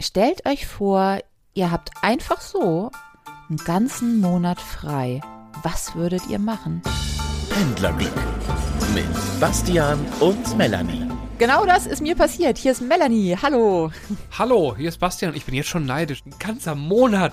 Stellt 0.00 0.46
euch 0.46 0.64
vor, 0.64 1.18
ihr 1.54 1.72
habt 1.72 1.90
einfach 2.02 2.40
so 2.40 2.92
einen 3.48 3.58
ganzen 3.58 4.20
Monat 4.20 4.60
frei. 4.60 5.20
Was 5.64 5.96
würdet 5.96 6.22
ihr 6.28 6.38
machen? 6.38 6.82
Pendlerglück 7.50 8.12
mit 8.94 9.40
Bastian 9.40 9.98
und 10.20 10.56
Melanie. 10.56 11.08
Genau 11.38 11.66
das 11.66 11.86
ist 11.86 12.00
mir 12.00 12.14
passiert. 12.14 12.58
Hier 12.58 12.70
ist 12.70 12.80
Melanie. 12.80 13.36
Hallo. 13.42 13.90
Hallo, 14.38 14.76
hier 14.76 14.88
ist 14.88 14.98
Bastian. 14.98 15.34
Ich 15.34 15.44
bin 15.44 15.56
jetzt 15.56 15.68
schon 15.68 15.84
neidisch. 15.84 16.22
Ein 16.24 16.38
ganzer 16.38 16.76
Monat. 16.76 17.32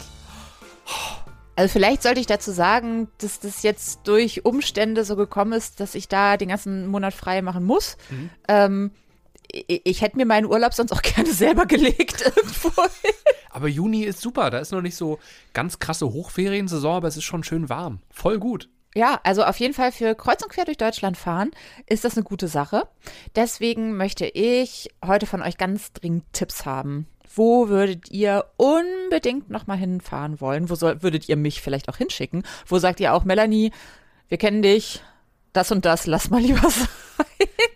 Also 1.56 1.72
vielleicht 1.72 2.02
sollte 2.02 2.20
ich 2.20 2.26
dazu 2.26 2.50
sagen, 2.50 3.10
dass 3.20 3.40
das 3.40 3.62
jetzt 3.62 4.08
durch 4.08 4.44
Umstände 4.44 5.06
so 5.06 5.16
gekommen 5.16 5.54
ist, 5.54 5.80
dass 5.80 5.94
ich 5.94 6.08
da 6.08 6.36
den 6.36 6.50
ganzen 6.50 6.88
Monat 6.88 7.14
frei 7.14 7.44
machen 7.44 7.64
muss. 7.64 7.96
Mhm. 8.10 8.30
Ähm, 8.48 8.92
ich, 9.68 10.02
hätte 10.02 10.18
mir 10.18 10.26
meinen 10.26 10.46
Urlaub 10.46 10.74
sonst 10.74 10.92
auch 10.92 11.02
gerne 11.16 11.32
selber 11.32 11.66
gelegt 11.66 12.22
irgendwo. 12.36 12.72
Aber 13.50 13.68
Juni 13.68 14.04
ist 14.04 14.22
super. 14.22 14.50
Da 14.50 14.60
ist 14.60 14.72
noch 14.72 14.82
nicht 14.82 14.96
so 14.96 15.20
ganz 15.54 15.80
krasse 15.80 16.12
Hochferiensaison, 16.12 16.98
aber 16.98 17.08
es 17.08 17.18
ist 17.18 17.24
schon 17.24 17.44
schön 17.44 17.70
warm. 17.70 18.00
Voll 18.12 18.40
gut. 18.40 18.70
Ja, 18.96 19.20
also 19.24 19.44
auf 19.44 19.60
jeden 19.60 19.74
Fall 19.74 19.92
für 19.92 20.16
kreuz 20.16 20.42
und 20.42 20.50
quer 20.50 20.64
durch 20.64 20.78
Deutschland 20.78 21.18
fahren 21.18 21.52
ist 21.86 22.06
das 22.06 22.16
eine 22.16 22.24
gute 22.24 22.48
Sache. 22.48 22.88
Deswegen 23.36 23.98
möchte 23.98 24.26
ich 24.26 24.90
heute 25.06 25.26
von 25.26 25.42
euch 25.42 25.58
ganz 25.58 25.92
dringend 25.92 26.24
Tipps 26.32 26.66
haben. 26.66 27.08
Wo 27.34 27.68
würdet 27.68 28.10
ihr 28.12 28.46
unbedingt 28.56 29.50
nochmal 29.50 29.78
hinfahren 29.78 30.40
wollen? 30.40 30.70
Wo 30.70 30.76
soll, 30.76 31.04
würdet 31.04 31.28
ihr 31.28 31.36
mich 31.36 31.62
vielleicht 31.62 31.90
auch 31.90 31.98
hinschicken? 31.98 32.44
Wo 32.66 32.80
sagt 32.80 33.02
ihr 33.02 33.14
auch, 33.14 33.26
Melanie, 33.26 33.72
wir 34.30 34.38
kennen 34.38 34.62
dich, 34.62 35.04
das 35.56 35.72
und 35.72 35.86
das, 35.86 36.06
lass 36.06 36.30
mal 36.30 36.42
lieber 36.42 36.70
sein. 36.70 36.88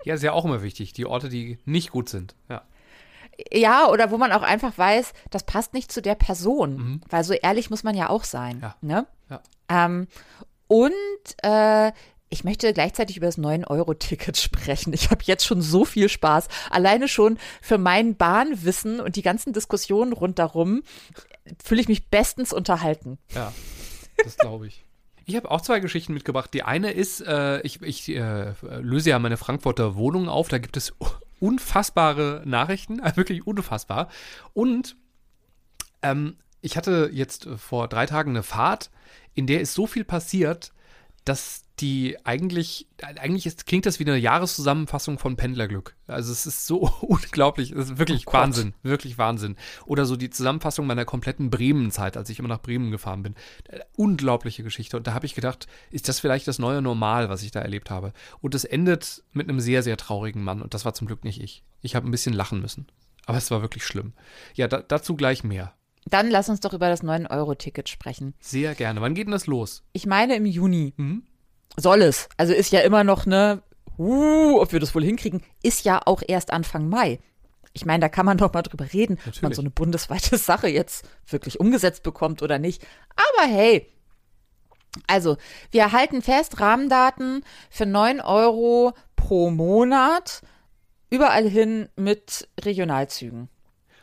Ja, 0.06 0.16
ist 0.16 0.24
ja 0.24 0.34
auch 0.34 0.46
immer 0.46 0.62
wichtig. 0.64 0.94
Die 0.94 1.06
Orte, 1.06 1.30
die 1.30 1.60
nicht 1.66 1.92
gut 1.92 2.10
sind. 2.10 2.36
Ja. 2.50 2.64
Ja, 3.54 3.88
oder 3.88 4.12
wo 4.12 4.18
man 4.18 4.34
auch 4.34 4.42
einfach 4.42 4.78
weiß, 4.78 5.14
das 5.30 5.46
passt 5.46 5.74
nicht 5.74 5.92
zu 5.92 6.02
der 6.02 6.16
Person. 6.16 7.02
Weil 7.10 7.24
so 7.24 7.34
ehrlich 7.34 7.70
muss 7.70 7.84
man 7.84 7.96
ja 7.96 8.10
auch 8.10 8.26
sein. 8.26 8.60
Ja. 8.62 8.76
Ne? 8.82 9.08
Ja. 9.30 9.42
Ähm, 9.70 10.08
und 10.68 10.92
äh, 11.44 11.92
ich 12.30 12.44
möchte 12.44 12.74
gleichzeitig 12.74 13.18
über 13.18 13.26
das 13.26 13.38
9-Euro-Ticket 13.38 14.38
sprechen. 14.42 14.94
Ich 14.94 15.10
habe 15.10 15.24
jetzt 15.24 15.46
schon 15.46 15.62
so 15.62 15.86
viel 15.86 16.10
Spaß. 16.10 16.48
Alleine 16.70 17.08
schon 17.08 17.38
für 17.62 17.78
mein 17.78 18.16
Bahnwissen 18.16 19.00
und 19.00 19.16
die 19.16 19.22
ganzen 19.22 19.54
Diskussionen 19.54 20.14
rundherum 20.14 20.84
fühle 21.64 21.82
ich 21.82 21.88
mich 21.88 22.10
bestens 22.10 22.54
unterhalten. 22.54 23.18
Ja, 23.34 23.54
das 24.24 24.38
glaube 24.38 24.68
ich. 24.68 24.86
Ich 25.30 25.36
habe 25.36 25.52
auch 25.52 25.62
zwei 25.62 25.80
Geschichten 25.80 26.16
mitgebracht. 26.16 26.52
Die 26.56 26.64
eine 26.64 26.90
ist, 26.90 27.22
äh, 27.22 27.62
ich, 27.62 27.84
ich 27.84 28.10
äh, 28.10 28.54
löse 28.82 29.12
ja 29.12 29.20
meine 29.20 29.38
Frankfurter 29.38 29.96
Wohnung 29.96 30.28
auf. 30.28 30.48
Da 30.48 30.58
gibt 30.58 30.76
es 30.76 30.92
unfassbare 31.40 32.42
Nachrichten, 32.46 32.98
äh, 33.00 33.12
wirklich 33.16 33.46
unfassbar. 33.46 34.10
Und 34.54 34.96
ähm, 36.02 36.38
ich 36.62 36.78
hatte 36.78 37.12
jetzt 37.14 37.48
vor 37.58 37.88
drei 37.88 38.08
Tagen 38.08 38.32
eine 38.32 38.42
Fahrt, 38.42 38.90
in 39.36 39.46
der 39.46 39.62
ist 39.62 39.76
so 39.76 39.86
viel 39.86 40.04
passiert, 40.04 40.74
dass 41.30 41.64
die 41.80 42.18
eigentlich, 42.26 42.88
eigentlich 43.02 43.46
ist, 43.46 43.68
klingt 43.68 43.86
das 43.86 44.00
wie 44.00 44.04
eine 44.04 44.18
Jahreszusammenfassung 44.18 45.20
von 45.20 45.38
Pendlerglück. 45.38 45.96
Also 46.08 46.32
es 46.32 46.48
ist 46.48 46.66
so 46.66 46.92
unglaublich, 47.02 47.72
es 47.72 47.92
ist 47.92 47.98
wirklich 48.00 48.26
Oh. 48.28 48.34
Wahnsinn, 48.34 48.74
wirklich 48.82 49.20
Wahnsinn. 49.20 49.56
Oder 49.86 50.06
so 50.06 50.16
die 50.16 50.32
Zusammenfassung 50.32 50.88
meiner 50.88 51.06
kompletten 51.06 51.52
Bremen-Zeit, 51.52 52.18
als 52.18 52.32
ich 52.32 52.40
immer 52.40 52.50
nach 52.50 52.64
Bremen 52.64 52.90
gefahren 52.90 53.22
bin. 53.22 53.36
Unglaubliche 53.96 54.64
Geschichte. 54.64 54.98
Und 54.98 55.06
da 55.06 55.14
habe 55.14 55.28
ich 55.28 55.36
gedacht, 55.36 55.68
ist 55.92 56.10
das 56.10 56.20
vielleicht 56.20 56.48
das 56.48 56.58
neue 56.58 56.82
Normal, 56.82 57.30
was 57.30 57.44
ich 57.44 57.52
da 57.52 57.62
erlebt 57.62 57.92
habe? 57.92 58.12
Und 58.42 58.56
es 58.56 58.66
endet 58.66 59.24
mit 59.32 59.48
einem 59.48 59.60
sehr, 59.60 59.84
sehr 59.84 59.96
traurigen 59.96 60.44
Mann. 60.44 60.64
Und 60.64 60.74
das 60.74 60.84
war 60.84 60.96
zum 60.96 61.06
Glück 61.08 61.24
nicht 61.24 61.40
ich. 61.40 61.64
Ich 61.82 61.96
habe 61.96 62.08
ein 62.08 62.12
bisschen 62.12 62.34
lachen 62.34 62.60
müssen. 62.60 62.88
Aber 63.28 63.38
es 63.38 63.52
war 63.52 63.62
wirklich 63.62 63.86
schlimm. 63.86 64.14
Ja, 64.56 64.68
da, 64.68 64.82
dazu 64.82 65.16
gleich 65.16 65.44
mehr. 65.44 65.76
Dann 66.10 66.30
lass 66.30 66.50
uns 66.50 66.60
doch 66.60 66.74
über 66.74 66.90
das 66.90 67.04
9-Euro-Ticket 67.04 67.90
sprechen. 67.90 68.34
Sehr 68.40 68.76
gerne. 68.76 69.02
Wann 69.02 69.14
geht 69.14 69.28
denn 69.28 69.32
das 69.32 69.48
los? 69.48 69.84
Ich 69.94 70.06
meine 70.06 70.36
im 70.36 70.46
Juni. 70.46 70.94
Mhm. 70.98 71.24
Soll 71.78 72.02
es. 72.02 72.30
Also 72.38 72.54
ist 72.54 72.72
ja 72.72 72.82
immer 72.82 73.04
noch 73.04 73.26
ne, 73.26 73.62
uh, 73.98 74.60
ob 74.60 74.72
wir 74.72 74.80
das 74.80 74.96
wohl 74.96 75.04
hinkriegen, 75.04 75.44
ist 75.62 75.86
ja 75.86 76.02
auch 76.06 76.22
erst 76.28 76.52
Anfang 76.52 76.90
Mai. 76.90 77.20
Ich 77.74 77.86
meine, 77.86 78.02
da 78.02 78.10
kann 78.10 78.26
man 78.26 78.38
doch 78.38 78.52
mal 78.52 78.64
drüber 78.64 78.92
reden, 78.92 79.14
ob 79.14 79.26
man 79.26 79.34
Natürlich. 79.34 79.56
so 79.56 79.62
eine 79.62 79.70
bundesweite 79.70 80.38
Sache 80.40 80.68
jetzt 80.68 81.08
wirklich 81.28 81.60
umgesetzt 81.60 82.04
bekommt 82.04 82.42
oder 82.42 82.58
nicht. 82.58 82.86
Aber 83.16 83.48
hey, 83.48 83.88
also 85.08 85.38
wir 85.72 85.92
halten 85.92 86.22
fest, 86.22 86.60
Rahmendaten 86.60 87.44
für 87.70 87.86
9 87.86 88.22
Euro 88.22 88.94
pro 89.16 89.52
Monat 89.52 90.42
überall 91.12 91.48
hin 91.48 91.90
mit 91.96 92.48
Regionalzügen 92.60 93.50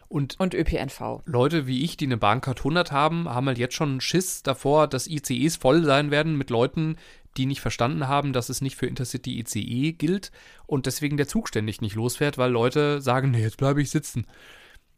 Und 0.09 0.39
und 0.39 0.55
ÖPNV. 0.55 1.23
Leute 1.25 1.67
wie 1.67 1.83
ich, 1.83 1.97
die 1.97 2.07
eine 2.07 2.17
Bahncard 2.17 2.59
100 2.59 2.93
haben, 2.93 3.29
haben 3.29 3.47
halt 3.47 3.59
jetzt 3.59 3.75
schon 3.75 4.01
Schiss 4.01 4.43
davor, 4.43 4.87
dass 4.87 5.09
ICEs 5.09 5.57
voll 5.57 5.85
sein 5.85 6.11
werden 6.11 6.37
mit 6.37 6.51
Leuten, 6.51 6.97
die 7.37 7.47
nicht 7.47 7.61
verstanden 7.61 8.09
haben, 8.09 8.33
dass 8.33 8.49
es 8.49 8.61
nicht 8.61 8.77
für 8.77 8.87
Intercity 8.87 9.39
ICE 9.41 9.93
gilt 9.93 10.31
und 10.67 10.87
deswegen 10.87 11.17
der 11.17 11.29
Zug 11.29 11.49
ständig 11.49 11.81
nicht 11.81 11.95
losfährt, 11.95 12.39
weil 12.39 12.51
Leute 12.51 13.01
sagen, 13.01 13.31
nee, 13.31 13.43
jetzt 13.43 13.59
bleibe 13.59 13.83
ich 13.83 13.91
sitzen. 13.91 14.27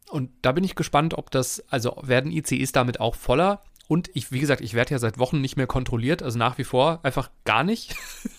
Und 0.09 0.31
da 0.41 0.51
bin 0.51 0.63
ich 0.63 0.75
gespannt, 0.75 1.13
ob 1.15 1.31
das, 1.31 1.63
also 1.69 1.97
werden 2.01 2.31
ICEs 2.31 2.71
damit 2.71 2.99
auch 2.99 3.15
voller? 3.15 3.61
Und 3.87 4.09
ich, 4.13 4.31
wie 4.31 4.39
gesagt, 4.39 4.61
ich 4.61 4.73
werde 4.73 4.91
ja 4.91 4.99
seit 4.99 5.17
Wochen 5.17 5.41
nicht 5.41 5.57
mehr 5.57 5.67
kontrolliert, 5.67 6.21
also 6.21 6.37
nach 6.37 6.57
wie 6.57 6.63
vor 6.63 6.99
einfach 7.03 7.29
gar 7.43 7.63
nicht. 7.63 7.95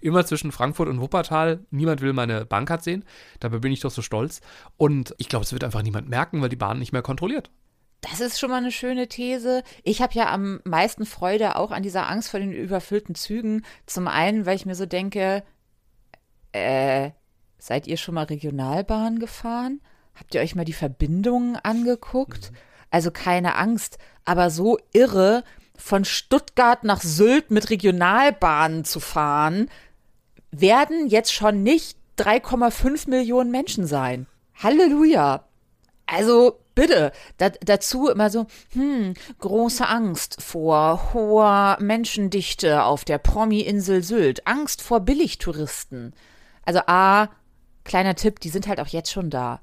Immer 0.00 0.24
zwischen 0.26 0.52
Frankfurt 0.52 0.88
und 0.88 1.00
Wuppertal. 1.00 1.60
Niemand 1.70 2.00
will 2.00 2.12
meine 2.12 2.44
Bahncard 2.44 2.82
sehen. 2.82 3.04
Dabei 3.40 3.58
bin 3.58 3.72
ich 3.72 3.80
doch 3.80 3.90
so 3.90 4.02
stolz. 4.02 4.40
Und 4.76 5.14
ich 5.18 5.28
glaube, 5.28 5.44
es 5.44 5.52
wird 5.52 5.64
einfach 5.64 5.82
niemand 5.82 6.08
merken, 6.08 6.40
weil 6.42 6.48
die 6.48 6.56
Bahn 6.56 6.78
nicht 6.78 6.92
mehr 6.92 7.02
kontrolliert. 7.02 7.50
Das 8.00 8.20
ist 8.20 8.38
schon 8.38 8.50
mal 8.50 8.58
eine 8.58 8.70
schöne 8.70 9.08
These. 9.08 9.64
Ich 9.82 10.00
habe 10.00 10.14
ja 10.14 10.32
am 10.32 10.60
meisten 10.64 11.04
Freude 11.04 11.56
auch 11.56 11.72
an 11.72 11.82
dieser 11.82 12.08
Angst 12.08 12.30
vor 12.30 12.38
den 12.38 12.52
überfüllten 12.52 13.14
Zügen. 13.14 13.64
Zum 13.86 14.06
einen, 14.06 14.46
weil 14.46 14.56
ich 14.56 14.66
mir 14.66 14.76
so 14.76 14.86
denke, 14.86 15.42
äh, 16.52 17.10
seid 17.58 17.86
ihr 17.86 17.96
schon 17.96 18.14
mal 18.14 18.24
Regionalbahn 18.24 19.18
gefahren? 19.18 19.80
Habt 20.14 20.34
ihr 20.34 20.40
euch 20.40 20.54
mal 20.54 20.64
die 20.64 20.72
Verbindungen 20.72 21.56
angeguckt? 21.56 22.52
Also 22.90 23.10
keine 23.10 23.56
Angst, 23.56 23.98
aber 24.24 24.50
so 24.50 24.78
irre, 24.92 25.44
von 25.76 26.04
Stuttgart 26.04 26.82
nach 26.84 27.00
Sylt 27.00 27.50
mit 27.50 27.70
Regionalbahnen 27.70 28.84
zu 28.84 29.00
fahren, 29.00 29.68
werden 30.50 31.08
jetzt 31.08 31.32
schon 31.32 31.62
nicht 31.62 31.98
3,5 32.18 33.08
Millionen 33.10 33.50
Menschen 33.50 33.86
sein. 33.86 34.26
Halleluja. 34.54 35.44
Also 36.06 36.58
bitte, 36.74 37.12
da, 37.36 37.50
dazu 37.50 38.08
immer 38.08 38.30
so, 38.30 38.46
hm, 38.72 39.14
große 39.40 39.86
Angst 39.86 40.40
vor 40.40 41.12
hoher 41.12 41.76
Menschendichte 41.80 42.84
auf 42.84 43.04
der 43.04 43.18
Promi-Insel 43.18 44.02
Sylt, 44.02 44.46
Angst 44.46 44.80
vor 44.80 45.00
Billigtouristen. 45.00 46.14
Also 46.64 46.80
A, 46.86 47.28
kleiner 47.84 48.14
Tipp, 48.14 48.40
die 48.40 48.48
sind 48.48 48.68
halt 48.68 48.80
auch 48.80 48.86
jetzt 48.86 49.12
schon 49.12 49.28
da. 49.28 49.60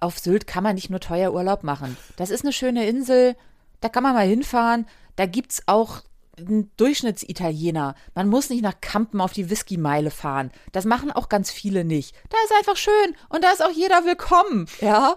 Auf 0.00 0.18
Sylt 0.18 0.46
kann 0.46 0.64
man 0.64 0.74
nicht 0.74 0.90
nur 0.90 1.00
teuer 1.00 1.32
Urlaub 1.32 1.62
machen. 1.62 1.96
Das 2.16 2.30
ist 2.30 2.42
eine 2.42 2.52
schöne 2.52 2.86
Insel, 2.88 3.36
da 3.80 3.88
kann 3.88 4.02
man 4.02 4.14
mal 4.14 4.26
hinfahren, 4.26 4.86
da 5.16 5.26
gibt's 5.26 5.62
auch 5.66 6.02
einen 6.38 6.70
Durchschnitsitaliener. 6.76 7.94
Man 8.14 8.28
muss 8.28 8.50
nicht 8.50 8.62
nach 8.62 8.80
Kampen 8.80 9.20
auf 9.20 9.32
die 9.32 9.48
Whisky-Meile 9.50 10.10
fahren. 10.10 10.50
Das 10.72 10.84
machen 10.84 11.10
auch 11.10 11.28
ganz 11.28 11.50
viele 11.50 11.84
nicht. 11.84 12.14
Da 12.28 12.36
ist 12.44 12.54
einfach 12.58 12.76
schön 12.76 13.16
und 13.28 13.42
da 13.42 13.50
ist 13.52 13.64
auch 13.64 13.70
jeder 13.70 14.04
willkommen, 14.04 14.66
ja. 14.80 15.16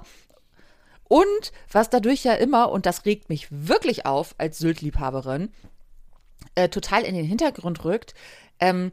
Und 1.10 1.52
was 1.72 1.90
dadurch 1.90 2.24
ja 2.24 2.34
immer, 2.34 2.72
und 2.72 2.86
das 2.86 3.06
regt 3.06 3.30
mich 3.30 3.48
wirklich 3.50 4.06
auf 4.06 4.36
als 4.38 4.60
Sylt-Liebhaberin, 4.60 5.52
äh, 6.56 6.70
total 6.70 7.02
in 7.04 7.16
den 7.16 7.26
Hintergrund 7.26 7.84
rückt, 7.84 8.14
ähm, 8.60 8.92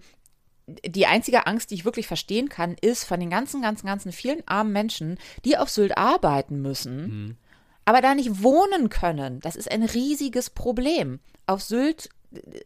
die 0.67 1.07
einzige 1.07 1.47
Angst, 1.47 1.71
die 1.71 1.77
ich 1.77 1.85
wirklich 1.85 2.07
verstehen 2.07 2.49
kann, 2.49 2.75
ist 2.81 3.05
von 3.05 3.21
den 3.21 3.31
ganzen, 3.31 3.63
ganzen, 3.63 3.87
ganzen 3.87 4.13
vielen 4.13 4.43
armen 4.49 4.73
Menschen, 4.73 5.19
die 5.45 5.57
auf 5.59 5.71
Sylt 5.71 5.97
arbeiten 5.97 6.61
müssen, 6.61 7.39
aber 7.85 8.01
da 8.01 8.15
nicht 8.15 8.43
wohnen 8.43 8.89
können. 8.89 9.41
Das 9.41 9.55
ist 9.55 9.71
ein 9.71 9.85
riesiges 9.85 10.51
Problem. 10.51 11.21
Auf 11.47 11.63
Sylt 11.63 12.09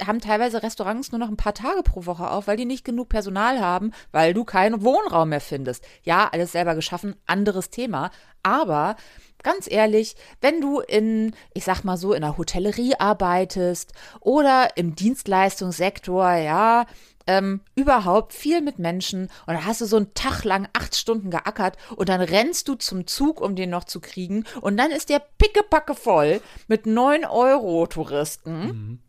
haben 0.05 0.21
teilweise 0.21 0.63
Restaurants 0.63 1.13
nur 1.13 1.19
noch 1.19 1.29
ein 1.29 1.37
paar 1.37 1.55
Tage 1.55 1.83
pro 1.83 2.07
Woche 2.07 2.31
auf, 2.31 2.47
weil 2.47 2.57
die 2.57 2.65
nicht 2.65 2.85
genug 2.85 3.09
Personal 3.09 3.61
haben, 3.61 3.93
weil 4.13 4.35
du 4.35 4.45
keinen 4.45 4.83
Wohnraum 4.83 5.31
mehr 5.31 5.41
findest. 5.41 5.85
Ja, 6.03 6.29
alles 6.33 6.53
selber 6.53 6.75
geschaffen, 6.75 7.17
anderes 7.27 7.71
Thema. 7.71 8.11
Aber 8.43 8.97
ganz 9.43 9.71
ehrlich, 9.71 10.17
wenn 10.41 10.61
du 10.61 10.81
in, 10.81 11.35
ich 11.55 11.65
sag 11.65 11.85
mal 11.85 11.97
so, 11.97 12.13
in 12.13 12.23
der 12.23 12.37
Hotellerie 12.37 12.95
arbeitest 12.99 13.93
oder 14.21 14.77
im 14.77 14.95
Dienstleistungssektor, 14.95 16.33
ja, 16.35 16.87
ähm, 17.27 17.61
überhaupt 17.75 18.33
viel 18.33 18.61
mit 18.61 18.79
Menschen 18.79 19.25
und 19.47 19.55
dann 19.55 19.65
hast 19.65 19.81
du 19.81 19.85
so 19.85 19.97
einen 19.97 20.15
Tag 20.15 20.43
lang 20.45 20.69
acht 20.73 20.97
Stunden 20.97 21.31
geackert 21.31 21.77
und 21.95 22.09
dann 22.09 22.21
rennst 22.21 22.67
du 22.69 22.75
zum 22.75 23.07
Zug, 23.07 23.41
um 23.41 23.55
den 23.55 23.71
noch 23.71 23.85
zu 23.85 24.01
kriegen 24.01 24.45
und 24.61 24.77
dann 24.77 24.91
ist 24.91 25.11
der 25.11 25.23
pickepacke 25.39 25.95
voll 25.95 26.41
mit 26.67 26.87
9 26.87 27.25
Euro 27.25 27.87
Touristen. 27.87 29.01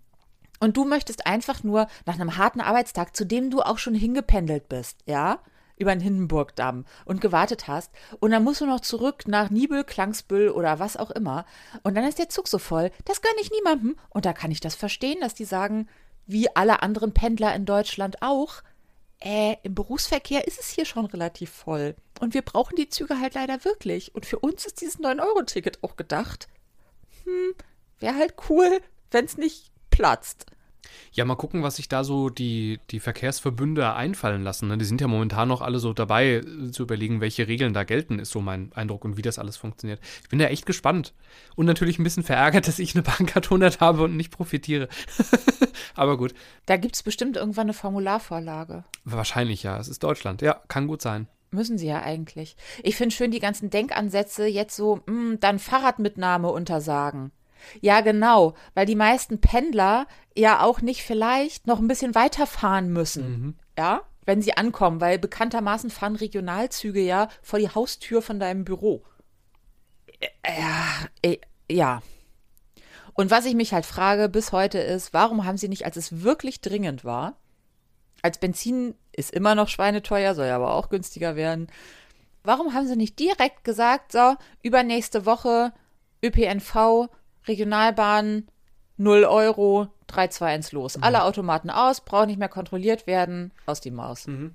Und 0.62 0.78
du 0.78 0.86
möchtest 0.86 1.26
einfach 1.26 1.64
nur 1.64 1.88
nach 2.06 2.14
einem 2.14 2.38
harten 2.38 2.62
Arbeitstag, 2.62 3.16
zu 3.16 3.26
dem 3.26 3.50
du 3.50 3.62
auch 3.62 3.80
schon 3.80 3.96
hingependelt 3.96 4.70
bist, 4.70 5.00
ja, 5.08 5.40
über 5.76 5.92
den 5.92 6.02
Hindenburgdamm 6.02 6.86
und 7.04 7.20
gewartet 7.20 7.68
hast. 7.68 7.92
Und 8.20 8.30
dann 8.30 8.44
musst 8.44 8.62
du 8.62 8.68
noch 8.68 8.82
zurück 8.82 9.28
nach 9.28 9.50
Nibel, 9.50 9.84
Klangsbüll 9.84 10.50
oder 10.50 10.78
was 10.78 10.98
auch 10.98 11.10
immer. 11.10 11.46
Und 11.82 11.96
dann 11.96 12.06
ist 12.06 12.20
der 12.20 12.30
Zug 12.30 12.48
so 12.48 12.60
voll, 12.60 12.92
das 13.06 13.24
gönne 13.24 13.42
ich 13.42 13.50
niemandem. 13.50 13.98
Und 14.10 14.26
da 14.26 14.34
kann 14.34 14.52
ich 14.52 14.60
das 14.60 14.76
verstehen, 14.76 15.20
dass 15.22 15.34
die 15.34 15.46
sagen, 15.46 15.90
wie 16.28 16.56
alle 16.56 16.84
anderen 16.84 17.12
Pendler 17.12 17.56
in 17.56 17.66
Deutschland 17.66 18.22
auch, 18.22 18.62
äh, 19.20 19.56
im 19.64 19.74
Berufsverkehr 19.74 20.48
ist 20.48 20.60
es 20.60 20.70
hier 20.70 20.86
schon 20.86 21.08
relativ 21.08 21.50
voll. 21.50 21.96
Und 22.20 22.36
wir 22.36 22.44
brauchen 22.44 22.76
die 22.76 22.90
Züge 22.90 23.20
halt 23.20 23.34
leider 23.34 23.66
wirklich. 23.66 24.14
Und 24.14 24.28
für 24.28 24.38
uns 24.38 24.68
ist 24.68 24.82
dieses 24.82 25.00
9-Euro-Ticket 25.00 25.84
auch 25.84 25.96
gedacht. 25.96 26.48
Hm, 27.24 27.56
wäre 28.00 28.16
halt 28.16 28.36
cool, 28.50 28.80
wenn 29.10 29.26
es 29.26 29.38
nicht 29.38 29.71
platzt. 30.02 30.48
Ja, 31.14 31.26
mal 31.26 31.36
gucken, 31.36 31.62
was 31.62 31.76
sich 31.76 31.88
da 31.88 32.04
so 32.04 32.30
die, 32.30 32.80
die 32.90 33.00
Verkehrsverbünde 33.00 33.94
einfallen 33.94 34.44
lassen. 34.44 34.68
Ne? 34.68 34.80
Die 34.80 34.86
sind 34.86 35.00
ja 35.00 35.08
momentan 35.08 35.48
noch 35.48 35.62
alle 35.62 35.78
so 35.78 35.94
dabei, 35.94 36.38
äh, 36.38 36.72
zu 36.72 36.82
überlegen, 36.82 37.22
welche 37.22 37.48
Regeln 37.48 37.76
da 37.76 37.84
gelten, 37.84 38.18
ist 38.18 38.32
so 38.32 38.42
mein 38.42 38.72
Eindruck 38.74 39.06
und 39.06 39.16
wie 39.16 39.22
das 39.22 39.38
alles 39.38 39.58
funktioniert. 39.58 40.00
Ich 40.24 40.30
bin 40.30 40.40
da 40.40 40.46
echt 40.46 40.66
gespannt. 40.66 41.14
Und 41.56 41.68
natürlich 41.68 42.00
ein 42.00 42.04
bisschen 42.04 42.24
verärgert, 42.24 42.68
dass 42.68 42.80
ich 42.80 42.96
eine 42.96 43.04
Bahncard 43.04 43.46
100 43.46 43.80
habe 43.80 44.04
und 44.04 44.18
nicht 44.18 44.32
profitiere. 44.32 44.88
Aber 45.96 46.18
gut. 46.18 46.34
Da 46.66 46.78
gibt 46.78 46.96
es 46.96 47.04
bestimmt 47.04 47.38
irgendwann 47.38 47.68
eine 47.68 47.74
Formularvorlage. 47.74 48.84
Wahrscheinlich 49.06 49.62
ja. 49.62 49.78
Es 49.78 49.88
ist 49.88 50.02
Deutschland. 50.02 50.42
Ja, 50.42 50.62
kann 50.68 50.88
gut 50.88 51.04
sein. 51.04 51.28
Müssen 51.52 51.78
sie 51.78 51.88
ja 51.88 52.02
eigentlich. 52.02 52.56
Ich 52.82 52.96
finde 52.96 53.14
schön 53.14 53.30
die 53.30 53.40
ganzen 53.40 53.70
Denkansätze 53.70 54.48
jetzt 54.48 54.76
so, 54.76 54.96
mh, 54.96 55.04
hm, 55.06 55.40
dann 55.42 55.60
Fahrradmitnahme 55.60 56.50
untersagen. 56.50 57.32
Ja, 57.80 58.02
genau, 58.02 58.54
weil 58.74 58.86
die 58.86 58.96
meisten 58.96 59.40
Pendler 59.42 60.08
ja 60.36 60.62
auch 60.62 60.82
nicht 60.82 61.04
vielleicht 61.04 61.68
noch 61.68 61.80
ein 61.80 61.88
bisschen 61.88 62.16
weiterfahren 62.16 62.92
müssen. 62.92 63.30
Mhm. 63.30 63.56
Ja, 63.78 64.02
wenn 64.26 64.42
sie 64.42 64.56
ankommen, 64.56 65.02
weil 65.02 65.18
bekanntermaßen 65.20 65.90
fahren 65.90 66.16
Regionalzüge 66.16 67.02
ja 67.02 67.28
vor 67.42 67.60
die 67.60 67.70
Haustür 67.70 68.22
von 68.22 68.40
deinem 68.40 68.64
Büro. 68.64 69.04
Ja, 70.46 71.08
ja. 71.70 72.02
Und 73.14 73.32
was 73.32 73.46
ich 73.46 73.56
mich 73.56 73.74
halt 73.74 73.86
frage 73.86 74.30
bis 74.30 74.52
heute 74.52 74.78
ist, 74.80 75.14
warum 75.14 75.46
haben 75.46 75.58
sie 75.58 75.68
nicht, 75.68 75.86
als 75.86 75.98
es 75.98 76.24
wirklich 76.24 76.62
dringend 76.62 77.04
war, 77.04 77.38
als 78.22 78.38
Benzin 78.38 78.96
ist 79.12 79.32
immer 79.32 79.56
noch 79.56 79.68
schweineteuer, 79.68 80.36
soll 80.36 80.48
ja 80.48 80.56
aber 80.56 80.76
auch 80.76 80.90
günstiger 80.90 81.36
werden, 81.36 81.68
warum 82.44 82.74
haben 82.74 82.88
sie 82.88 82.96
nicht 82.96 83.20
direkt 83.20 83.64
gesagt, 83.64 84.12
so, 84.12 84.36
übernächste 84.62 85.26
Woche 85.26 85.74
ÖPNV 86.24 87.10
Regionalbahn 87.48 88.48
0 88.98 89.24
Euro, 89.26 89.88
3, 90.08 90.28
2, 90.28 90.54
1 90.54 90.72
los. 90.74 90.98
Mhm. 90.98 91.04
Alle 91.04 91.24
Automaten 91.24 91.70
aus, 91.70 92.02
brauchen 92.02 92.28
nicht 92.28 92.40
mehr 92.40 92.50
kontrolliert 92.50 93.08
werden, 93.08 93.52
aus 93.66 93.82
die 93.82 93.92
Maus. 93.92 94.28
Mhm. 94.28 94.54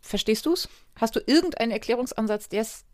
Verstehst 0.00 0.46
du's? 0.46 0.68
Hast 0.96 1.16
du 1.16 1.20
irgendeinen 1.26 1.72
Erklärungsansatz, 1.72 2.48
der's, 2.48 2.84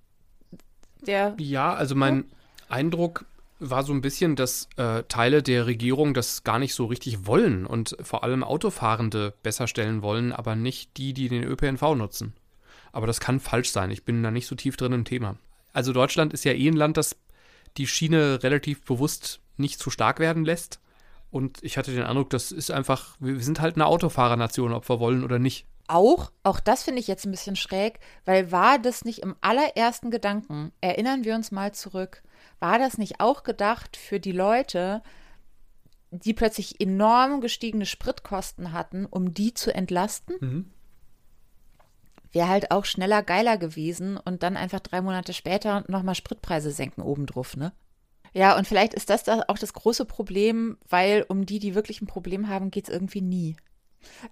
der. 1.07 1.35
Ja, 1.39 1.75
also 1.75 1.95
mein 1.95 2.17
ja? 2.17 2.25
Eindruck 2.69 3.25
war 3.61 3.83
so 3.83 3.93
ein 3.93 4.03
bisschen, 4.03 4.37
dass 4.37 4.69
äh, 4.77 5.03
Teile 5.05 5.43
der 5.43 5.67
Regierung 5.67 6.15
das 6.15 6.45
gar 6.45 6.59
nicht 6.59 6.75
so 6.75 6.87
richtig 6.87 7.27
wollen 7.27 7.67
und 7.67 7.97
vor 8.01 8.23
allem 8.23 8.45
Autofahrende 8.45 9.35
besser 9.43 9.67
stellen 9.67 10.03
wollen, 10.03 10.33
aber 10.33 10.55
nicht 10.55 10.97
die, 10.97 11.13
die 11.13 11.29
den 11.29 11.43
ÖPNV 11.43 11.95
nutzen. 11.97 12.35
Aber 12.93 13.07
das 13.07 13.21
kann 13.21 13.41
falsch 13.41 13.71
sein. 13.71 13.91
Ich 13.91 14.05
bin 14.05 14.23
da 14.23 14.31
nicht 14.31 14.47
so 14.47 14.55
tief 14.55 14.77
drin 14.77 14.93
im 14.93 15.05
Thema. 15.05 15.37
Also 15.73 15.93
Deutschland 15.93 16.33
ist 16.33 16.45
ja 16.45 16.53
eh 16.53 16.69
ein 16.69 16.77
Land, 16.77 16.97
das 16.97 17.17
die 17.77 17.87
Schiene 17.87 18.43
relativ 18.43 18.85
bewusst 18.85 19.41
nicht 19.57 19.79
zu 19.79 19.91
stark 19.91 20.21
werden 20.21 20.45
lässt. 20.45 20.81
Und 21.31 21.63
ich 21.63 21.77
hatte 21.77 21.93
den 21.93 22.05
Eindruck, 22.05 22.31
das 22.31 22.53
ist 22.53 22.71
einfach, 22.71 23.17
wir 23.21 23.41
sind 23.41 23.61
halt 23.61 23.77
eine 23.77 23.87
Autofahrernation, 23.87 24.73
ob 24.73 24.89
wir 24.89 25.01
wollen 25.01 25.25
oder 25.25 25.39
nicht. 25.39 25.67
Auch, 25.87 26.31
auch 26.43 26.61
das 26.61 26.83
finde 26.83 27.01
ich 27.01 27.07
jetzt 27.07 27.25
ein 27.25 27.31
bisschen 27.31 27.57
schräg, 27.57 28.01
weil 28.25 28.53
war 28.53 28.79
das 28.79 29.05
nicht 29.05 29.21
im 29.21 29.35
allerersten 29.41 30.11
Gedanken, 30.11 30.73
erinnern 30.81 31.25
wir 31.25 31.35
uns 31.35 31.51
mal 31.51 31.73
zurück, 31.73 32.23
war 32.61 32.79
das 32.79 32.99
nicht 32.99 33.21
auch 33.21 33.43
gedacht 33.43 33.97
für 33.97 34.21
die 34.21 34.33
Leute, 34.33 35.03
die 36.11 36.35
plötzlich 36.35 36.81
enorm 36.81 37.41
gestiegene 37.41 37.87
Spritkosten 37.87 38.73
hatten, 38.73 39.07
um 39.07 39.35
die 39.35 39.55
zu 39.55 39.75
entlasten? 39.75 40.37
Mhm. 40.41 40.71
Wäre 42.33 42.49
halt 42.49 42.71
auch 42.71 42.85
schneller, 42.85 43.23
geiler 43.23 43.57
gewesen 43.57 44.19
und 44.19 44.43
dann 44.43 44.57
einfach 44.57 44.81
drei 44.81 45.01
Monate 45.01 45.33
später 45.33 45.85
nochmal 45.89 46.15
Spritpreise 46.15 46.71
senken 46.71 47.03
obendrauf, 47.03 47.57
ne? 47.57 47.73
Ja, 48.35 48.57
und 48.57 48.69
vielleicht 48.69 48.95
ist 48.95 49.11
das 49.11 49.29
auch 49.29 49.59
das 49.59 49.73
große 49.73 50.05
Problem, 50.05 50.77
weil 50.89 51.25
um 51.29 51.47
die, 51.47 51.59
die 51.59 51.75
wirklich 51.75 52.03
ein 52.03 52.07
Problem 52.07 52.49
haben, 52.49 52.71
geht 52.71 52.89
es 52.89 52.95
irgendwie 52.95 53.23
nie. 53.23 53.57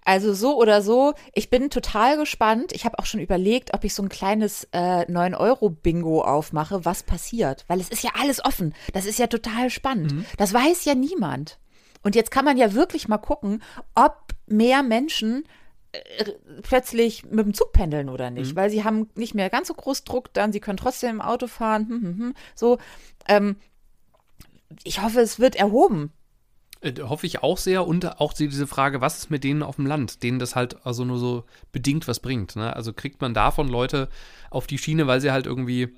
Also 0.05 0.33
so 0.33 0.57
oder 0.61 0.83
so, 0.83 1.15
ich 1.35 1.51
bin 1.51 1.71
total 1.71 2.17
gespannt. 2.17 2.73
Ich 2.73 2.85
habe 2.85 2.99
auch 2.99 3.07
schon 3.07 3.21
überlegt, 3.21 3.75
ob 3.75 3.85
ich 3.85 3.95
so 3.95 4.03
ein 4.03 4.09
kleines 4.09 4.69
äh, 4.73 5.05
9-Euro-Bingo 5.11 6.23
aufmache, 6.23 6.85
was 6.85 7.03
passiert. 7.03 7.65
Weil 7.69 7.81
es 7.81 7.89
ist 7.89 8.03
ja 8.03 8.11
alles 8.19 8.45
offen. 8.45 8.75
Das 8.93 9.07
ist 9.07 9.19
ja 9.19 9.27
total 9.27 9.71
spannend. 9.71 10.13
Mhm. 10.13 10.25
Das 10.39 10.53
weiß 10.55 10.85
ja 10.85 10.95
niemand. 10.95 11.59
Und 12.03 12.15
jetzt 12.15 12.31
kann 12.31 12.45
man 12.45 12.57
ja 12.57 12.75
wirklich 12.75 13.09
mal 13.09 13.19
gucken, 13.19 13.63
ob 13.95 14.35
mehr 14.47 14.83
Menschen 14.83 15.45
plötzlich 16.63 17.25
mit 17.25 17.47
dem 17.47 17.55
Zug 17.55 17.73
pendeln 17.73 18.09
oder 18.09 18.31
nicht, 18.31 18.53
mhm. 18.53 18.57
weil 18.57 18.71
sie 18.71 18.85
haben 18.85 19.09
nicht 19.15 19.35
mehr 19.35 19.51
ganz 19.51 19.69
so 19.69 19.75
groß 19.75 20.05
Druck 20.05 20.33
dann, 20.33 20.53
sie 20.53 20.61
können 20.61 20.77
trotzdem 20.77 21.11
im 21.11 21.21
Auto 21.21 21.47
fahren, 21.47 21.89
hm, 21.89 22.03
hm, 22.03 22.19
hm, 22.19 22.35
so. 22.55 22.79
Ähm, 23.29 23.57
ich 24.85 25.03
hoffe, 25.03 25.21
es 25.21 25.39
wird 25.39 25.57
erhoben. 25.57 26.13
Äh, 26.81 26.95
hoffe 27.03 27.27
ich 27.27 27.43
auch 27.43 27.59
sehr 27.59 27.87
und 27.87 28.21
auch 28.21 28.33
diese 28.33 28.67
Frage, 28.67 29.01
was 29.01 29.19
ist 29.19 29.31
mit 29.31 29.45
denen 29.45 29.63
auf 29.63 29.77
dem 29.77 29.87
Land, 29.87 30.23
denen 30.23 30.39
das 30.39 30.57
halt 30.57 30.85
also 30.85 31.05
nur 31.05 31.19
so 31.19 31.45
bedingt 31.73 32.09
was 32.09 32.21
bringt. 32.21 32.57
Ne? 32.57 32.75
Also 32.75 32.93
kriegt 32.93 33.21
man 33.21 33.35
davon 33.35 33.69
Leute 33.69 34.09
auf 34.51 34.67
die 34.67 34.79
Schiene, 34.79 35.07
weil 35.07 35.21
sie 35.21 35.31
halt 35.31 35.47
irgendwie 35.47 35.95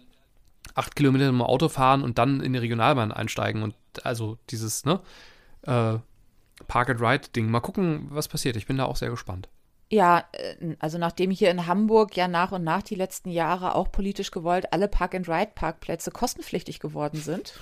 acht 0.74 0.96
Kilometer 0.96 1.28
im 1.28 1.42
Auto 1.42 1.68
fahren 1.68 2.02
und 2.02 2.18
dann 2.18 2.40
in 2.40 2.52
die 2.52 2.58
Regionalbahn 2.58 3.12
einsteigen 3.12 3.62
und 3.62 3.74
also 4.04 4.38
dieses, 4.50 4.84
ne, 4.84 5.00
äh, 5.62 5.98
Park-and-Ride-Ding. 6.66 7.50
Mal 7.50 7.60
gucken, 7.60 8.08
was 8.10 8.28
passiert. 8.28 8.56
Ich 8.56 8.66
bin 8.66 8.78
da 8.78 8.84
auch 8.84 8.96
sehr 8.96 9.10
gespannt. 9.10 9.48
Ja, 9.90 10.24
äh, 10.32 10.76
also 10.78 10.98
nachdem 10.98 11.30
hier 11.30 11.50
in 11.50 11.66
Hamburg 11.66 12.16
ja 12.16 12.28
nach 12.28 12.52
und 12.52 12.64
nach 12.64 12.82
die 12.82 12.94
letzten 12.94 13.30
Jahre 13.30 13.74
auch 13.74 13.90
politisch 13.90 14.30
gewollt 14.30 14.72
alle 14.72 14.88
Park-and-Ride-Parkplätze 14.88 16.10
kostenpflichtig 16.10 16.80
geworden 16.80 17.20
sind. 17.20 17.58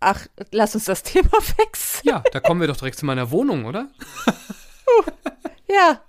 Ach, 0.00 0.26
lass 0.52 0.74
uns 0.74 0.84
das 0.84 1.02
Thema 1.02 1.30
wechseln. 1.58 2.02
Ja, 2.04 2.22
da 2.32 2.40
kommen 2.40 2.60
wir 2.60 2.68
doch 2.68 2.76
direkt 2.76 2.98
zu 2.98 3.06
meiner 3.06 3.30
Wohnung, 3.30 3.64
oder? 3.64 3.88
ja. 5.68 6.00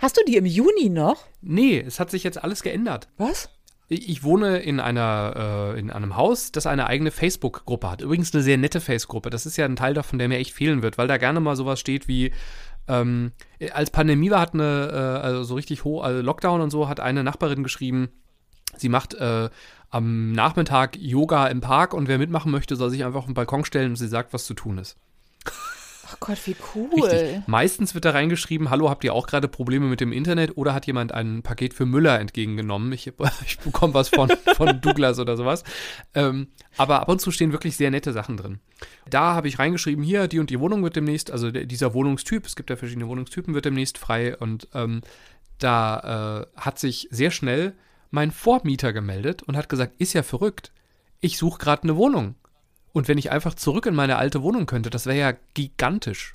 Hast 0.00 0.16
du 0.16 0.22
die 0.26 0.36
im 0.36 0.46
Juni 0.46 0.88
noch? 0.88 1.24
Nee, 1.42 1.80
es 1.80 2.00
hat 2.00 2.10
sich 2.10 2.24
jetzt 2.24 2.42
alles 2.42 2.62
geändert. 2.62 3.08
Was? 3.18 3.50
Ich 3.88 4.24
wohne 4.24 4.58
in 4.58 4.80
einer 4.80 5.74
äh, 5.76 5.78
in 5.78 5.92
einem 5.92 6.16
Haus, 6.16 6.50
das 6.50 6.66
eine 6.66 6.88
eigene 6.88 7.12
Facebook-Gruppe 7.12 7.88
hat. 7.88 8.00
Übrigens 8.00 8.34
eine 8.34 8.42
sehr 8.42 8.56
nette 8.56 8.80
Facebook-Gruppe. 8.80 9.30
Das 9.30 9.46
ist 9.46 9.56
ja 9.56 9.64
ein 9.64 9.76
Teil 9.76 9.94
davon, 9.94 10.18
der 10.18 10.26
mir 10.28 10.38
echt 10.38 10.52
fehlen 10.52 10.82
wird, 10.82 10.98
weil 10.98 11.06
da 11.06 11.18
gerne 11.18 11.38
mal 11.38 11.54
sowas 11.54 11.78
steht 11.78 12.08
wie 12.08 12.32
ähm, 12.88 13.32
als 13.72 13.90
Pandemie 13.90 14.30
war, 14.30 14.40
hat 14.40 14.54
eine, 14.54 14.90
äh, 14.92 15.26
also 15.26 15.42
so 15.42 15.54
richtig 15.54 15.84
hoch, 15.84 16.02
also 16.02 16.22
Lockdown 16.22 16.60
und 16.60 16.70
so, 16.70 16.88
hat 16.88 17.00
eine 17.00 17.24
Nachbarin 17.24 17.62
geschrieben, 17.62 18.08
sie 18.76 18.88
macht 18.88 19.14
äh, 19.14 19.50
am 19.90 20.32
Nachmittag 20.32 20.96
Yoga 20.96 21.46
im 21.46 21.60
Park 21.60 21.94
und 21.94 22.08
wer 22.08 22.18
mitmachen 22.18 22.50
möchte, 22.50 22.76
soll 22.76 22.90
sich 22.90 23.04
einfach 23.04 23.20
auf 23.20 23.26
den 23.26 23.34
Balkon 23.34 23.64
stellen 23.64 23.90
und 23.90 23.96
sie 23.96 24.08
sagt, 24.08 24.32
was 24.32 24.44
zu 24.44 24.54
tun 24.54 24.78
ist. 24.78 24.96
Ach 26.08 26.20
Gott, 26.20 26.38
wie 26.46 26.54
cool. 26.74 27.04
Richtig. 27.04 27.42
Meistens 27.48 27.94
wird 27.94 28.04
da 28.04 28.10
reingeschrieben, 28.10 28.70
hallo, 28.70 28.88
habt 28.88 29.02
ihr 29.02 29.12
auch 29.12 29.26
gerade 29.26 29.48
Probleme 29.48 29.86
mit 29.86 30.00
dem 30.00 30.12
Internet 30.12 30.56
oder 30.56 30.72
hat 30.72 30.86
jemand 30.86 31.12
ein 31.12 31.42
Paket 31.42 31.74
für 31.74 31.84
Müller 31.84 32.20
entgegengenommen? 32.20 32.92
Ich, 32.92 33.12
ich 33.46 33.58
bekomme 33.58 33.94
was 33.94 34.08
von, 34.08 34.30
von 34.54 34.80
Douglas 34.80 35.18
oder 35.18 35.36
sowas. 35.36 35.64
Ähm, 36.14 36.48
aber 36.76 37.00
ab 37.00 37.08
und 37.08 37.20
zu 37.20 37.32
stehen 37.32 37.52
wirklich 37.52 37.76
sehr 37.76 37.90
nette 37.90 38.12
Sachen 38.12 38.36
drin. 38.36 38.60
Da 39.10 39.34
habe 39.34 39.48
ich 39.48 39.58
reingeschrieben, 39.58 40.04
hier, 40.04 40.28
die 40.28 40.38
und 40.38 40.50
die 40.50 40.60
Wohnung 40.60 40.82
wird 40.84 40.96
demnächst, 40.96 41.30
also 41.30 41.50
dieser 41.50 41.92
Wohnungstyp, 41.92 42.46
es 42.46 42.54
gibt 42.54 42.70
ja 42.70 42.76
verschiedene 42.76 43.08
Wohnungstypen, 43.08 43.54
wird 43.54 43.64
demnächst 43.64 43.98
frei 43.98 44.36
und 44.36 44.68
ähm, 44.74 45.00
da 45.58 46.46
äh, 46.56 46.60
hat 46.60 46.78
sich 46.78 47.08
sehr 47.10 47.30
schnell 47.30 47.74
mein 48.10 48.30
Vormieter 48.30 48.92
gemeldet 48.92 49.42
und 49.42 49.56
hat 49.56 49.68
gesagt, 49.68 49.94
ist 49.98 50.12
ja 50.12 50.22
verrückt. 50.22 50.72
Ich 51.20 51.38
suche 51.38 51.58
gerade 51.58 51.82
eine 51.84 51.96
Wohnung. 51.96 52.36
Und 52.96 53.08
wenn 53.08 53.18
ich 53.18 53.30
einfach 53.30 53.52
zurück 53.52 53.84
in 53.84 53.94
meine 53.94 54.16
alte 54.16 54.42
Wohnung 54.42 54.64
könnte, 54.64 54.88
das 54.88 55.04
wäre 55.04 55.18
ja 55.18 55.34
gigantisch. 55.52 56.34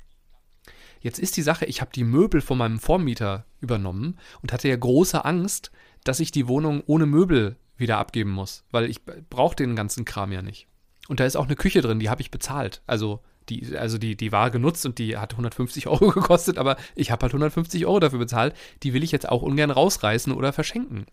Jetzt 1.00 1.18
ist 1.18 1.36
die 1.36 1.42
Sache, 1.42 1.64
ich 1.64 1.80
habe 1.80 1.90
die 1.92 2.04
Möbel 2.04 2.40
von 2.40 2.56
meinem 2.56 2.78
Vormieter 2.78 3.46
übernommen 3.60 4.16
und 4.42 4.52
hatte 4.52 4.68
ja 4.68 4.76
große 4.76 5.24
Angst, 5.24 5.72
dass 6.04 6.20
ich 6.20 6.30
die 6.30 6.46
Wohnung 6.46 6.84
ohne 6.86 7.04
Möbel 7.04 7.56
wieder 7.78 7.98
abgeben 7.98 8.30
muss, 8.30 8.62
weil 8.70 8.88
ich 8.88 9.00
brauche 9.04 9.56
den 9.56 9.74
ganzen 9.74 10.04
Kram 10.04 10.30
ja 10.30 10.40
nicht. 10.40 10.68
Und 11.08 11.18
da 11.18 11.24
ist 11.24 11.34
auch 11.34 11.46
eine 11.46 11.56
Küche 11.56 11.80
drin, 11.80 11.98
die 11.98 12.08
habe 12.08 12.22
ich 12.22 12.30
bezahlt. 12.30 12.80
Also 12.86 13.24
die, 13.48 13.76
also 13.76 13.98
die, 13.98 14.16
die 14.16 14.30
war 14.30 14.52
genutzt 14.52 14.86
und 14.86 15.00
die 15.00 15.16
hat 15.16 15.32
150 15.32 15.86
Euro 15.88 16.10
gekostet, 16.10 16.58
aber 16.58 16.76
ich 16.94 17.10
habe 17.10 17.22
halt 17.22 17.32
150 17.32 17.86
Euro 17.86 17.98
dafür 17.98 18.20
bezahlt. 18.20 18.54
Die 18.84 18.94
will 18.94 19.02
ich 19.02 19.10
jetzt 19.10 19.28
auch 19.28 19.42
ungern 19.42 19.72
rausreißen 19.72 20.32
oder 20.32 20.52
verschenken. 20.52 21.06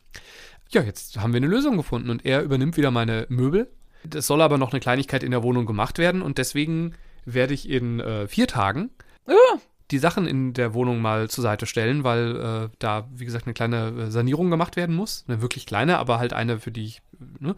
Ja, 0.70 0.84
jetzt 0.84 1.18
haben 1.18 1.34
wir 1.34 1.38
eine 1.38 1.48
Lösung 1.48 1.76
gefunden 1.76 2.12
und 2.12 2.24
er 2.24 2.44
übernimmt 2.44 2.78
wieder 2.78 2.92
meine 2.92 3.26
Möbel 3.30 3.72
es 4.14 4.28
soll 4.28 4.42
aber 4.42 4.58
noch 4.58 4.72
eine 4.72 4.80
Kleinigkeit 4.80 5.24
in 5.24 5.32
der 5.32 5.44
Wohnung 5.44 5.66
gemacht 5.66 5.98
werden 5.98 6.22
und 6.22 6.38
deswegen 6.38 6.96
werde 7.26 7.54
ich 7.54 7.70
in 7.70 8.00
äh, 8.00 8.28
vier 8.28 8.48
Tagen 8.48 8.90
oh. 9.28 9.60
die 9.92 10.00
Sachen 10.00 10.26
in 10.26 10.54
der 10.54 10.74
Wohnung 10.74 11.02
mal 11.02 11.30
zur 11.30 11.42
Seite 11.42 11.66
stellen, 11.66 12.04
weil 12.04 12.36
äh, 12.36 12.76
da, 12.80 13.08
wie 13.14 13.26
gesagt, 13.26 13.46
eine 13.46 13.54
kleine 13.54 13.88
äh, 13.90 14.12
Sanierung 14.12 14.50
gemacht 14.50 14.76
werden 14.76 14.96
muss. 14.96 15.26
Eine 15.28 15.42
wirklich 15.42 15.66
kleine, 15.66 15.98
aber 15.98 16.20
halt 16.20 16.34
eine, 16.34 16.60
für 16.60 16.72
die 16.72 16.86
ich, 16.86 17.02
ne? 17.40 17.56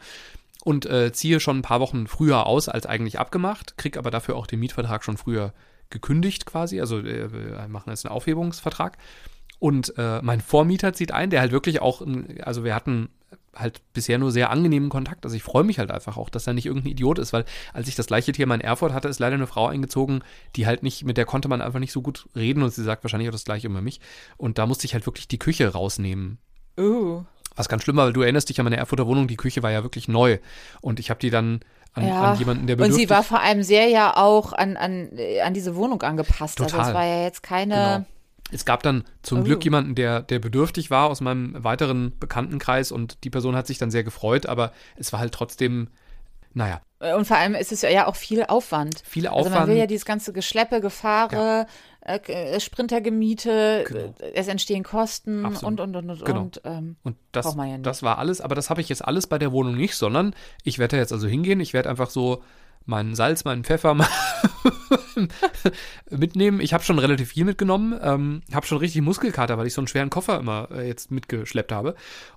Und 0.64 0.86
äh, 0.86 1.12
ziehe 1.12 1.40
schon 1.40 1.58
ein 1.58 1.64
paar 1.64 1.80
Wochen 1.80 2.06
früher 2.06 2.46
aus 2.46 2.70
als 2.70 2.86
eigentlich 2.86 3.18
abgemacht, 3.18 3.78
krieg 3.78 3.98
aber 3.98 4.12
dafür 4.12 4.36
auch 4.36 4.46
den 4.46 4.60
Mietvertrag 4.60 5.04
schon 5.04 5.18
früher 5.18 5.54
gekündigt 5.90 6.46
quasi. 6.46 6.80
Also 6.80 7.00
äh, 7.00 7.32
wir 7.32 7.68
machen 7.68 7.90
jetzt 7.90 8.06
einen 8.06 8.14
Aufhebungsvertrag. 8.14 8.98
Und 9.58 9.94
äh, 9.98 10.22
mein 10.22 10.42
Vormieter 10.42 10.94
zieht 10.94 11.12
ein, 11.12 11.30
der 11.30 11.40
halt 11.40 11.52
wirklich 11.52 11.82
auch, 11.82 12.02
also 12.42 12.64
wir 12.64 12.74
hatten 12.74 13.10
halt 13.56 13.82
bisher 13.94 14.18
nur 14.18 14.32
sehr 14.32 14.50
angenehmen 14.50 14.90
Kontakt. 14.90 15.26
Also 15.26 15.36
ich 15.36 15.44
freue 15.44 15.64
mich 15.64 15.80
halt 15.80 15.92
einfach 15.92 16.18
auch, 16.18 16.30
dass 16.30 16.48
er 16.48 16.54
nicht 16.54 16.66
irgendein 16.66 16.92
Idiot 16.92 17.20
ist, 17.20 17.34
weil 17.34 17.46
als 17.74 17.88
ich 17.88 17.96
das 17.96 18.08
gleiche 18.08 18.32
Thema 18.32 18.56
in 18.56 18.62
Erfurt 18.62 18.94
hatte, 18.94 19.08
ist 19.08 19.20
leider 19.20 19.36
eine 19.36 19.48
Frau 19.48 19.68
eingezogen, 19.68 20.24
die 20.56 20.66
halt 20.68 20.84
nicht, 20.84 21.04
mit 21.04 21.18
der 21.18 21.26
konnte 21.26 21.48
man 21.48 21.62
einfach 21.62 21.80
nicht 21.80 21.92
so 21.92 22.02
gut 22.02 22.28
reden 22.36 22.64
und 22.64 22.74
sie 22.74 22.84
sagt 22.84 23.04
wahrscheinlich 23.04 23.30
auch 23.30 23.34
das 23.34 23.46
gleiche 23.46 23.68
über 23.68 23.82
mich. 23.82 24.00
Und 24.38 24.58
da 24.58 24.66
musste 24.66 24.86
ich 24.86 24.94
halt 24.94 25.06
wirklich 25.06 25.28
die 25.28 25.40
Küche 25.40 25.68
rausnehmen. 25.68 26.38
Uh. 26.80 27.24
Was 27.56 27.68
ganz 27.68 27.84
schlimm 27.84 27.98
war, 27.98 28.06
weil 28.06 28.14
du 28.14 28.22
erinnerst 28.22 28.48
dich 28.48 28.60
an 28.60 28.64
meine 28.64 28.78
Erfurter 28.78 29.06
Wohnung, 29.08 29.28
die 29.28 29.36
Küche 29.36 29.62
war 29.62 29.72
ja 29.72 29.84
wirklich 29.84 30.08
neu. 30.08 30.40
Und 30.80 31.00
ich 31.00 31.10
habe 31.10 31.20
die 31.20 31.30
dann 31.30 31.60
an, 31.94 32.08
Ja. 32.08 32.32
an 32.32 32.40
jemanden, 32.40 32.68
der 32.68 32.76
Und 32.76 32.84
bedürftig 32.84 33.08
sie 33.08 33.10
war 33.10 33.24
vor 33.24 33.42
allem 33.42 33.64
sehr 33.64 33.90
ja 33.90 34.16
auch 34.16 34.54
an, 34.54 34.78
an, 34.78 35.10
äh, 35.18 35.42
an 35.42 35.54
diese 35.54 35.76
Wohnung 35.76 36.02
angepasst. 36.02 36.62
Also 36.62 36.72
Total. 36.72 36.90
es 36.90 36.96
war 36.96 37.06
ja 37.06 37.24
jetzt 37.24 37.44
keine. 37.44 37.76
Genau. 37.76 38.06
Es 38.52 38.66
gab 38.66 38.84
dann 38.84 39.04
zum 39.24 39.40
Oh. 39.40 39.44
Glück 39.44 39.64
jemanden, 39.64 39.96
der, 39.96 40.22
der 40.22 40.40
bedürftig 40.40 40.92
war 40.92 41.10
aus 41.10 41.22
meinem 41.22 41.64
weiteren 41.64 42.14
Bekanntenkreis 42.20 42.92
und 42.92 43.24
die 43.24 43.30
Person 43.30 43.56
hat 43.56 43.68
sich 43.68 43.78
dann 43.78 43.92
sehr 43.92 44.04
gefreut, 44.04 44.46
aber 44.46 44.72
es 44.98 45.12
war 45.14 45.20
halt 45.20 45.34
trotzdem, 45.34 45.88
naja, 46.54 46.82
Und 47.18 47.26
vor 47.26 47.38
allem 47.38 47.56
ist 47.56 47.72
es 47.72 47.82
ja 47.82 48.08
auch 48.08 48.16
viel 48.18 48.44
Aufwand. 48.44 49.02
viel 49.06 49.26
Also 49.28 49.40
Aufwand. 49.40 49.56
man 49.56 49.70
will 49.70 49.78
ja 49.78 49.88
dieses 49.88 50.06
ganze 50.06 50.34
Geschleppe, 50.34 50.82
Gefahre, 50.82 51.66
äh, 52.02 52.18
äh, 52.28 52.60
Sprintergemiete, 52.60 53.86
Genau. 53.88 54.16
äh, 54.20 54.32
es 54.34 54.48
entstehen 54.48 54.84
Kosten 54.84 55.46
Absolut. 55.46 55.80
und, 55.80 55.96
und, 55.96 56.10
und, 56.10 56.10
und. 56.20 56.26
Genau. 56.26 56.42
und 56.42 56.62
ähm, 56.66 56.96
Und 57.04 57.16
das, 57.32 57.56
ja 57.56 57.66
nicht. 57.66 57.86
das 57.86 58.04
war 58.04 58.18
alles, 58.18 58.42
aber 58.42 58.56
das 58.56 58.70
habe 58.70 58.82
ich 58.82 58.90
jetzt 58.90 59.06
alles 59.06 59.28
bei 59.28 59.38
der 59.38 59.52
Wohnung 59.52 59.76
nicht, 59.78 59.96
sondern 59.96 60.36
ich 60.64 60.78
werde 60.80 60.98
da 60.98 61.02
jetzt 61.02 61.14
also 61.14 61.28
hingehen, 61.28 61.60
ich 61.60 61.74
werde 61.74 61.90
einfach 61.90 62.10
so 62.10 62.44
meinen 62.86 63.16
Salz, 63.16 63.44
meinen 63.44 63.64
Pfeffer 63.64 63.96
mitnehmen. 66.10 66.60
Ich 66.60 66.74
habe 66.74 66.84
schon 66.84 67.00
relativ 67.00 67.30
viel 67.30 67.46
mitgenommen, 67.46 67.98
ähm, 68.02 68.42
habe 68.54 68.66
schon 68.66 68.78
richtig 68.78 69.02
Muskelkater, 69.02 69.58
weil 69.58 69.68
ich 69.68 69.74
so 69.74 69.82
einen 69.82 69.88
schweren 69.88 70.10
Koffer 70.10 70.40
immer 70.40 70.70
äh, 70.72 70.88
jetzt 70.88 71.12
mitgeschleppt 71.12 71.72
habe 71.72 71.96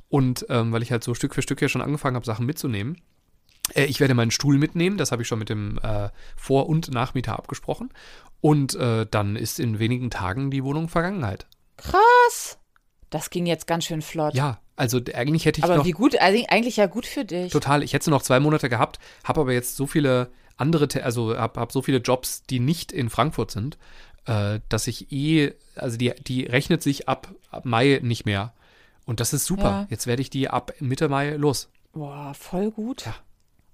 und 0.08 0.46
ähm, 0.48 0.72
weil 0.72 0.82
ich 0.82 0.92
halt 0.92 1.04
so 1.04 1.14
Stück 1.14 1.34
für 1.34 1.42
Stück 1.42 1.60
ja 1.60 1.68
schon 1.68 1.82
angefangen 1.82 2.16
habe, 2.16 2.26
Sachen 2.26 2.46
mitzunehmen. 2.46 3.00
Äh, 3.74 3.84
ich 3.84 4.00
werde 4.00 4.14
meinen 4.14 4.30
Stuhl 4.30 4.58
mitnehmen, 4.58 4.96
das 4.98 5.12
habe 5.12 5.22
ich 5.22 5.28
schon 5.28 5.38
mit 5.38 5.48
dem 5.48 5.78
äh, 5.82 6.08
Vor- 6.36 6.68
und 6.68 6.92
Nachmieter 6.92 7.38
abgesprochen 7.38 7.90
und 8.40 8.74
äh, 8.74 9.06
dann 9.10 9.36
ist 9.36 9.58
in 9.58 9.78
wenigen 9.78 10.10
Tagen 10.10 10.50
die 10.50 10.64
Wohnung 10.64 10.88
Vergangenheit. 10.88 11.46
krass. 11.76 12.58
Das 13.10 13.30
ging 13.30 13.46
jetzt 13.46 13.68
ganz 13.68 13.84
schön 13.84 14.02
flott. 14.02 14.34
Ja, 14.34 14.58
also 14.76 15.00
eigentlich 15.14 15.44
hätte 15.44 15.60
ich 15.60 15.64
Aber 15.64 15.76
noch 15.76 15.84
wie 15.84 15.92
gut, 15.92 16.18
also 16.18 16.44
eigentlich 16.48 16.76
ja 16.76 16.86
gut 16.86 17.06
für 17.06 17.24
dich. 17.24 17.52
Total. 17.52 17.82
Ich 17.82 17.92
hätte 17.92 18.10
noch 18.10 18.22
zwei 18.22 18.40
Monate 18.40 18.68
gehabt, 18.68 18.98
habe 19.22 19.40
aber 19.40 19.52
jetzt 19.52 19.76
so 19.76 19.86
viele 19.86 20.30
andere, 20.56 20.88
also 21.02 21.36
habe 21.36 21.60
hab 21.60 21.72
so 21.72 21.82
viele 21.82 21.98
Jobs, 21.98 22.42
die 22.42 22.60
nicht 22.60 22.92
in 22.92 23.10
Frankfurt 23.10 23.50
sind, 23.50 23.78
äh, 24.26 24.60
dass 24.68 24.86
ich 24.86 25.12
eh, 25.12 25.52
also 25.76 25.96
die, 25.96 26.12
die 26.26 26.44
rechnet 26.44 26.82
sich 26.82 27.08
ab, 27.08 27.28
ab 27.50 27.64
Mai 27.64 28.00
nicht 28.02 28.26
mehr. 28.26 28.52
Und 29.06 29.20
das 29.20 29.32
ist 29.32 29.46
super. 29.46 29.62
Ja. 29.62 29.86
Jetzt 29.90 30.06
werde 30.06 30.22
ich 30.22 30.30
die 30.30 30.48
ab 30.48 30.72
Mitte 30.80 31.08
Mai 31.08 31.36
los. 31.36 31.68
Boah, 31.92 32.34
voll 32.34 32.70
gut. 32.70 33.04
Ja. 33.06 33.14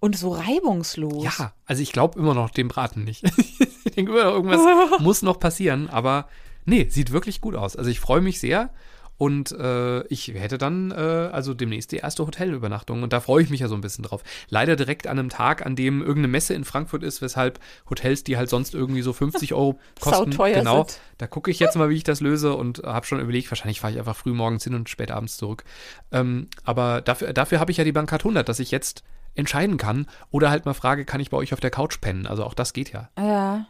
Und 0.01 0.17
so 0.17 0.33
reibungslos. 0.33 1.25
Ja, 1.25 1.53
also 1.67 1.83
ich 1.83 1.93
glaube 1.93 2.19
immer 2.19 2.35
noch 2.35 2.51
dem 2.51 2.69
Braten 2.69 3.05
nicht. 3.05 3.23
ich 3.85 3.93
denke 3.95 4.13
immer 4.13 4.25
noch, 4.25 4.33
irgendwas 4.33 4.61
muss 5.01 5.23
noch 5.23 5.39
passieren, 5.39 5.89
aber 5.89 6.29
nee, 6.65 6.89
sieht 6.89 7.13
wirklich 7.13 7.41
gut 7.41 7.55
aus. 7.55 7.77
Also 7.77 7.91
ich 7.91 8.01
freue 8.01 8.21
mich 8.21 8.41
sehr 8.41 8.71
und 9.21 9.53
äh, 9.53 10.03
ich 10.07 10.29
hätte 10.29 10.57
dann 10.57 10.93
äh, 10.93 10.95
also 10.95 11.53
demnächst 11.53 11.93
die 11.93 11.99
erste 11.99 12.27
Hotelübernachtung 12.27 13.03
und 13.03 13.13
da 13.13 13.21
freue 13.21 13.43
ich 13.43 13.51
mich 13.51 13.61
ja 13.61 13.69
so 13.69 13.75
ein 13.75 13.83
bisschen 13.83 14.03
drauf. 14.03 14.23
Leider 14.49 14.77
direkt 14.77 15.07
an 15.07 15.19
einem 15.19 15.29
Tag, 15.29 15.67
an 15.67 15.77
dem 15.77 16.01
irgendeine 16.01 16.29
Messe 16.29 16.55
in 16.55 16.65
Frankfurt 16.65 17.03
ist, 17.03 17.21
weshalb 17.21 17.61
Hotels, 17.91 18.25
die 18.25 18.39
halt 18.39 18.49
sonst 18.49 18.75
irgendwie 18.75 19.03
so 19.03 19.13
50 19.13 19.53
Euro 19.53 19.79
kosten, 20.01 20.33
Sauteuer 20.33 20.61
genau, 20.61 20.85
sind. 20.85 21.01
da 21.19 21.27
gucke 21.27 21.51
ich 21.51 21.59
jetzt 21.59 21.77
mal, 21.77 21.91
wie 21.91 21.97
ich 21.97 22.03
das 22.03 22.23
löse 22.23 22.55
und 22.55 22.79
habe 22.83 23.05
schon 23.05 23.21
überlegt, 23.21 23.51
wahrscheinlich 23.51 23.81
fahre 23.81 23.93
ich 23.93 23.99
einfach 23.99 24.17
früh 24.17 24.33
morgens 24.33 24.65
hin 24.65 24.73
und 24.75 24.89
spät 24.89 25.11
abends 25.11 25.37
zurück. 25.37 25.65
Ähm, 26.13 26.49
aber 26.65 27.03
dafür, 27.03 27.35
dafür 27.35 27.61
habe 27.61 27.71
ich 27.73 27.77
ja 27.77 27.85
die 27.85 27.93
Bankart 27.93 28.23
100, 28.23 28.49
dass 28.49 28.59
ich 28.59 28.71
jetzt 28.71 29.05
entscheiden 29.35 29.77
kann 29.77 30.07
oder 30.31 30.49
halt 30.49 30.65
mal 30.65 30.73
frage, 30.73 31.05
kann 31.05 31.21
ich 31.21 31.29
bei 31.29 31.37
euch 31.37 31.53
auf 31.53 31.61
der 31.61 31.71
Couch 31.71 32.01
pennen? 32.01 32.27
Also 32.27 32.43
auch 32.43 32.55
das 32.55 32.73
geht 32.73 32.91
ja. 32.91 33.11
Ja. 33.19 33.67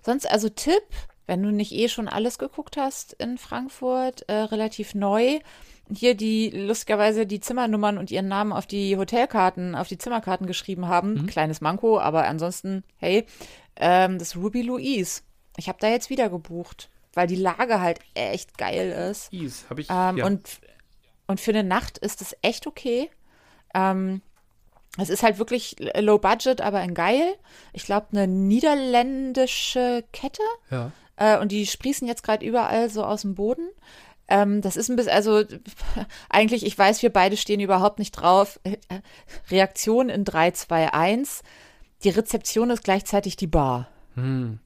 Sonst, 0.00 0.24
also 0.30 0.48
Tipp, 0.48 0.84
wenn 1.26 1.42
du 1.42 1.50
nicht 1.50 1.72
eh 1.72 1.88
schon 1.88 2.08
alles 2.08 2.38
geguckt 2.38 2.76
hast 2.76 3.12
in 3.14 3.38
Frankfurt, 3.38 4.28
äh, 4.28 4.34
relativ 4.34 4.94
neu. 4.94 5.40
Hier 5.92 6.14
die 6.14 6.50
lustigerweise 6.50 7.26
die 7.26 7.40
Zimmernummern 7.40 7.98
und 7.98 8.10
ihren 8.10 8.28
Namen 8.28 8.52
auf 8.52 8.66
die 8.66 8.96
Hotelkarten, 8.96 9.74
auf 9.74 9.88
die 9.88 9.98
Zimmerkarten 9.98 10.46
geschrieben 10.46 10.88
haben. 10.88 11.14
Mhm. 11.14 11.26
Kleines 11.26 11.60
Manko, 11.60 12.00
aber 12.00 12.26
ansonsten, 12.26 12.82
hey, 12.96 13.26
ähm, 13.76 14.18
das 14.18 14.36
Ruby 14.36 14.62
Louise. 14.62 15.22
Ich 15.56 15.68
habe 15.68 15.78
da 15.80 15.88
jetzt 15.88 16.10
wieder 16.10 16.28
gebucht, 16.28 16.90
weil 17.14 17.26
die 17.26 17.36
Lage 17.36 17.80
halt 17.80 18.00
echt 18.14 18.58
geil 18.58 18.90
ist. 19.10 19.32
Ease, 19.32 19.64
habe 19.70 19.80
ich. 19.80 19.88
Ähm, 19.90 20.18
ja. 20.18 20.26
und, 20.26 20.60
und 21.26 21.40
für 21.40 21.52
eine 21.52 21.64
Nacht 21.64 21.98
ist 21.98 22.20
es 22.20 22.36
echt 22.42 22.66
okay. 22.66 23.10
Ähm, 23.74 24.22
es 24.98 25.10
ist 25.10 25.22
halt 25.22 25.38
wirklich 25.38 25.76
low 25.98 26.18
budget, 26.18 26.60
aber 26.60 26.82
in 26.82 26.94
geil. 26.94 27.34
Ich 27.72 27.84
glaube, 27.84 28.06
eine 28.12 28.26
niederländische 28.26 30.04
Kette. 30.12 30.42
ja. 30.70 30.92
Äh, 31.16 31.38
und 31.38 31.52
die 31.52 31.66
sprießen 31.66 32.06
jetzt 32.06 32.22
gerade 32.22 32.44
überall 32.44 32.88
so 32.90 33.04
aus 33.04 33.22
dem 33.22 33.34
Boden. 33.34 33.68
Ähm, 34.28 34.60
das 34.60 34.76
ist 34.76 34.88
ein 34.88 34.96
bisschen, 34.96 35.12
also 35.12 35.44
eigentlich, 36.28 36.66
ich 36.66 36.76
weiß, 36.76 37.02
wir 37.02 37.10
beide 37.12 37.36
stehen 37.36 37.60
überhaupt 37.60 37.98
nicht 37.98 38.12
drauf. 38.12 38.58
Äh, 38.64 38.76
Reaktion 39.50 40.08
in 40.08 40.24
3, 40.24 40.50
2, 40.52 40.92
1. 40.92 41.42
Die 42.04 42.10
Rezeption 42.10 42.70
ist 42.70 42.84
gleichzeitig 42.84 43.36
die 43.36 43.46
Bar. 43.46 43.88
Hm. 44.14 44.58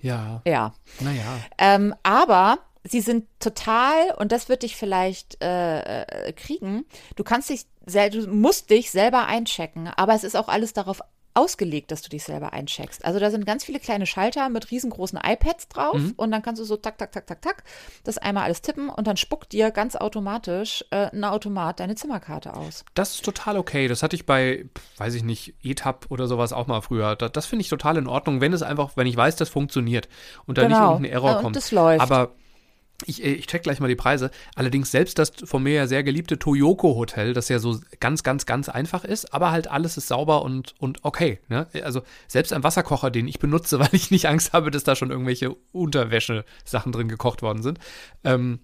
Ja, 0.00 0.42
Ja. 0.44 0.74
naja. 1.00 1.24
Ähm, 1.58 1.94
aber 2.04 2.58
sie 2.84 3.00
sind 3.00 3.26
total, 3.40 4.14
und 4.18 4.30
das 4.32 4.48
wird 4.48 4.62
dich 4.62 4.76
vielleicht 4.76 5.42
äh, 5.42 6.02
äh, 6.04 6.32
kriegen, 6.32 6.84
du 7.16 7.24
kannst 7.24 7.50
dich, 7.50 7.66
du 7.84 8.28
musst 8.28 8.70
dich 8.70 8.90
selber 8.92 9.26
einchecken, 9.26 9.88
aber 9.88 10.14
es 10.14 10.22
ist 10.24 10.36
auch 10.36 10.48
alles 10.48 10.72
darauf 10.72 11.00
ausgelegt, 11.38 11.90
dass 11.90 12.02
du 12.02 12.08
dich 12.08 12.24
selber 12.24 12.52
eincheckst. 12.52 13.04
Also 13.04 13.18
da 13.18 13.30
sind 13.30 13.46
ganz 13.46 13.64
viele 13.64 13.78
kleine 13.80 14.06
Schalter 14.06 14.48
mit 14.48 14.70
riesengroßen 14.70 15.18
iPads 15.22 15.68
drauf 15.68 15.96
Mhm. 15.96 16.14
und 16.16 16.30
dann 16.30 16.42
kannst 16.42 16.60
du 16.60 16.64
so 16.64 16.76
tak, 16.76 16.98
tak, 16.98 17.12
tak, 17.12 17.26
tak, 17.26 17.40
tak, 17.42 17.64
das 18.04 18.18
einmal 18.18 18.44
alles 18.44 18.60
tippen 18.62 18.88
und 18.88 19.06
dann 19.06 19.16
spuckt 19.16 19.52
dir 19.52 19.70
ganz 19.70 19.96
automatisch 19.96 20.84
äh, 20.90 21.10
ein 21.12 21.24
Automat 21.24 21.80
deine 21.80 21.94
Zimmerkarte 21.94 22.54
aus. 22.54 22.84
Das 22.94 23.14
ist 23.14 23.24
total 23.24 23.56
okay. 23.56 23.88
Das 23.88 24.02
hatte 24.02 24.16
ich 24.16 24.26
bei, 24.26 24.66
weiß 24.96 25.14
ich 25.14 25.22
nicht, 25.22 25.54
ETAP 25.62 26.06
oder 26.10 26.26
sowas 26.26 26.52
auch 26.52 26.66
mal 26.66 26.80
früher. 26.80 27.16
Das, 27.16 27.32
das 27.32 27.46
finde 27.46 27.62
ich 27.62 27.68
total 27.68 27.96
in 27.96 28.06
Ordnung, 28.06 28.40
wenn 28.40 28.52
es 28.52 28.62
einfach, 28.62 28.90
wenn 28.96 29.06
ich 29.06 29.16
weiß, 29.16 29.36
das 29.36 29.48
funktioniert 29.48 30.08
und 30.46 30.58
da 30.58 30.62
nicht 30.62 30.76
Genau. 30.76 30.92
irgendein 30.92 31.12
Error 31.12 31.30
Ja, 31.30 31.36
und 31.36 31.42
kommt. 31.44 31.56
das 31.56 31.70
läuft. 31.70 32.00
Aber 32.00 32.32
ich, 33.06 33.22
äh, 33.24 33.32
ich 33.32 33.46
check 33.46 33.62
gleich 33.62 33.80
mal 33.80 33.88
die 33.88 33.96
Preise. 33.96 34.30
Allerdings 34.54 34.90
selbst 34.90 35.18
das 35.18 35.32
von 35.44 35.62
mir 35.62 35.74
ja 35.74 35.86
sehr 35.86 36.02
geliebte 36.02 36.38
Toyoko 36.38 36.96
Hotel, 36.96 37.32
das 37.32 37.48
ja 37.48 37.58
so 37.58 37.78
ganz, 38.00 38.22
ganz, 38.22 38.46
ganz 38.46 38.68
einfach 38.68 39.04
ist, 39.04 39.32
aber 39.32 39.50
halt 39.50 39.68
alles 39.68 39.96
ist 39.96 40.08
sauber 40.08 40.42
und, 40.42 40.74
und 40.78 41.04
okay. 41.04 41.38
Ne? 41.48 41.66
Also 41.82 42.02
selbst 42.26 42.52
ein 42.52 42.64
Wasserkocher, 42.64 43.10
den 43.10 43.28
ich 43.28 43.38
benutze, 43.38 43.78
weil 43.80 43.90
ich 43.92 44.10
nicht 44.10 44.26
Angst 44.26 44.52
habe, 44.52 44.70
dass 44.70 44.84
da 44.84 44.96
schon 44.96 45.10
irgendwelche 45.10 45.54
Unterwäsche-Sachen 45.72 46.92
drin 46.92 47.08
gekocht 47.08 47.42
worden 47.42 47.62
sind. 47.62 47.78
Ähm, 48.24 48.60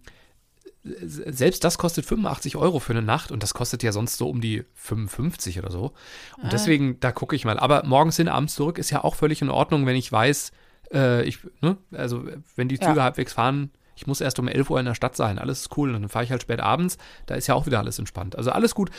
selbst 0.83 1.65
das 1.65 1.79
kostet 1.79 2.05
85 2.05 2.57
Euro 2.57 2.79
für 2.79 2.93
eine 2.93 3.01
Nacht 3.01 3.33
und 3.33 3.43
das 3.43 3.55
kostet 3.55 3.83
ja 3.83 3.91
sonst 3.91 4.19
so 4.19 4.29
um 4.29 4.43
die 4.43 4.65
55 4.75 5.59
oder 5.59 5.71
so. 5.71 5.95
Und 6.43 6.53
deswegen, 6.53 7.01
da 7.01 7.11
gucke 7.11 7.35
ich 7.35 7.47
mal. 7.47 7.59
Aber 7.59 7.85
morgens 7.87 8.17
hin, 8.19 8.29
abends 8.29 8.55
zurück 8.55 8.77
ist 8.77 8.91
ja 8.91 9.03
auch 9.03 9.15
völlig 9.15 9.41
in 9.41 9.49
Ordnung, 9.49 9.87
wenn 9.87 9.97
ich 9.97 10.13
weiß, 10.13 10.53
äh, 10.93 11.23
ich, 11.25 11.39
ne, 11.63 11.79
also 11.93 12.25
wenn 12.57 12.69
die 12.69 12.79
Züge 12.79 12.97
Ja. 12.97 13.05
halbwegs 13.05 13.33
fahren, 13.33 13.71
ich 13.97 14.07
muss 14.07 14.21
erst 14.21 14.39
um 14.39 14.49
11 14.49 14.71
Uhr 14.71 14.81
in 14.81 14.87
der 14.87 14.95
Stadt 14.95 15.17
sein, 15.17 15.39
alles 15.39 15.63
ist 15.63 15.77
cool. 15.77 15.95
Und 15.95 16.03
dann 16.03 16.09
fahre 16.09 16.25
ich 16.25 16.31
halt 16.31 16.43
spät 16.43 16.61
abends, 16.61 16.99
da 17.27 17.35
ist 17.35 17.47
ja 17.47 17.55
auch 17.55 17.67
wieder 17.67 17.79
alles 17.79 17.99
entspannt. 17.99 18.37
Also 18.37 18.51
alles 18.51 18.75
gut. 18.75 18.91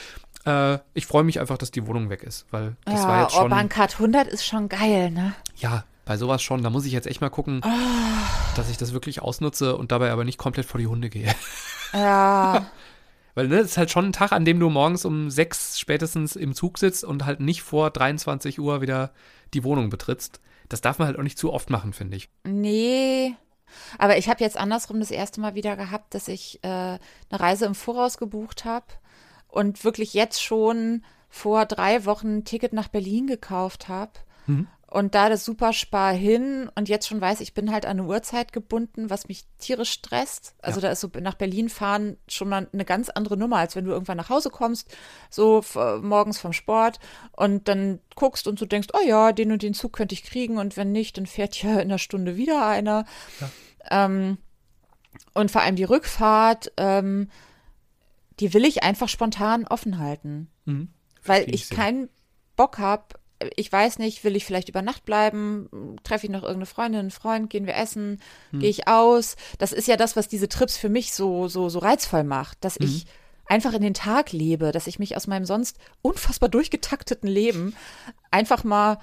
Äh, 0.46 0.80
ich 0.94 1.06
freue 1.06 1.24
mich 1.24 1.40
einfach, 1.40 1.58
dass 1.58 1.72
die 1.72 1.86
Wohnung 1.88 2.10
weg 2.10 2.24
ist, 2.24 2.46
weil 2.52 2.76
das 2.86 3.04
war 3.04 3.18
ja, 3.18 3.22
jetzt 3.24 3.34
schon. 3.34 3.44
Orban 3.44 3.70
Card 3.70 3.94
100 3.94 4.28
ist 4.28 4.46
schon 4.46 4.70
geil, 4.70 5.12
ne? 5.12 5.34
Ja, 5.58 5.84
bei 6.06 6.18
sowas 6.18 6.42
schon. 6.42 6.64
Da 6.64 6.70
muss 6.70 6.86
ich 6.86 6.94
jetzt 6.94 7.08
echt 7.08 7.22
mal 7.22 7.30
gucken, 7.30 7.62
dass 8.56 8.70
ich 8.70 8.78
das 8.78 8.94
wirklich 8.94 9.22
ausnutze 9.22 9.76
und 9.76 9.92
dabei 9.92 10.12
aber 10.12 10.24
nicht 10.24 10.38
komplett 10.38 10.66
vor 10.66 10.80
die 10.80 10.88
Hunde 10.88 11.10
gehe. 11.10 11.34
Ja. 11.94 12.66
Weil 13.36 13.48
ne, 13.48 13.60
es 13.60 13.68
ist 13.68 13.78
halt 13.78 13.90
schon 13.90 14.06
ein 14.06 14.12
Tag, 14.12 14.34
an 14.34 14.44
dem 14.44 14.60
du 14.60 14.70
morgens 14.70 15.06
um 15.06 15.30
sechs 15.30 15.80
spätestens 15.80 16.36
im 16.36 16.54
Zug 16.54 16.78
sitzt 16.78 17.06
und 17.06 17.26
halt 17.26 17.40
nicht 17.40 17.62
vor 17.62 17.90
23 17.90 18.60
Uhr 18.60 18.82
wieder 18.82 19.12
die 19.54 19.64
Wohnung 19.64 19.90
betrittst. 19.90 20.42
Das 20.68 20.82
darf 20.82 21.00
man 21.00 21.08
halt 21.08 21.18
auch 21.18 21.24
nicht 21.24 21.38
zu 21.38 21.54
oft 21.54 21.70
machen, 21.70 21.94
finde 21.94 22.18
ich. 22.18 22.30
Nee. 22.44 23.36
Aber 23.98 24.18
ich 24.18 24.30
habe 24.30 24.44
jetzt 24.44 24.58
andersrum 24.58 25.00
das 25.00 25.12
erste 25.12 25.42
Mal 25.42 25.56
wieder 25.56 25.76
gehabt, 25.76 26.14
dass 26.14 26.28
ich 26.28 26.64
äh, 26.64 26.68
eine 26.68 27.00
Reise 27.32 27.66
im 27.66 27.76
Voraus 27.76 28.18
gebucht 28.18 28.66
habe 28.66 28.86
und 29.48 29.84
wirklich 29.84 30.14
jetzt 30.14 30.42
schon 30.42 31.04
vor 31.30 31.66
drei 31.66 32.06
Wochen 32.06 32.38
ein 32.38 32.46
Ticket 32.46 32.74
nach 32.74 32.88
Berlin 32.88 33.28
gekauft 33.28 33.88
habe. 33.88 34.12
Mhm. 34.48 34.68
Und 34.88 35.16
da 35.16 35.30
das 35.30 35.44
Superspar 35.44 36.14
hin 36.14 36.70
und 36.76 36.88
jetzt 36.90 37.08
schon 37.08 37.20
weiß, 37.20 37.42
ich 37.42 37.54
bin 37.54 37.72
halt 37.72 37.86
an 37.86 38.00
eine 38.00 38.08
Uhrzeit 38.08 38.54
gebunden, 38.54 39.10
was 39.10 39.28
mich 39.28 39.44
tierisch 39.58 39.92
stresst. 39.92 40.54
Also 40.62 40.80
Ja. 40.80 40.88
da 40.88 40.92
ist 40.94 41.02
so 41.02 41.10
nach 41.20 41.34
Berlin 41.34 41.70
fahren 41.70 42.18
schon 42.28 42.50
mal 42.50 42.68
eine 42.72 42.86
ganz 42.86 43.10
andere 43.10 43.36
Nummer, 43.36 43.58
als 43.58 43.76
wenn 43.76 43.86
du 43.86 43.92
irgendwann 43.92 44.18
nach 44.18 44.30
Hause 44.30 44.50
kommst, 44.52 44.96
so 45.30 45.60
f- 45.60 45.76
morgens 46.02 46.40
vom 46.40 46.54
Sport 46.54 47.00
und 47.32 47.68
dann 47.68 48.00
guckst 48.16 48.48
und 48.48 48.62
du 48.62 48.66
denkst, 48.66 48.90
oh 48.94 49.06
ja, 49.06 49.32
den 49.32 49.52
und 49.52 49.64
den 49.64 49.74
Zug 49.74 49.92
könnte 49.94 50.14
ich 50.14 50.24
kriegen 50.24 50.58
und 50.58 50.78
wenn 50.78 50.92
nicht, 50.92 51.18
dann 51.18 51.26
fährt 51.26 51.62
ja 51.62 51.74
in 51.74 51.82
einer 51.90 51.98
Stunde 51.98 52.38
wieder 52.38 52.66
einer. 52.68 53.06
Ähm, 53.90 54.38
und 55.34 55.52
vor 55.52 55.62
allem 55.62 55.76
die 55.76 55.84
Rückfahrt, 55.84 56.72
ähm, 56.78 57.30
die 58.40 58.54
will 58.54 58.66
ich 58.66 58.84
einfach 58.84 59.10
spontan 59.10 59.66
offen 59.68 59.98
halten 59.98 60.50
Mhm. 60.66 60.90
weil 61.24 61.54
ich 61.54 61.70
keinen 61.70 62.10
Bock 62.56 62.78
habe. 62.80 63.04
Ich 63.56 63.72
weiß 63.72 64.00
nicht, 64.00 64.24
will 64.24 64.36
ich 64.36 64.46
vielleicht 64.46 64.70
über 64.70 64.82
Nacht 64.82 65.04
bleiben? 65.06 65.98
Treffe 66.04 66.26
ich 66.26 66.32
noch 66.32 66.44
irgendeine 66.44 66.66
Freundin, 66.68 67.00
einen 67.02 67.12
Freund? 67.12 67.50
Gehen 67.50 67.66
wir 67.66 67.76
essen? 67.76 68.22
Hm. 68.52 68.60
Gehe 68.62 68.70
ich 68.70 68.88
aus? 68.88 69.36
Das 69.58 69.74
ist 69.74 69.88
ja 69.88 69.98
das, 69.98 70.16
was 70.16 70.28
diese 70.28 70.48
Trips 70.48 70.78
für 70.78 70.90
mich 70.90 71.14
so, 71.14 71.48
so, 71.48 71.68
so 71.68 71.80
reizvoll 71.80 72.24
macht, 72.24 72.64
dass 72.64 72.76
Hm. 72.76 72.86
ich 72.86 73.06
einfach 73.46 73.74
in 73.74 73.82
den 73.82 73.94
Tag 73.94 74.32
lebe, 74.32 74.72
dass 74.72 74.88
ich 74.88 75.00
mich 75.00 75.16
aus 75.18 75.28
meinem 75.28 75.46
sonst 75.46 75.78
unfassbar 76.02 76.50
durchgetakteten 76.50 77.30
Leben 77.30 77.76
einfach 78.32 78.64
mal 78.64 79.00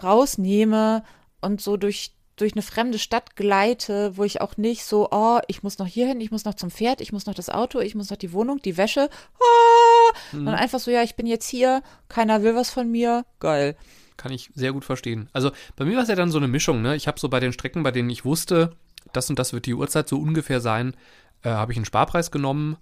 rausnehme 0.00 1.04
und 1.40 1.60
so 1.60 1.76
durch, 1.76 2.13
durch 2.36 2.54
eine 2.54 2.62
fremde 2.62 2.98
Stadt 2.98 3.36
gleite, 3.36 4.16
wo 4.16 4.24
ich 4.24 4.40
auch 4.40 4.56
nicht 4.56 4.84
so, 4.84 5.08
oh, 5.10 5.38
ich 5.46 5.62
muss 5.62 5.78
noch 5.78 5.86
hierhin, 5.86 6.20
ich 6.20 6.30
muss 6.30 6.44
noch 6.44 6.54
zum 6.54 6.70
Pferd, 6.70 7.00
ich 7.00 7.12
muss 7.12 7.26
noch 7.26 7.34
das 7.34 7.50
Auto, 7.50 7.80
ich 7.80 7.94
muss 7.94 8.10
noch 8.10 8.16
die 8.16 8.32
Wohnung, 8.32 8.60
die 8.60 8.76
Wäsche, 8.76 9.08
ah, 9.34 10.18
sondern 10.32 10.54
einfach 10.56 10.80
so, 10.80 10.90
ja, 10.90 11.02
ich 11.02 11.14
bin 11.14 11.26
jetzt 11.26 11.48
hier, 11.48 11.82
keiner 12.08 12.42
will 12.42 12.54
was 12.54 12.70
von 12.70 12.90
mir, 12.90 13.24
geil. 13.40 13.76
Kann 14.16 14.32
ich 14.32 14.50
sehr 14.54 14.72
gut 14.72 14.84
verstehen. 14.84 15.28
Also 15.32 15.50
bei 15.76 15.84
mir 15.84 15.96
war 15.96 16.02
es 16.02 16.08
ja 16.08 16.14
dann 16.14 16.30
so 16.30 16.38
eine 16.38 16.48
Mischung, 16.48 16.82
ne? 16.82 16.94
Ich 16.94 17.08
habe 17.08 17.18
so 17.18 17.28
bei 17.28 17.40
den 17.40 17.52
Strecken, 17.52 17.82
bei 17.82 17.90
denen 17.90 18.10
ich 18.10 18.24
wusste, 18.24 18.76
das 19.12 19.28
und 19.30 19.38
das 19.38 19.52
wird 19.52 19.66
die 19.66 19.74
Uhrzeit 19.74 20.08
so 20.08 20.18
ungefähr 20.18 20.60
sein, 20.60 20.94
äh, 21.42 21.50
habe 21.50 21.72
ich 21.72 21.78
einen 21.78 21.84
Sparpreis 21.84 22.30
genommen. 22.30 22.76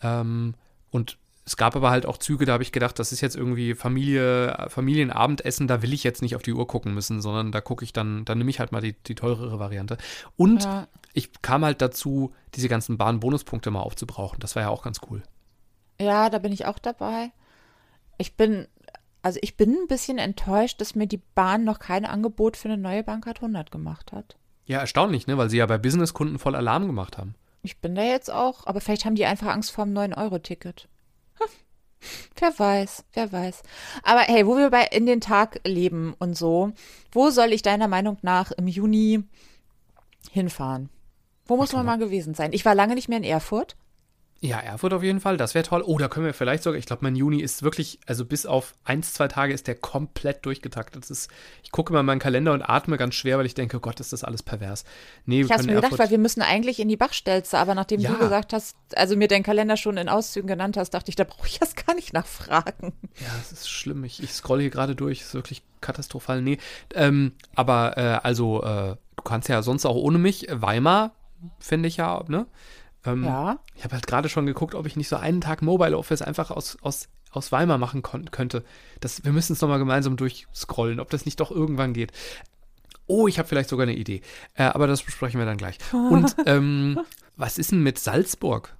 Ähm, 0.00 0.54
und 0.90 1.18
es 1.44 1.56
gab 1.56 1.74
aber 1.74 1.90
halt 1.90 2.06
auch 2.06 2.18
Züge, 2.18 2.44
da 2.46 2.52
habe 2.52 2.62
ich 2.62 2.70
gedacht, 2.72 2.98
das 2.98 3.10
ist 3.12 3.20
jetzt 3.20 3.34
irgendwie 3.36 3.74
Familie, 3.74 4.66
Familienabendessen, 4.68 5.66
da 5.66 5.82
will 5.82 5.92
ich 5.92 6.04
jetzt 6.04 6.22
nicht 6.22 6.36
auf 6.36 6.42
die 6.42 6.52
Uhr 6.52 6.66
gucken 6.66 6.94
müssen, 6.94 7.20
sondern 7.20 7.50
da 7.52 7.60
gucke 7.60 7.84
ich 7.84 7.92
dann, 7.92 8.24
dann 8.24 8.38
nehme 8.38 8.50
ich 8.50 8.60
halt 8.60 8.70
mal 8.72 8.80
die, 8.80 8.92
die 8.92 9.14
teurere 9.14 9.58
Variante. 9.58 9.96
Und 10.36 10.64
Ja. 10.64 10.86
ich 11.14 11.30
kam 11.42 11.64
halt 11.64 11.82
dazu, 11.82 12.32
diese 12.54 12.68
ganzen 12.68 12.96
Bahnbonuspunkte 12.96 13.70
mal 13.70 13.80
aufzubrauchen. 13.80 14.38
Das 14.40 14.54
war 14.54 14.62
ja 14.62 14.68
auch 14.68 14.82
ganz 14.82 15.00
cool. 15.10 15.22
Ja, 16.00 16.30
da 16.30 16.38
bin 16.38 16.52
ich 16.52 16.66
auch 16.66 16.78
dabei. 16.78 17.32
Ich 18.18 18.36
bin, 18.36 18.68
also 19.22 19.38
ich 19.42 19.56
bin 19.56 19.70
ein 19.72 19.88
bisschen 19.88 20.18
enttäuscht, 20.18 20.80
dass 20.80 20.94
mir 20.94 21.06
die 21.06 21.22
Bahn 21.34 21.64
noch 21.64 21.80
kein 21.80 22.04
Angebot 22.04 22.56
für 22.56 22.68
eine 22.68 22.78
neue 22.78 23.02
Bankcard 23.02 23.38
100 23.38 23.70
gemacht 23.70 24.12
hat. 24.12 24.36
Ja, 24.66 24.78
erstaunlich, 24.78 25.26
ne? 25.26 25.36
Weil 25.38 25.50
sie 25.50 25.56
ja 25.58 25.66
bei 25.66 25.78
Businesskunden 25.78 26.38
voll 26.38 26.54
Alarm 26.54 26.86
gemacht 26.86 27.18
haben. 27.18 27.34
Ich 27.62 27.80
bin 27.80 27.94
da 27.94 28.02
jetzt 28.02 28.30
auch, 28.30 28.66
aber 28.66 28.80
vielleicht 28.80 29.04
haben 29.04 29.14
die 29.16 29.26
einfach 29.26 29.48
Angst 29.48 29.70
vor 29.72 29.84
dem 29.84 29.94
9-Euro-Ticket. 29.94 30.88
Wer 32.38 32.58
weiß, 32.58 33.04
wer 33.12 33.32
weiß. 33.32 33.62
Aber 34.02 34.20
hey, 34.20 34.46
wo 34.46 34.56
wir 34.56 34.70
bei 34.70 34.84
in 34.84 35.06
den 35.06 35.20
Tag 35.20 35.60
leben 35.64 36.14
und 36.18 36.36
so, 36.36 36.72
wo 37.12 37.30
soll 37.30 37.52
ich 37.52 37.62
deiner 37.62 37.88
Meinung 37.88 38.18
nach 38.22 38.52
im 38.52 38.66
Juni 38.68 39.24
hinfahren? 40.30 40.88
Wo 41.46 41.56
muss 41.56 41.72
man 41.72 41.86
mal 41.86 41.98
gewesen 41.98 42.34
sein? 42.34 42.52
Ich 42.52 42.64
war 42.64 42.74
lange 42.74 42.94
nicht 42.94 43.08
mehr 43.08 43.18
in 43.18 43.24
Erfurt. 43.24 43.76
Ja, 44.44 44.58
Erfurt 44.58 44.92
auf 44.92 45.04
jeden 45.04 45.20
Fall, 45.20 45.36
das 45.36 45.54
wäre 45.54 45.64
toll. 45.64 45.84
Oh, 45.86 45.98
da 45.98 46.08
können 46.08 46.26
wir 46.26 46.34
vielleicht 46.34 46.64
sogar, 46.64 46.76
ich 46.76 46.84
glaube, 46.86 47.04
mein 47.04 47.14
Juni 47.14 47.40
ist 47.40 47.62
wirklich, 47.62 48.00
also 48.06 48.24
bis 48.24 48.44
auf 48.44 48.74
eins, 48.82 49.12
zwei 49.14 49.28
Tage 49.28 49.54
ist 49.54 49.68
der 49.68 49.76
komplett 49.76 50.44
durchgetaktet. 50.44 51.00
Das 51.00 51.10
ist, 51.12 51.30
ich 51.62 51.70
gucke 51.70 51.96
in 51.96 52.04
meinen 52.04 52.18
Kalender 52.18 52.52
und 52.52 52.60
atme 52.60 52.96
ganz 52.96 53.14
schwer, 53.14 53.38
weil 53.38 53.46
ich 53.46 53.54
denke, 53.54 53.76
oh 53.76 53.80
Gott, 53.80 54.00
ist 54.00 54.12
das 54.12 54.24
alles 54.24 54.42
pervers. 54.42 54.84
Nee, 55.26 55.42
Ich 55.42 55.52
habe 55.52 55.62
mir 55.62 55.76
gedacht, 55.76 55.96
weil 55.96 56.10
wir 56.10 56.18
müssen 56.18 56.42
eigentlich 56.42 56.80
in 56.80 56.88
die 56.88 56.96
Bachstelze, 56.96 57.56
aber 57.56 57.76
nachdem 57.76 58.00
Ja. 58.00 58.10
du 58.10 58.18
gesagt 58.18 58.52
hast, 58.52 58.76
also 58.96 59.16
mir 59.16 59.28
deinen 59.28 59.44
Kalender 59.44 59.76
schon 59.76 59.96
in 59.96 60.08
Auszügen 60.08 60.48
genannt 60.48 60.76
hast, 60.76 60.90
dachte 60.90 61.10
ich, 61.10 61.14
da 61.14 61.22
brauche 61.22 61.46
ich 61.46 61.60
erst 61.60 61.86
gar 61.86 61.94
nicht 61.94 62.12
nachfragen. 62.12 62.94
ja, 63.20 63.28
es 63.40 63.52
ist 63.52 63.70
schlimm. 63.70 64.02
Ich, 64.02 64.20
ich 64.20 64.32
scrolle 64.32 64.62
hier 64.62 64.70
gerade 64.70 64.96
durch, 64.96 65.20
ist 65.20 65.34
wirklich 65.34 65.62
katastrophal. 65.80 66.42
Nee, 66.42 66.58
ähm, 66.96 67.30
aber 67.54 67.96
äh, 67.96 68.00
also, 68.24 68.64
äh, 68.64 68.96
du 69.16 69.22
kannst 69.22 69.48
ja 69.48 69.62
sonst 69.62 69.86
auch 69.86 69.94
ohne 69.94 70.18
mich, 70.18 70.48
Weimar, 70.50 71.12
finde 71.60 71.88
ich 71.88 71.98
ja, 71.98 72.24
ne? 72.26 72.46
Ähm, 73.04 73.24
Ja. 73.24 73.58
Ich 73.74 73.84
habe 73.84 73.94
halt 73.94 74.06
gerade 74.06 74.28
schon 74.28 74.46
geguckt, 74.46 74.74
ob 74.74 74.86
ich 74.86 74.96
nicht 74.96 75.08
so 75.08 75.16
einen 75.16 75.40
Tag 75.40 75.62
Mobile 75.62 75.96
Office 75.96 76.22
einfach 76.22 76.50
aus, 76.50 76.76
aus, 76.82 77.08
aus 77.30 77.50
Weimar 77.52 77.78
machen 77.78 78.02
könnte. 78.02 78.64
Das, 79.00 79.24
wir 79.24 79.32
müssen 79.32 79.54
es 79.54 79.60
nochmal 79.60 79.78
gemeinsam 79.78 80.16
durchscrollen, 80.16 81.00
ob 81.00 81.10
das 81.10 81.24
nicht 81.24 81.40
doch 81.40 81.50
irgendwann 81.50 81.92
geht. 81.94 82.12
Oh, 83.06 83.26
ich 83.26 83.38
habe 83.38 83.48
vielleicht 83.48 83.68
sogar 83.68 83.84
eine 83.84 83.96
Idee. 83.96 84.22
Äh, 84.54 84.64
aber 84.64 84.86
das 84.86 85.02
besprechen 85.02 85.38
wir 85.40 85.46
dann 85.46 85.56
gleich. 85.58 85.78
Und 85.92 86.36
ähm, 86.46 87.00
was 87.36 87.58
ist 87.58 87.72
denn 87.72 87.82
mit 87.82 87.98
Salzburg? 87.98 88.76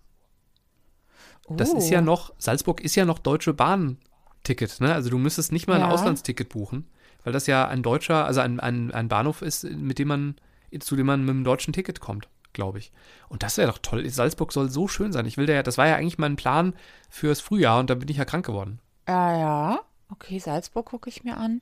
Das 1.48 1.72
ist 1.74 1.90
ja 1.90 1.98
Oh. 2.00 2.04
noch, 2.04 2.32
Salzburg 2.38 2.80
ist 2.80 2.94
ja 2.94 3.04
noch 3.04 3.18
Deutsche 3.18 3.52
Bahn-Ticket, 3.52 4.80
ne? 4.80 4.94
Also 4.94 5.11
du 5.11 5.18
müsstest 5.18 5.52
nicht 5.52 5.66
mal 5.66 5.74
ein 5.74 5.80
Ja. 5.80 5.90
Auslandsticket 5.90 6.48
buchen, 6.48 6.88
weil 7.24 7.32
das 7.32 7.46
ja 7.46 7.66
ein 7.66 7.82
deutscher, 7.82 8.24
also 8.24 8.40
ein, 8.40 8.61
ein, 8.61 8.90
ein 8.92 9.08
Bahnhof 9.08 9.42
ist, 9.42 9.64
mit 9.64 9.98
dem 9.98 10.08
man, 10.08 10.37
zu 10.80 10.94
dem 10.96 11.06
man 11.06 11.22
mit 11.22 11.30
einem 11.30 11.44
deutschen 11.44 11.72
Ticket 11.72 12.00
kommt, 12.00 12.28
glaube 12.53 12.79
ich. 12.79 12.93
Und 13.29 13.43
das 13.43 13.57
wäre 13.57 13.71
doch 13.71 13.79
toll. 13.79 14.09
Salzburg 14.09 14.53
soll 14.53 14.71
so 14.71 14.88
schön 14.88 15.12
sein. 15.12 15.27
Ich 15.27 15.37
will 15.37 15.47
da 15.47 15.55
ja, 15.55 15.62
das 15.62 15.79
war 15.79 15.87
ja 15.87 15.97
eigentlich 15.97 16.19
mein 16.19 16.37
Plan 16.37 16.75
fürs 17.09 17.41
Frühjahr 17.41 17.81
und 17.81 17.91
da 17.91 17.95
bin 17.95 18.09
ich 18.09 18.17
ja 18.17 18.25
krank 18.25 18.47
geworden. 18.47 18.81
Ja, 19.09 19.38
ja. 19.38 19.81
Okay, 20.11 20.38
Salzburg 20.38 20.87
gucke 20.87 21.09
ich 21.09 21.25
mir 21.25 21.37
an. 21.37 21.61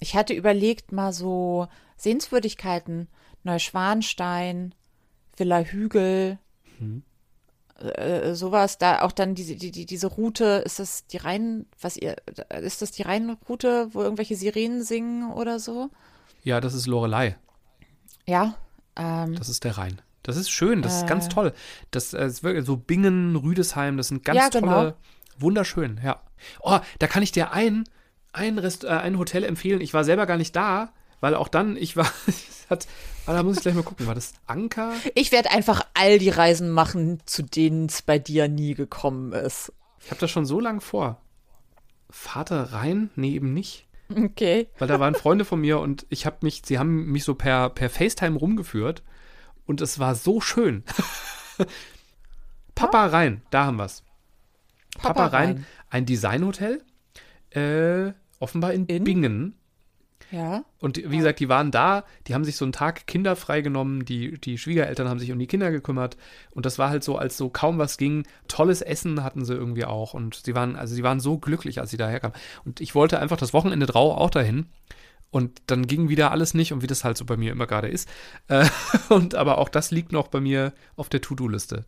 Ich 0.00 0.14
hatte 0.14 0.34
überlegt, 0.34 0.92
mal 0.92 1.12
so 1.12 1.68
Sehenswürdigkeiten, 1.96 3.08
Neuschwanstein, 3.42 4.74
Villa 5.36 5.60
Hügel, 5.60 6.38
äh, 7.78 8.34
sowas, 8.34 8.78
da 8.78 9.02
auch 9.02 9.12
dann 9.12 9.34
diese, 9.34 9.56
die, 9.56 9.70
die, 9.70 9.86
diese 9.86 10.06
Route, 10.06 10.62
ist 10.64 10.78
das 10.78 11.06
die 11.06 11.16
Rhein, 11.16 11.66
was 11.80 11.96
ihr, 11.96 12.16
ist 12.60 12.82
das 12.82 12.92
die 12.92 13.02
Rheinroute, 13.02 13.88
wo 13.92 14.02
irgendwelche 14.02 14.36
Sirenen 14.36 14.82
singen 14.82 15.32
oder 15.32 15.58
so? 15.58 15.90
Ja, 16.42 16.60
das 16.60 16.74
ist 16.74 16.86
Lorelei. 16.86 17.36
Ja. 18.26 18.54
Ähm, 18.96 19.34
Das 19.36 19.48
ist 19.48 19.64
der 19.64 19.76
Rhein. 19.78 20.00
Das 20.22 20.36
ist 20.36 20.50
schön, 20.50 20.80
das 20.82 20.96
ist 20.98 21.02
Äh. 21.04 21.06
ganz 21.06 21.28
toll. 21.28 21.52
Das 21.90 22.14
äh, 22.14 22.26
ist 22.26 22.42
wirklich 22.42 22.64
so 22.64 22.76
Bingen, 22.76 23.36
Rüdesheim, 23.36 23.96
das 23.96 24.08
sind 24.08 24.24
ganz 24.24 24.38
Ja, 24.38 24.48
tolle, 24.50 24.62
genau. 24.62 24.92
wunderschön, 25.38 26.00
ja. 26.02 26.20
Oh, 26.60 26.78
da 26.98 27.06
kann 27.06 27.22
ich 27.22 27.32
dir 27.32 27.52
ein, 27.52 27.84
ein, 28.32 28.58
Rest, 28.58 28.84
äh, 28.84 28.88
ein 28.88 29.18
Hotel 29.18 29.44
empfehlen. 29.44 29.80
Ich 29.80 29.92
war 29.94 30.04
selber 30.04 30.26
gar 30.26 30.36
nicht 30.38 30.56
da, 30.56 30.92
weil 31.20 31.34
auch 31.34 31.48
dann, 31.48 31.76
ich 31.76 31.96
war, 31.96 32.06
hat, 32.70 32.86
ah, 33.26 33.34
da 33.34 33.42
muss 33.42 33.56
ich 33.58 33.62
gleich 33.62 33.74
mal 33.74 33.82
gucken, 33.84 34.06
war 34.06 34.14
das 34.14 34.32
Anker? 34.46 34.92
ich 35.14 35.30
werde 35.32 35.50
einfach 35.50 35.82
all 35.94 36.18
die 36.18 36.30
Reisen 36.30 36.70
machen, 36.70 37.20
zu 37.26 37.42
denen 37.42 37.86
es 37.86 38.00
bei 38.02 38.18
dir 38.18 38.48
nie 38.48 38.74
gekommen 38.74 39.32
ist. 39.32 39.72
Ich 40.02 40.10
habe 40.10 40.20
das 40.20 40.30
schon 40.30 40.46
so 40.46 40.58
lang 40.60 40.80
vor. 40.80 41.20
Vater 42.10 42.72
Rhein? 42.72 43.10
Nee, 43.16 43.32
eben 43.32 43.52
nicht. 43.52 43.86
Okay. 44.16 44.68
Weil 44.78 44.88
da 44.88 45.00
waren 45.00 45.14
Freunde 45.14 45.44
von 45.44 45.60
mir 45.60 45.80
und 45.80 46.06
ich 46.08 46.26
habe 46.26 46.38
mich, 46.42 46.62
sie 46.64 46.78
haben 46.78 47.06
mich 47.10 47.24
so 47.24 47.34
per, 47.34 47.70
per 47.70 47.90
FaceTime 47.90 48.38
rumgeführt 48.38 49.02
und 49.66 49.80
es 49.80 49.98
war 49.98 50.14
so 50.14 50.40
schön. 50.40 50.84
Papa 52.74 53.06
Rhein, 53.06 53.42
da 53.50 53.66
haben 53.66 53.78
wir's. 53.78 54.02
Papa, 54.96 55.14
Papa 55.14 55.26
Rhein, 55.36 55.48
Rhein. 55.50 55.66
ein 55.90 56.06
Designhotel, 56.06 56.82
äh, 57.50 58.12
offenbar 58.38 58.72
in, 58.72 58.86
In? 58.86 59.04
Bingen. 59.04 59.54
Ja. 60.34 60.64
Und 60.80 60.96
wie 60.96 61.18
gesagt, 61.18 61.38
die 61.38 61.48
waren 61.48 61.70
da, 61.70 62.02
die 62.26 62.34
haben 62.34 62.44
sich 62.44 62.56
so 62.56 62.64
einen 62.64 62.72
Tag 62.72 63.06
Kinder 63.06 63.36
freigenommen, 63.36 64.04
die, 64.04 64.36
die 64.40 64.58
Schwiegereltern 64.58 65.08
haben 65.08 65.20
sich 65.20 65.30
um 65.30 65.38
die 65.38 65.46
Kinder 65.46 65.70
gekümmert 65.70 66.16
und 66.50 66.66
das 66.66 66.76
war 66.76 66.90
halt 66.90 67.04
so, 67.04 67.16
als 67.16 67.36
so 67.36 67.50
kaum 67.50 67.78
was 67.78 67.98
ging. 67.98 68.26
Tolles 68.48 68.82
Essen 68.82 69.22
hatten 69.22 69.44
sie 69.44 69.54
irgendwie 69.54 69.84
auch 69.84 70.12
und 70.12 70.34
sie 70.34 70.56
waren, 70.56 70.74
also 70.74 70.92
sie 70.92 71.04
waren 71.04 71.20
so 71.20 71.38
glücklich, 71.38 71.80
als 71.80 71.92
sie 71.92 71.96
daher 71.96 72.18
kamen. 72.18 72.34
Und 72.64 72.80
ich 72.80 72.96
wollte 72.96 73.20
einfach 73.20 73.36
das 73.36 73.52
Wochenende 73.52 73.86
drauf 73.86 74.18
auch 74.18 74.30
dahin. 74.30 74.66
Und 75.30 75.62
dann 75.66 75.86
ging 75.86 76.08
wieder 76.08 76.32
alles 76.32 76.52
nicht 76.52 76.72
und 76.72 76.82
wie 76.82 76.88
das 76.88 77.04
halt 77.04 77.16
so 77.16 77.24
bei 77.24 77.36
mir 77.36 77.52
immer 77.52 77.68
gerade 77.68 77.88
ist. 77.88 78.08
Äh, 78.48 78.66
und 79.08 79.36
aber 79.36 79.58
auch 79.58 79.68
das 79.68 79.92
liegt 79.92 80.10
noch 80.10 80.26
bei 80.26 80.40
mir 80.40 80.72
auf 80.96 81.08
der 81.08 81.20
To-Do-Liste. 81.20 81.84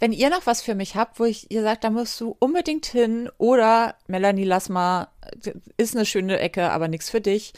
Wenn 0.00 0.12
ihr 0.12 0.30
noch 0.30 0.46
was 0.46 0.62
für 0.62 0.74
mich 0.74 0.96
habt, 0.96 1.18
wo 1.20 1.24
ich, 1.24 1.50
ihr 1.50 1.62
sagt, 1.62 1.84
da 1.84 1.90
musst 1.90 2.20
du 2.20 2.36
unbedingt 2.38 2.86
hin 2.86 3.30
oder 3.38 3.96
Melanie, 4.06 4.44
lass 4.44 4.68
mal, 4.68 5.08
ist 5.76 5.96
eine 5.96 6.06
schöne 6.06 6.38
Ecke, 6.38 6.70
aber 6.70 6.88
nichts 6.88 7.10
für 7.10 7.20
dich, 7.20 7.52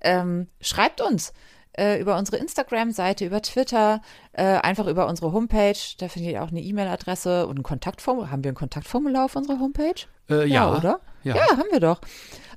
ähm, 0.00 0.48
schreibt 0.60 1.00
uns 1.00 1.32
äh, 1.76 2.00
über 2.00 2.16
unsere 2.18 2.36
Instagram-Seite, 2.36 3.24
über 3.24 3.40
Twitter, 3.42 4.02
äh, 4.32 4.42
einfach 4.42 4.86
über 4.86 5.06
unsere 5.06 5.32
Homepage. 5.32 5.78
Da 5.98 6.08
findet 6.08 6.32
ihr 6.32 6.42
auch 6.42 6.50
eine 6.50 6.60
E-Mail-Adresse 6.60 7.46
und 7.46 7.60
ein 7.60 7.62
Kontaktformular. 7.62 8.30
Haben 8.30 8.44
wir 8.44 8.52
ein 8.52 8.56
Kontaktformular 8.56 9.26
auf 9.26 9.36
unserer 9.36 9.58
Homepage? 9.58 10.06
Äh, 10.28 10.46
ja, 10.46 10.76
oder? 10.76 11.00
Ja. 11.22 11.36
ja, 11.36 11.56
haben 11.56 11.70
wir 11.70 11.80
doch. 11.80 12.00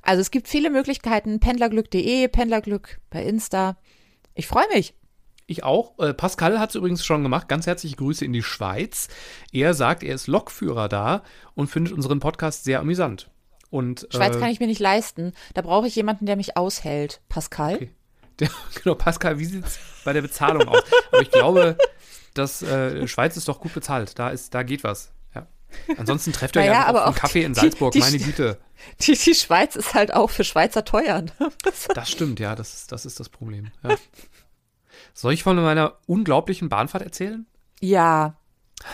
Also 0.02 0.20
es 0.20 0.30
gibt 0.30 0.48
viele 0.48 0.70
Möglichkeiten. 0.70 1.40
Pendlerglück.de, 1.40 2.28
Pendlerglück 2.28 3.00
bei 3.10 3.22
Insta. 3.22 3.76
Ich 4.34 4.46
freue 4.46 4.68
mich. 4.72 4.94
Ich 5.46 5.62
auch. 5.62 5.98
Äh, 5.98 6.12
Pascal 6.12 6.58
hat 6.58 6.70
es 6.70 6.74
übrigens 6.74 7.04
schon 7.04 7.22
gemacht. 7.22 7.48
Ganz 7.48 7.66
herzliche 7.66 7.96
Grüße 7.96 8.24
in 8.24 8.32
die 8.32 8.42
Schweiz. 8.42 9.08
Er 9.52 9.74
sagt, 9.74 10.02
er 10.02 10.14
ist 10.14 10.26
Lokführer 10.26 10.88
da 10.88 11.22
und 11.54 11.68
findet 11.68 11.92
unseren 11.92 12.18
Podcast 12.20 12.64
sehr 12.64 12.80
amüsant. 12.80 13.30
Und, 13.70 14.08
Schweiz 14.10 14.36
äh, 14.36 14.40
kann 14.40 14.50
ich 14.50 14.58
mir 14.60 14.66
nicht 14.66 14.80
leisten. 14.80 15.32
Da 15.54 15.62
brauche 15.62 15.86
ich 15.86 15.94
jemanden, 15.94 16.26
der 16.26 16.36
mich 16.36 16.56
aushält. 16.56 17.20
Pascal? 17.28 17.74
Okay. 17.76 17.90
Der, 18.38 18.50
genau, 18.82 18.94
Pascal, 18.96 19.38
wie 19.38 19.46
sieht 19.46 19.64
es 19.64 19.78
bei 20.04 20.12
der 20.12 20.20
Bezahlung 20.20 20.68
aus? 20.68 20.82
Aber 21.10 21.22
ich 21.22 21.30
glaube, 21.30 21.78
dass 22.34 22.60
äh, 22.60 23.08
Schweiz 23.08 23.34
ist 23.38 23.48
doch 23.48 23.60
gut 23.60 23.72
bezahlt. 23.72 24.18
Da, 24.18 24.28
ist, 24.28 24.52
da 24.52 24.62
geht 24.62 24.84
was. 24.84 25.10
Ja. 25.34 25.46
Ansonsten 25.96 26.32
trefft 26.34 26.54
ihr 26.56 26.60
Naja, 26.60 26.72
ja 26.72 26.84
aber 26.84 27.02
auf 27.04 27.06
einen 27.06 27.14
Kaffee 27.14 27.44
in 27.44 27.54
Salzburg, 27.54 27.92
die- 27.92 28.00
meine 28.00 28.18
Güte. 28.18 28.58
Die, 29.00 29.12
die 29.16 29.34
Schweiz 29.34 29.74
ist 29.74 29.94
halt 29.94 30.12
auch 30.12 30.28
für 30.28 30.44
Schweizer 30.44 30.84
teuer. 30.84 31.22
ne? 31.22 31.32
Das 31.94 32.10
stimmt, 32.10 32.38
ja, 32.38 32.54
das 32.54 32.74
ist 32.74 32.92
das, 32.92 33.06
ist 33.06 33.18
das 33.20 33.30
Problem. 33.30 33.70
Ja. 33.82 33.96
Soll 35.16 35.32
ich 35.32 35.42
von 35.42 35.56
meiner 35.56 35.94
unglaublichen 36.06 36.68
Bahnfahrt 36.68 37.02
erzählen? 37.02 37.46
ja. 37.80 38.36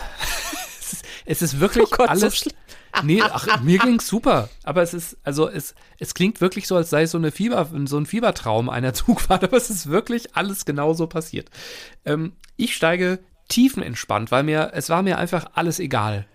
Es 0.79 0.93
ist, 0.93 1.05
es 1.25 1.43
ist 1.43 1.61
wirklich 1.61 1.87
Oh 1.93 1.97
Gott, 1.97 2.07
so 2.17 2.27
alles. 2.27 2.37
schlimm. 2.37 2.55
nee, 3.03 3.23
ach, 3.23 3.61
mir 3.63 3.79
ging's 3.79 4.07
super. 4.07 4.49
Aber 4.63 4.83
es 4.83 4.95
ist, 4.95 5.17
also 5.25 5.49
es, 5.49 5.75
es 5.99 6.15
klingt 6.15 6.41
wirklich 6.41 6.69
so, 6.69 6.77
als 6.77 6.91
sei 6.91 7.03
es 7.03 7.11
so, 7.13 7.19
eine 7.19 7.33
Fieber, 7.33 7.69
so 7.87 7.99
ein 7.99 8.07
Fiebertraum 8.07 8.69
einer 8.69 8.95
Zugfahrt, 8.95 9.43
aber 9.43 9.57
es 9.57 9.71
ist 9.71 9.89
wirklich 9.89 10.37
alles 10.37 10.65
genauso 10.65 11.07
passiert. 11.09 11.51
Ähm, 12.05 12.35
ich 12.57 12.77
steige 12.77 13.19
tiefenentspannt, 13.49 14.31
weil 14.31 14.45
mir, 14.45 14.71
es 14.75 14.91
war 14.91 15.03
mir 15.03 15.19
einfach 15.19 15.47
alles 15.55 15.81
egal. 15.81 16.27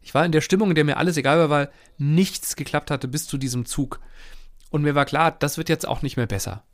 Ich 0.00 0.14
war 0.14 0.24
in 0.24 0.32
der 0.32 0.40
Stimmung, 0.40 0.70
in 0.70 0.74
der 0.74 0.84
mir 0.84 0.96
alles 0.96 1.16
egal 1.16 1.38
war, 1.38 1.50
weil 1.50 1.70
nichts 1.98 2.56
geklappt 2.56 2.90
hatte 2.90 3.06
bis 3.06 3.26
zu 3.26 3.38
diesem 3.38 3.64
Zug. 3.64 4.00
Und 4.70 4.82
mir 4.82 4.94
war 4.94 5.04
klar, 5.04 5.30
das 5.30 5.56
wird 5.58 5.68
jetzt 5.68 5.86
auch 5.86 6.02
nicht 6.02 6.16
mehr 6.16 6.26
besser. 6.26 6.64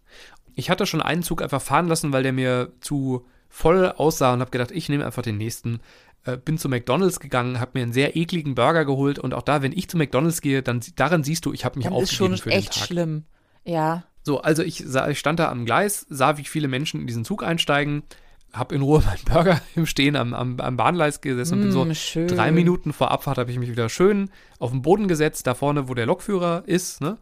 Ich 0.54 0.70
hatte 0.70 0.86
schon 0.86 1.02
einen 1.02 1.22
Zug 1.22 1.42
einfach 1.42 1.62
fahren 1.62 1.88
lassen, 1.88 2.12
weil 2.12 2.22
der 2.22 2.32
mir 2.32 2.72
zu 2.80 3.26
voll 3.48 3.86
aussah 3.96 4.32
und 4.32 4.40
habe 4.40 4.50
gedacht, 4.50 4.70
ich 4.70 4.88
nehme 4.88 5.04
einfach 5.06 5.22
den 5.22 5.36
nächsten. 5.38 5.80
Äh, 6.24 6.36
bin 6.36 6.56
zu 6.56 6.68
McDonald's 6.68 7.18
gegangen, 7.18 7.58
habe 7.58 7.72
mir 7.74 7.82
einen 7.82 7.92
sehr 7.92 8.14
ekligen 8.16 8.54
Burger 8.54 8.84
geholt 8.84 9.18
und 9.18 9.34
auch 9.34 9.42
da, 9.42 9.60
wenn 9.62 9.72
ich 9.72 9.88
zu 9.88 9.96
McDonald's 9.98 10.40
gehe, 10.40 10.62
dann 10.62 10.80
daran 10.94 11.24
siehst 11.24 11.44
du, 11.46 11.52
ich 11.52 11.64
habe 11.64 11.78
mich 11.78 11.86
Dann 11.88 11.94
ist 11.96 12.12
schon 12.12 12.34
aufgegeben 12.34 12.42
für 12.42 12.50
den 12.50 12.58
echt 12.60 12.74
Tag. 12.74 12.86
schlimm. 12.86 13.24
Ja. 13.64 14.04
So, 14.22 14.40
also 14.40 14.62
ich, 14.62 14.84
sah, 14.86 15.08
ich 15.08 15.18
stand 15.18 15.40
da 15.40 15.50
am 15.50 15.64
Gleis, 15.64 16.06
sah, 16.08 16.38
wie 16.38 16.44
viele 16.44 16.68
Menschen 16.68 17.00
in 17.00 17.06
diesen 17.08 17.24
Zug 17.24 17.42
einsteigen, 17.42 18.04
habe 18.52 18.72
in 18.76 18.82
Ruhe 18.82 19.00
meinen 19.04 19.24
Burger 19.24 19.60
im 19.74 19.84
Stehen 19.84 20.14
am, 20.14 20.32
am, 20.32 20.60
am 20.60 20.76
Bahngleis 20.76 21.20
gesessen 21.22 21.54
und 21.54 21.60
bin 21.62 21.72
so 21.72 21.84
Mm, 21.84 21.92
schön. 21.94 22.28
drei 22.28 22.52
Minuten 22.52 22.92
vor 22.92 23.10
Abfahrt 23.10 23.38
habe 23.38 23.50
ich 23.50 23.58
mich 23.58 23.70
wieder 23.70 23.88
schön 23.88 24.30
auf 24.60 24.70
den 24.70 24.82
Boden 24.82 25.08
gesetzt, 25.08 25.48
da 25.48 25.54
vorne, 25.54 25.88
wo 25.88 25.94
der 25.94 26.06
Lokführer 26.06 26.62
ist, 26.66 27.00
ne? 27.00 27.18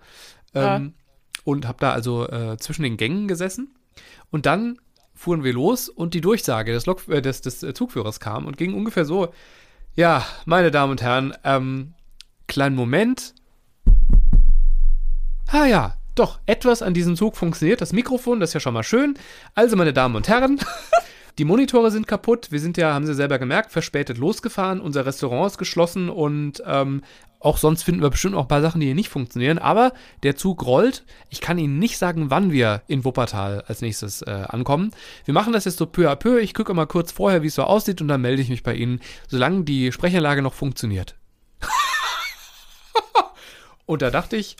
Ähm, 0.54 0.92
Und 1.44 1.66
habe 1.66 1.78
da 1.80 1.92
also 1.92 2.28
äh, 2.28 2.56
zwischen 2.58 2.82
den 2.82 2.96
Gängen 2.96 3.28
gesessen. 3.28 3.74
Und 4.30 4.46
dann 4.46 4.78
fuhren 5.14 5.44
wir 5.44 5.52
los 5.52 5.88
und 5.88 6.14
die 6.14 6.20
Durchsage 6.20 6.72
des, 6.72 6.86
Lok 6.86 7.08
äh, 7.08 7.20
des, 7.20 7.42
des 7.42 7.62
äh, 7.62 7.74
Zugführers 7.74 8.20
kam 8.20 8.46
und 8.46 8.56
ging 8.56 8.74
ungefähr 8.74 9.04
so: 9.04 9.32
Ja, 9.94 10.24
meine 10.44 10.70
Damen 10.70 10.92
und 10.92 11.02
Herren, 11.02 11.34
ähm, 11.44 11.94
kleinen 12.46 12.76
Moment. 12.76 13.34
Ah 15.46 15.66
ja, 15.66 15.96
doch, 16.14 16.38
etwas 16.46 16.82
an 16.82 16.94
diesem 16.94 17.16
Zug 17.16 17.36
funktioniert. 17.36 17.80
Das 17.80 17.92
Mikrofon, 17.92 18.40
das 18.40 18.50
ist 18.50 18.54
ja 18.54 18.60
schon 18.60 18.74
mal 18.74 18.82
schön. 18.82 19.14
Also, 19.54 19.76
meine 19.76 19.92
Damen 19.92 20.16
und 20.16 20.28
Herren, 20.28 20.60
die 21.38 21.44
Monitore 21.44 21.90
sind 21.90 22.06
kaputt. 22.06 22.48
Wir 22.50 22.60
sind 22.60 22.76
ja, 22.76 22.92
haben 22.92 23.06
Sie 23.06 23.14
selber 23.14 23.38
gemerkt, 23.38 23.72
verspätet 23.72 24.18
losgefahren. 24.18 24.80
Unser 24.80 25.06
Restaurant 25.06 25.52
ist 25.52 25.58
geschlossen 25.58 26.08
und 26.08 26.62
ähm, 26.66 27.02
auch 27.40 27.56
sonst 27.56 27.82
finden 27.82 28.02
wir 28.02 28.10
bestimmt 28.10 28.34
auch 28.34 28.42
ein 28.42 28.48
paar 28.48 28.60
Sachen, 28.60 28.80
die 28.80 28.86
hier 28.86 28.94
nicht 28.94 29.08
funktionieren. 29.08 29.58
Aber 29.58 29.92
der 30.22 30.36
Zug 30.36 30.64
rollt. 30.64 31.04
Ich 31.30 31.40
kann 31.40 31.58
Ihnen 31.58 31.78
nicht 31.78 31.96
sagen, 31.96 32.30
wann 32.30 32.52
wir 32.52 32.82
in 32.86 33.04
Wuppertal 33.04 33.64
als 33.66 33.80
nächstes 33.80 34.20
äh, 34.22 34.30
ankommen. 34.30 34.92
Wir 35.24 35.32
machen 35.32 35.54
das 35.54 35.64
jetzt 35.64 35.78
so 35.78 35.86
peu 35.86 36.10
à 36.10 36.16
peu. 36.16 36.38
Ich 36.38 36.52
gucke 36.52 36.74
mal 36.74 36.86
kurz 36.86 37.12
vorher, 37.12 37.42
wie 37.42 37.46
es 37.46 37.54
so 37.54 37.64
aussieht 37.64 38.02
und 38.02 38.08
dann 38.08 38.20
melde 38.20 38.42
ich 38.42 38.50
mich 38.50 38.62
bei 38.62 38.74
Ihnen, 38.74 39.00
solange 39.26 39.64
die 39.64 39.90
Sprechanlage 39.90 40.42
noch 40.42 40.52
funktioniert. 40.52 41.16
und 43.86 44.02
da 44.02 44.10
dachte 44.10 44.36
ich, 44.36 44.56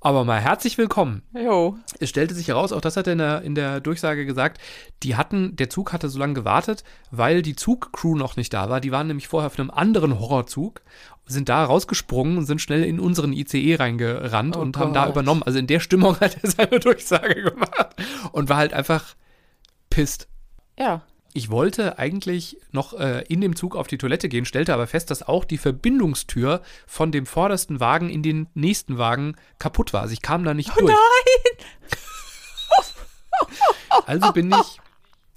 aber 0.00 0.24
mal 0.24 0.40
herzlich 0.40 0.78
willkommen. 0.78 1.22
Jo. 1.34 1.76
Es 1.98 2.10
stellte 2.10 2.34
sich 2.34 2.48
heraus, 2.48 2.72
auch 2.72 2.80
das 2.80 2.96
hat 2.96 3.06
er 3.06 3.12
in 3.14 3.18
der, 3.18 3.42
in 3.42 3.54
der 3.54 3.80
Durchsage 3.80 4.24
gesagt, 4.26 4.60
die 5.02 5.16
hatten, 5.16 5.56
der 5.56 5.70
Zug 5.70 5.92
hatte 5.92 6.08
so 6.08 6.18
lange 6.18 6.34
gewartet, 6.34 6.84
weil 7.10 7.42
die 7.42 7.56
Zugcrew 7.56 8.14
noch 8.16 8.36
nicht 8.36 8.52
da 8.52 8.68
war. 8.70 8.80
Die 8.80 8.92
waren 8.92 9.06
nämlich 9.08 9.26
vorher 9.28 9.46
auf 9.46 9.58
einem 9.58 9.70
anderen 9.70 10.18
Horrorzug, 10.18 10.82
sind 11.26 11.48
da 11.48 11.64
rausgesprungen 11.64 12.38
und 12.38 12.46
sind 12.46 12.60
schnell 12.60 12.84
in 12.84 13.00
unseren 13.00 13.32
ICE 13.32 13.74
reingerannt 13.76 14.56
Oh 14.56 14.60
und 14.60 14.76
haben 14.76 14.92
da 14.92 15.04
Gott. 15.06 15.14
übernommen. 15.14 15.42
Also 15.42 15.58
in 15.58 15.66
der 15.66 15.80
Stimmung 15.80 16.16
hat 16.20 16.38
er 16.42 16.50
seine 16.50 16.78
Durchsage 16.78 17.42
gemacht 17.42 17.96
und 18.32 18.48
war 18.48 18.58
halt 18.58 18.74
einfach 18.74 19.16
pisst. 19.90 20.28
Ja. 20.78 21.02
Ich 21.36 21.50
wollte 21.50 21.98
eigentlich 21.98 22.56
noch 22.72 22.94
äh, 22.94 23.22
in 23.28 23.42
dem 23.42 23.56
Zug 23.56 23.76
auf 23.76 23.88
die 23.88 23.98
Toilette 23.98 24.30
gehen, 24.30 24.46
stellte 24.46 24.72
aber 24.72 24.86
fest, 24.86 25.10
dass 25.10 25.22
auch 25.22 25.44
die 25.44 25.58
Verbindungstür 25.58 26.62
von 26.86 27.12
dem 27.12 27.26
vordersten 27.26 27.78
Wagen 27.78 28.08
in 28.08 28.22
den 28.22 28.48
nächsten 28.54 28.96
Wagen 28.96 29.36
kaputt 29.58 29.92
war. 29.92 30.00
Also 30.00 30.14
ich 30.14 30.22
kam 30.22 30.44
da 30.44 30.54
nicht 30.54 30.70
durch. 30.80 30.94
Also 34.06 34.32
bin 34.32 34.50
ich, 34.50 34.80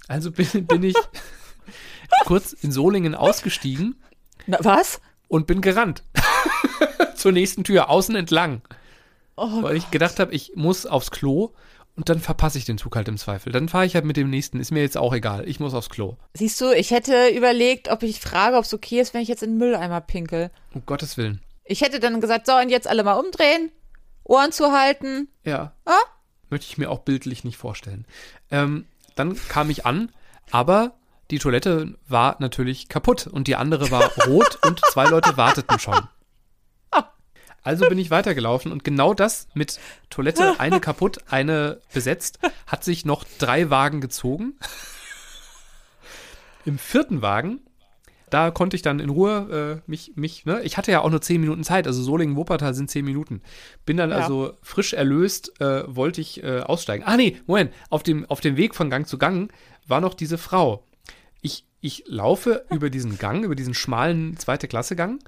also 0.08 0.30
bin, 0.32 0.66
bin 0.66 0.82
ich 0.82 0.96
kurz 2.24 2.54
in 2.54 2.72
Solingen 2.72 3.14
ausgestiegen 3.14 3.96
Na, 4.46 4.56
was? 4.62 5.02
und 5.28 5.46
bin 5.46 5.60
gerannt. 5.60 6.02
Zur 7.14 7.32
nächsten 7.32 7.62
Tür, 7.62 7.90
außen 7.90 8.16
entlang. 8.16 8.62
Oh, 9.36 9.62
Weil 9.62 9.76
ich 9.76 9.90
gedacht 9.90 10.18
habe, 10.18 10.32
ich 10.32 10.52
muss 10.54 10.86
aufs 10.86 11.10
Klo 11.10 11.52
und 11.96 12.08
dann 12.08 12.20
verpasse 12.20 12.58
ich 12.58 12.64
den 12.64 12.78
Zug 12.78 12.96
halt 12.96 13.08
im 13.08 13.18
Zweifel. 13.18 13.52
Dann 13.52 13.68
fahre 13.68 13.86
ich 13.86 13.94
halt 13.94 14.04
mit 14.04 14.16
dem 14.16 14.30
nächsten, 14.30 14.60
ist 14.60 14.70
mir 14.70 14.80
jetzt 14.80 14.96
auch 14.96 15.12
egal. 15.12 15.48
Ich 15.48 15.60
muss 15.60 15.74
aufs 15.74 15.90
Klo. 15.90 16.16
Siehst 16.34 16.60
du, 16.60 16.70
ich 16.72 16.90
hätte 16.90 17.28
überlegt, 17.28 17.88
ob 17.90 18.02
ich 18.02 18.20
frage, 18.20 18.56
ob 18.56 18.64
es 18.64 18.72
okay 18.72 19.00
ist, 19.00 19.12
wenn 19.12 19.22
ich 19.22 19.28
jetzt 19.28 19.42
in 19.42 19.50
den 19.50 19.58
Mülleimer 19.58 20.00
pinkel. 20.00 20.50
Um 20.72 20.86
Gottes 20.86 21.16
Willen. 21.16 21.40
Ich 21.64 21.82
hätte 21.82 22.00
dann 22.00 22.20
gesagt, 22.20 22.46
so, 22.46 22.54
und 22.56 22.70
jetzt 22.70 22.88
alle 22.88 23.04
mal 23.04 23.14
umdrehen, 23.14 23.70
Ohren 24.24 24.52
zu 24.52 24.72
halten. 24.72 25.28
Ja. 25.44 25.72
Ah? 25.84 25.98
Möchte 26.48 26.66
ich 26.66 26.78
mir 26.78 26.90
auch 26.90 27.00
bildlich 27.00 27.44
nicht 27.44 27.56
vorstellen. 27.56 28.06
Ähm, 28.50 28.86
dann 29.14 29.36
kam 29.48 29.70
ich 29.70 29.86
an, 29.86 30.10
aber 30.50 30.94
die 31.30 31.38
Toilette 31.38 31.94
war 32.08 32.36
natürlich 32.40 32.88
kaputt 32.88 33.26
und 33.26 33.46
die 33.46 33.56
andere 33.56 33.90
war 33.90 34.10
rot 34.26 34.58
und 34.66 34.80
zwei 34.90 35.04
Leute 35.06 35.36
warteten 35.36 35.78
schon. 35.78 36.08
Also 37.62 37.88
bin 37.88 37.98
ich 37.98 38.10
weitergelaufen 38.10 38.72
und 38.72 38.84
genau 38.84 39.12
das 39.14 39.46
mit 39.54 39.78
Toilette, 40.08 40.54
eine 40.60 40.80
kaputt, 40.80 41.18
eine 41.28 41.80
besetzt, 41.92 42.38
hat 42.66 42.84
sich 42.84 43.04
noch 43.04 43.24
drei 43.38 43.68
Wagen 43.70 44.00
gezogen. 44.00 44.54
Im 46.64 46.78
vierten 46.78 47.22
Wagen, 47.22 47.60
da 48.28 48.50
konnte 48.50 48.76
ich 48.76 48.82
dann 48.82 49.00
in 49.00 49.08
Ruhe 49.10 49.80
äh, 49.86 49.90
mich, 49.90 50.12
mich, 50.14 50.44
ne, 50.44 50.60
ich 50.62 50.76
hatte 50.76 50.92
ja 50.92 51.00
auch 51.00 51.10
nur 51.10 51.20
zehn 51.22 51.40
Minuten 51.40 51.64
Zeit, 51.64 51.86
also 51.86 52.02
Solingen-Wuppertal 52.02 52.74
sind 52.74 52.90
zehn 52.90 53.04
Minuten. 53.04 53.40
Bin 53.86 53.96
dann 53.96 54.10
Ja. 54.10 54.16
also 54.18 54.52
frisch 54.62 54.92
erlöst, 54.92 55.60
äh, 55.60 55.82
wollte 55.86 56.20
ich 56.20 56.42
äh, 56.42 56.60
aussteigen. 56.60 57.04
Ah 57.06 57.16
nee, 57.16 57.38
Moment, 57.46 57.72
auf 57.88 58.02
dem, 58.02 58.26
auf 58.26 58.40
dem 58.40 58.56
Weg 58.56 58.74
von 58.74 58.90
Gang 58.90 59.06
zu 59.06 59.18
Gang 59.18 59.50
war 59.86 60.00
noch 60.00 60.14
diese 60.14 60.38
Frau. 60.38 60.84
Ich, 61.40 61.64
ich 61.80 62.04
laufe 62.06 62.64
über 62.70 62.90
diesen 62.90 63.18
Gang, 63.18 63.42
über 63.44 63.54
diesen 63.54 63.74
schmalen 63.74 64.36
zweite 64.36 64.68
Klasse 64.68 64.96
Gang 64.96 65.22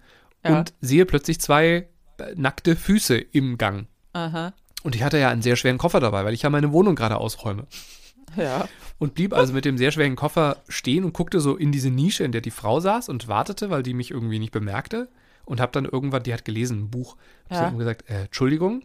Ja. 0.45 0.59
und 0.59 0.75
sehe 0.81 1.07
plötzlich 1.07 1.41
zwei 1.41 1.89
nackte 2.37 2.77
Füße 2.77 3.17
im 3.17 3.59
Gang. 3.59 3.87
Aha. 4.13 4.53
Und 4.83 4.95
ich 4.95 5.03
hatte 5.03 5.19
ja 5.19 5.29
einen 5.31 5.43
sehr 5.43 5.57
schweren 5.57 5.79
Koffer 5.79 6.01
dabei, 6.01 6.25
weil 6.25 6.35
ich 6.35 6.43
ja 6.43 6.51
meine 6.51 6.73
Wohnung 6.73 6.95
gerade 6.97 7.17
ausräume. 7.19 7.67
Ja. 8.37 8.69
Und 8.99 9.15
blieb 9.15 9.33
also 9.35 9.53
mit 9.53 9.65
dem 9.65 9.77
sehr 9.79 9.91
schweren 9.93 10.17
Koffer 10.17 10.63
stehen 10.69 11.05
und 11.05 11.13
guckte 11.13 11.41
so 11.41 11.57
in 11.57 11.71
diese 11.73 11.91
Nische, 11.91 12.25
in 12.25 12.33
der 12.33 12.41
die 12.41 12.51
Frau 12.51 12.81
saß 12.81 13.09
und 13.09 13.29
wartete, 13.29 13.69
weil 13.71 13.83
die 13.83 13.95
mich 13.95 14.11
irgendwie 14.11 14.39
nicht 14.39 14.53
bemerkte. 14.53 15.09
Und 15.45 15.61
habe 15.61 15.73
dann 15.73 15.85
irgendwann, 15.85 16.23
die 16.23 16.33
hat 16.33 16.45
gelesen, 16.45 16.83
ein 16.85 16.91
Buch, 16.91 17.17
hab 17.51 17.73
Ja. 17.73 17.79
gesagt, 17.79 18.09
äh, 18.09 18.23
Entschuldigung. 18.25 18.85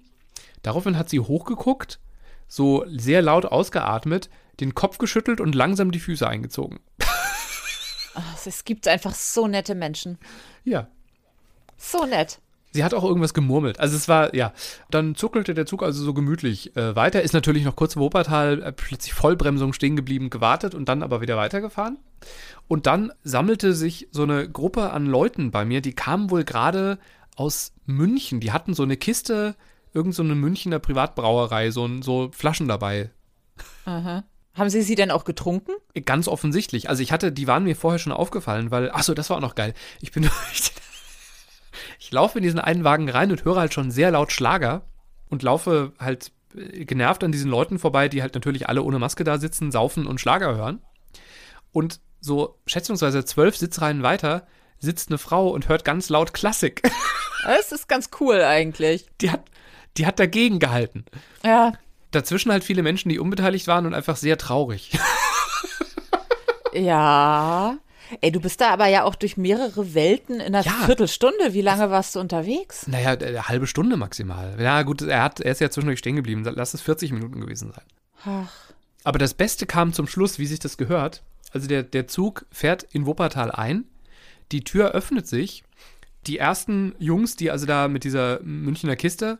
Daraufhin 0.63 0.97
hat 0.97 1.07
sie 1.09 1.19
hochgeguckt, 1.19 1.99
so 2.47 2.83
sehr 2.89 3.21
laut 3.21 3.45
ausgeatmet, 3.45 4.29
den 4.59 4.73
Kopf 4.73 4.97
geschüttelt 4.97 5.39
und 5.39 5.53
langsam 5.53 5.91
die 5.91 5.99
Füße 5.99 6.27
eingezogen. 6.27 6.79
Ach, 8.15 8.45
es 8.47 8.65
gibt 8.65 8.87
einfach 8.87 9.13
so 9.13 9.47
nette 9.47 9.75
Menschen. 9.75 10.17
Ja. 10.63 10.87
So 11.77 12.05
nett. 12.05 12.39
Sie 12.71 12.83
hat 12.83 12.93
auch 12.93 13.03
irgendwas 13.03 13.33
gemurmelt. 13.33 13.79
Also 13.79 13.95
es 13.95 14.07
war, 14.07 14.35
ja. 14.35 14.53
Dann 14.91 15.15
zuckelte 15.15 15.53
der 15.53 15.65
Zug 15.65 15.83
also 15.83 16.03
so 16.03 16.13
gemütlich 16.13 16.75
äh, 16.75 16.95
weiter. 16.95 17.21
Ist 17.21 17.33
natürlich 17.33 17.63
noch 17.63 17.75
kurz 17.75 17.93
vor 17.93 18.03
Wuppertal, 18.03 18.61
äh, 18.61 18.71
plötzlich 18.71 19.13
Vollbremsung 19.13 19.73
stehen 19.73 19.95
geblieben, 19.95 20.29
gewartet 20.29 20.75
und 20.75 20.89
dann 20.89 21.01
aber 21.01 21.21
wieder 21.21 21.37
weitergefahren. 21.37 21.97
Und 22.67 22.85
dann 22.85 23.11
sammelte 23.23 23.73
sich 23.73 24.09
so 24.11 24.23
eine 24.23 24.49
Gruppe 24.49 24.91
an 24.91 25.05
Leuten 25.05 25.51
bei 25.51 25.65
mir, 25.65 25.81
die 25.81 25.93
kamen 25.93 26.29
wohl 26.29 26.43
gerade 26.43 26.99
aus 27.35 27.73
München. 27.85 28.39
Die 28.39 28.51
hatten 28.51 28.73
so 28.73 28.83
eine 28.83 28.97
Kiste, 28.97 29.55
irgend 29.93 30.15
so 30.15 30.23
eine 30.23 30.35
Münchner 30.35 30.79
Privatbrauerei, 30.79 31.71
so, 31.71 31.89
so 32.01 32.29
Flaschen 32.31 32.67
dabei. 32.67 33.11
Aha. 33.85 34.23
Haben 34.53 34.69
Sie 34.71 34.81
sie 34.81 34.95
denn 34.95 35.11
auch 35.11 35.23
getrunken? 35.23 35.71
Ganz 36.05 36.27
offensichtlich. 36.27 36.89
Also 36.89 37.03
ich 37.03 37.11
hatte, 37.11 37.31
die 37.31 37.47
waren 37.47 37.63
mir 37.63 37.75
vorher 37.75 37.99
schon 37.99 38.11
aufgefallen, 38.11 38.71
weil, 38.71 38.89
ach 38.91 39.03
so, 39.03 39.13
das 39.13 39.29
war 39.29 39.37
auch 39.37 39.41
noch 39.41 39.55
geil. 39.55 39.73
Ich 40.01 40.11
bin 40.11 40.23
durch, 40.49 40.71
ich 42.07 42.13
laufe 42.13 42.39
in 42.39 42.43
diesen 42.43 42.59
einen 42.59 42.85
Wagen 42.85 43.09
rein 43.09 43.31
und 43.31 43.43
höre 43.43 43.57
halt 43.57 43.73
schon 43.73 43.91
sehr 43.91 44.11
laut 44.11 44.31
Schlager 44.31 44.83
und 45.29 45.43
laufe 45.43 45.91
halt 45.99 46.31
äh, 46.55 46.85
genervt 46.85 47.21
an 47.21 47.33
diesen 47.33 47.51
Leuten 47.51 47.79
vorbei, 47.79 48.07
die 48.07 48.21
halt 48.21 48.33
natürlich 48.33 48.69
alle 48.69 48.81
ohne 48.81 48.97
Maske 48.97 49.25
da 49.25 49.37
sitzen, 49.39 49.73
saufen 49.73 50.07
und 50.07 50.21
Schlager 50.21 50.55
hören. 50.55 50.81
Und 51.73 51.99
so 52.21 52.59
schätzungsweise 52.65 53.25
zwölf 53.25 53.57
Sitzreihen 53.57 54.03
weiter 54.03 54.47
sitzt 54.79 55.09
eine 55.09 55.17
Frau 55.17 55.49
und 55.49 55.67
hört 55.67 55.83
ganz 55.83 56.07
laut 56.07 56.33
Klassik. 56.33 56.81
Das 57.43 57.71
ist 57.71 57.87
ganz 57.87 58.09
cool 58.19 58.41
eigentlich. 58.41 59.05
Die 59.21 59.29
hat, 59.31 59.43
die 59.95 60.05
hat 60.05 60.19
dagegen 60.19 60.59
gehalten. 60.59 61.05
Ja, 61.45 61.73
Dazwischen 62.11 62.51
halt 62.51 62.63
viele 62.63 62.83
Menschen, 62.83 63.09
die 63.09 63.19
unbeteiligt 63.19 63.67
waren 63.67 63.85
und 63.85 63.93
einfach 63.93 64.17
sehr 64.17 64.37
traurig. 64.37 64.97
ja. 66.73 67.77
Ey, 68.21 68.31
du 68.31 68.39
bist 68.39 68.61
da 68.61 68.69
aber 68.69 68.87
ja 68.87 69.03
auch 69.03 69.15
durch 69.15 69.37
mehrere 69.37 69.93
Welten 69.93 70.35
in 70.39 70.55
einer 70.55 70.63
Ja. 70.65 70.71
Viertelstunde. 70.85 71.53
Wie 71.53 71.61
lange 71.61 71.89
warst 71.89 72.15
du 72.15 72.19
unterwegs? 72.19 72.87
Naja, 72.87 73.11
eine 73.11 73.47
halbe 73.47 73.67
Stunde 73.67 73.97
maximal. 73.97 74.55
Ja, 74.59 74.81
gut, 74.83 75.01
er, 75.01 75.23
hat, 75.23 75.39
er 75.39 75.51
ist 75.51 75.61
ja 75.61 75.69
zwischendurch 75.69 75.99
stehen 75.99 76.15
geblieben. 76.15 76.43
Lass 76.43 76.73
es 76.73 76.81
40 76.81 77.11
Minuten 77.11 77.41
gewesen 77.41 77.71
sein. 77.71 77.83
Ach, 78.25 78.51
Aber 79.03 79.19
das 79.19 79.33
Beste 79.33 79.65
kam 79.65 79.93
zum 79.93 80.07
Schluss, 80.07 80.39
wie 80.39 80.45
sich 80.45 80.59
das 80.59 80.77
gehört. 80.77 81.23
Also 81.53 81.67
der, 81.67 81.83
der 81.83 82.07
Zug 82.07 82.45
fährt 82.51 82.83
in 82.91 83.05
Wuppertal 83.05 83.51
ein, 83.51 83.85
die 84.51 84.63
Tür 84.63 84.91
öffnet 84.91 85.27
sich, 85.27 85.63
die 86.25 86.37
ersten 86.37 86.93
Jungs, 86.99 87.35
die 87.37 87.51
also 87.51 87.65
da 87.65 87.87
mit 87.87 88.03
dieser 88.03 88.39
Münchner 88.41 88.95
Kiste 88.97 89.39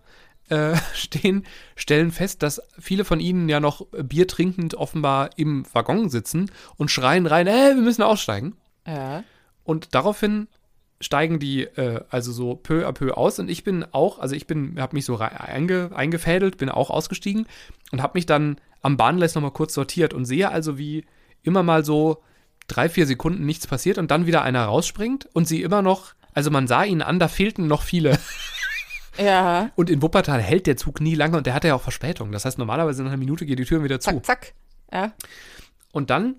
äh, 0.49 0.75
stehen, 0.93 1.45
stellen 1.75 2.11
fest, 2.11 2.43
dass 2.43 2.61
viele 2.79 3.05
von 3.05 3.19
ihnen 3.19 3.49
ja 3.49 3.59
noch 3.59 3.85
Bier 3.87 4.27
trinkend 4.27 4.75
offenbar 4.75 5.31
im 5.37 5.65
Waggon 5.73 6.09
sitzen 6.09 6.51
und 6.75 6.91
schreien 6.91 7.25
rein, 7.25 7.47
äh, 7.47 7.75
wir 7.75 7.81
müssen 7.81 8.03
aussteigen. 8.03 8.55
ja. 8.85 9.23
Und 9.63 9.93
daraufhin 9.95 10.47
steigen 11.01 11.39
die 11.39 11.63
äh, 11.63 12.01
also 12.09 12.31
so 12.31 12.55
peu 12.55 12.87
à 12.87 12.91
peu 12.91 13.15
aus 13.17 13.37
und 13.39 13.49
ich 13.49 13.63
bin 13.63 13.85
auch, 13.91 14.19
also 14.19 14.35
ich 14.35 14.47
bin, 14.47 14.79
habe 14.79 14.95
mich 14.95 15.05
so 15.05 15.17
einge, 15.17 15.91
eingefädelt, 15.93 16.57
bin 16.57 16.69
auch 16.69 16.89
ausgestiegen 16.89 17.47
und 17.91 18.01
habe 18.01 18.17
mich 18.17 18.25
dann 18.25 18.57
am 18.81 18.97
Bahngleis 18.97 19.35
nochmal 19.35 19.51
kurz 19.51 19.73
sortiert 19.73 20.13
und 20.13 20.25
sehe 20.25 20.49
also, 20.49 20.77
wie 20.77 21.05
immer 21.43 21.63
mal 21.63 21.83
so 21.83 22.23
drei, 22.67 22.89
vier 22.89 23.05
Sekunden 23.05 23.45
nichts 23.45 23.67
passiert 23.67 23.97
und 23.97 24.11
dann 24.11 24.25
wieder 24.25 24.41
einer 24.41 24.65
rausspringt 24.65 25.27
und 25.33 25.47
sie 25.47 25.61
immer 25.61 25.81
noch, 25.81 26.13
also 26.33 26.51
man 26.51 26.67
sah 26.67 26.83
ihnen 26.83 27.01
an, 27.01 27.19
da 27.19 27.27
fehlten 27.27 27.67
noch 27.67 27.83
viele. 27.83 28.17
Ja. 29.17 29.71
Und 29.75 29.89
in 29.89 30.01
Wuppertal 30.01 30.41
hält 30.41 30.67
der 30.67 30.77
Zug 30.77 31.01
nie 31.01 31.15
lange 31.15 31.37
und 31.37 31.45
der 31.45 31.53
hatte 31.53 31.67
ja 31.67 31.75
auch 31.75 31.81
Verspätung. 31.81 32.31
Das 32.31 32.45
heißt, 32.45 32.57
normalerweise 32.57 33.03
nach 33.03 33.11
einer 33.11 33.17
Minute 33.17 33.45
geht 33.45 33.59
die 33.59 33.65
Tür 33.65 33.83
wieder 33.83 33.99
zu. 33.99 34.11
Zack, 34.11 34.25
zack. 34.25 34.53
Ja. 34.91 35.13
Und 35.91 36.09
dann 36.09 36.35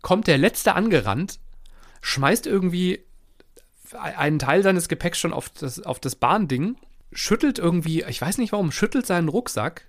kommt 0.00 0.26
der 0.26 0.38
Letzte 0.38 0.74
angerannt, 0.74 1.38
schmeißt 2.00 2.46
irgendwie 2.46 3.04
einen 3.94 4.38
Teil 4.38 4.62
seines 4.62 4.88
Gepäcks 4.88 5.18
schon 5.18 5.32
auf 5.32 5.48
das, 5.50 5.80
auf 5.80 6.00
das 6.00 6.16
Bahnding, 6.16 6.76
schüttelt 7.12 7.58
irgendwie, 7.58 8.02
ich 8.04 8.20
weiß 8.20 8.38
nicht 8.38 8.52
warum, 8.52 8.72
schüttelt 8.72 9.06
seinen 9.06 9.28
Rucksack 9.28 9.86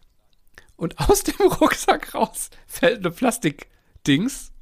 und 0.75 0.99
aus 1.09 1.23
dem 1.23 1.47
Rucksack 1.47 2.13
raus 2.13 2.49
fällt 2.67 2.99
eine 2.99 3.11
Plastikdings 3.11 4.52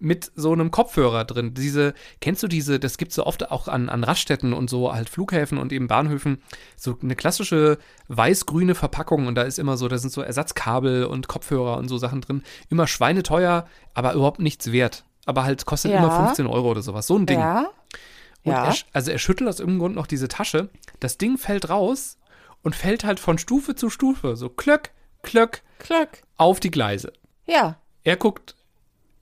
mit 0.00 0.32
so 0.34 0.52
einem 0.52 0.70
Kopfhörer 0.70 1.24
drin. 1.24 1.54
Diese, 1.54 1.94
kennst 2.20 2.42
du 2.42 2.48
diese, 2.48 2.80
das 2.80 2.96
gibt 2.98 3.12
so 3.12 3.26
oft 3.26 3.50
auch 3.50 3.68
an, 3.68 3.88
an 3.88 4.02
Raststätten 4.02 4.52
und 4.52 4.68
so 4.70 4.92
halt 4.92 5.08
Flughäfen 5.08 5.58
und 5.58 5.72
eben 5.72 5.86
Bahnhöfen, 5.88 6.42
so 6.76 6.96
eine 7.02 7.14
klassische 7.16 7.78
weiß-grüne 8.08 8.74
Verpackung 8.74 9.26
und 9.26 9.34
da 9.34 9.42
ist 9.42 9.58
immer 9.58 9.76
so, 9.76 9.86
da 9.88 9.98
sind 9.98 10.10
so 10.10 10.22
Ersatzkabel 10.22 11.04
und 11.04 11.28
Kopfhörer 11.28 11.76
und 11.76 11.88
so 11.88 11.98
Sachen 11.98 12.20
drin. 12.22 12.42
Immer 12.70 12.86
schweineteuer, 12.86 13.66
aber 13.94 14.14
überhaupt 14.14 14.40
nichts 14.40 14.72
wert. 14.72 15.04
Aber 15.26 15.44
halt 15.44 15.66
kostet 15.66 15.92
Ja. 15.92 15.98
immer 15.98 16.10
15 16.26 16.46
Euro 16.46 16.70
oder 16.70 16.82
sowas. 16.82 17.06
So 17.06 17.16
ein 17.16 17.26
Ding. 17.26 17.38
Ja. 17.38 17.68
Und 18.42 18.52
Ja. 18.52 18.64
er, 18.68 18.74
also 18.94 19.10
er 19.10 19.18
schüttelt 19.18 19.48
aus 19.50 19.60
irgendeinem 19.60 19.80
Grund 19.80 19.94
noch 19.96 20.06
diese 20.06 20.28
Tasche. 20.28 20.70
Das 20.98 21.18
Ding 21.18 21.36
fällt 21.36 21.68
raus 21.68 22.16
und 22.62 22.74
fällt 22.74 23.04
halt 23.04 23.20
von 23.20 23.36
Stufe 23.38 23.74
zu 23.74 23.90
Stufe. 23.90 24.34
So 24.36 24.48
klöck, 24.48 24.92
klöck 25.22 25.62
Klöck. 25.78 26.22
auf 26.38 26.58
die 26.58 26.70
Gleise. 26.70 27.12
Ja. 27.46 27.76
Er 28.02 28.16
guckt 28.16 28.54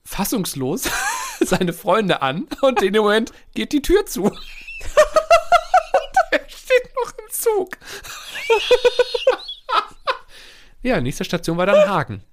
fassungslos 0.09 0.89
seine 1.39 1.71
Freunde 1.71 2.21
an 2.21 2.47
und 2.61 2.81
in 2.81 2.93
dem 2.93 3.03
Moment 3.03 3.31
geht 3.53 3.71
die 3.71 3.81
Tür 3.81 4.05
zu. 4.05 4.23
und 4.23 4.33
er 6.31 6.41
steht 6.49 6.91
noch 6.95 7.11
im 7.11 7.31
Zug. 7.31 7.77
ja, 10.81 10.99
nächste 10.99 11.23
Station 11.23 11.57
war 11.57 11.67
dann 11.67 11.87
Hagen. 11.87 12.23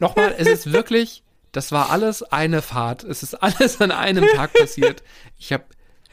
Nochmal, 0.00 0.34
es 0.36 0.48
ist 0.48 0.72
wirklich, 0.72 1.22
das 1.52 1.70
war 1.70 1.90
alles 1.90 2.24
eine 2.24 2.60
Fahrt. 2.60 3.04
Es 3.04 3.22
ist 3.22 3.34
alles 3.34 3.80
an 3.80 3.92
einem 3.92 4.26
Tag 4.34 4.52
passiert. 4.52 5.04
Ich 5.38 5.52
habe 5.52 5.64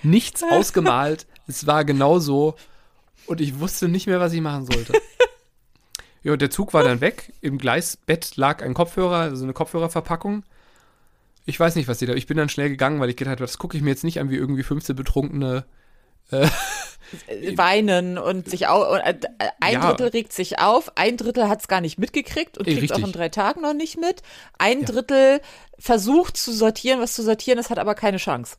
nichts 0.03 0.43
ausgemalt. 0.43 1.25
Es 1.47 1.65
war 1.65 1.83
genau 1.85 2.19
so. 2.19 2.55
Und 3.25 3.41
ich 3.41 3.59
wusste 3.59 3.87
nicht 3.87 4.05
mehr, 4.05 4.19
was 4.19 4.33
ich 4.33 4.41
machen 4.41 4.67
sollte. 4.71 4.93
Ja, 6.23 6.33
und 6.33 6.41
der 6.41 6.49
Zug 6.49 6.73
war 6.73 6.83
dann 6.83 7.01
weg. 7.01 7.33
Im 7.41 7.57
Gleisbett 7.57 8.35
lag 8.35 8.61
ein 8.61 8.73
Kopfhörer, 8.73 9.17
also 9.19 9.43
eine 9.43 9.53
Kopfhörerverpackung. 9.53 10.43
Ich 11.45 11.59
weiß 11.59 11.75
nicht, 11.75 11.87
was 11.87 11.99
die 11.99 12.05
da. 12.05 12.13
Ich 12.13 12.27
bin 12.27 12.37
dann 12.37 12.49
schnell 12.49 12.69
gegangen, 12.69 12.99
weil 12.99 13.09
ich 13.09 13.15
gedacht 13.15 13.33
habe, 13.33 13.43
das 13.45 13.57
gucke 13.57 13.77
ich 13.77 13.83
mir 13.83 13.89
jetzt 13.89 14.03
nicht 14.03 14.19
an 14.19 14.29
wie 14.29 14.35
irgendwie 14.35 14.63
15 14.63 14.95
betrunkene. 14.95 15.65
Weinen 17.55 18.17
und 18.19 18.49
sich 18.49 18.67
au 18.67 18.93
und, 18.93 18.99
äh, 18.99 19.15
ein 19.59 19.73
Ja. 19.73 19.93
Drittel 19.93 20.09
regt 20.09 20.31
sich 20.31 20.59
auf, 20.59 20.91
ein 20.95 21.17
Drittel 21.17 21.49
hat 21.49 21.61
es 21.61 21.67
gar 21.67 21.81
nicht 21.81 21.97
mitgekriegt 21.97 22.57
und 22.57 22.65
kriegt 22.65 22.77
auch 22.91 22.97
richtig. 22.97 23.05
in 23.05 23.11
drei 23.11 23.29
Tagen 23.29 23.61
noch 23.61 23.73
nicht 23.73 23.99
mit. 23.99 24.21
Ein 24.59 24.85
Drittel 24.85 25.41
versucht 25.79 26.37
zu 26.37 26.51
sortieren, 26.51 27.01
was 27.01 27.13
zu 27.13 27.23
sortieren 27.23 27.57
ist, 27.57 27.71
hat 27.71 27.79
aber 27.79 27.95
keine 27.95 28.17
Chance. 28.17 28.57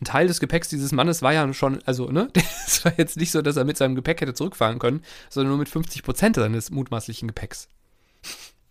Ein 0.00 0.04
Teil 0.04 0.26
des 0.26 0.40
Gepäcks 0.40 0.68
dieses 0.68 0.92
Mannes 0.92 1.22
war 1.22 1.32
ja 1.32 1.50
schon, 1.54 1.82
also, 1.84 2.10
ne? 2.10 2.30
Es 2.66 2.84
war 2.84 2.92
jetzt 2.98 3.16
nicht 3.16 3.30
so, 3.30 3.40
dass 3.40 3.56
er 3.56 3.64
mit 3.64 3.76
seinem 3.76 3.94
Gepäck 3.94 4.20
hätte 4.20 4.34
zurückfahren 4.34 4.78
können, 4.78 5.02
sondern 5.30 5.50
nur 5.50 5.58
mit 5.58 5.68
50 5.68 6.02
Prozent 6.02 6.36
seines 6.36 6.70
mutmaßlichen 6.70 7.28
Gepäcks. 7.28 7.68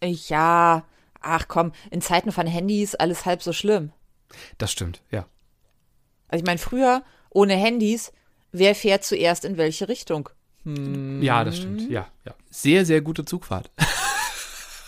Ja, 0.03 0.85
ach 1.21 1.47
komm, 1.47 1.71
in 1.89 2.01
Zeiten 2.01 2.31
von 2.31 2.45
Handys 2.45 2.93
alles 2.93 3.25
halb 3.25 3.41
so 3.41 3.53
schlimm. 3.53 3.91
Das 4.57 4.71
stimmt, 4.71 5.01
ja. 5.09 5.25
Also 6.27 6.43
ich 6.43 6.45
meine, 6.45 6.59
früher 6.59 7.03
ohne 7.29 7.55
Handys, 7.55 8.11
wer 8.51 8.75
fährt 8.75 9.03
zuerst 9.03 9.45
in 9.45 9.57
welche 9.57 9.88
Richtung? 9.88 10.29
Ja, 10.65 11.43
das 11.43 11.57
stimmt, 11.57 11.89
ja, 11.89 12.07
ja. 12.25 12.35
Sehr, 12.49 12.85
sehr 12.85 13.01
gute 13.01 13.25
Zugfahrt. 13.25 13.71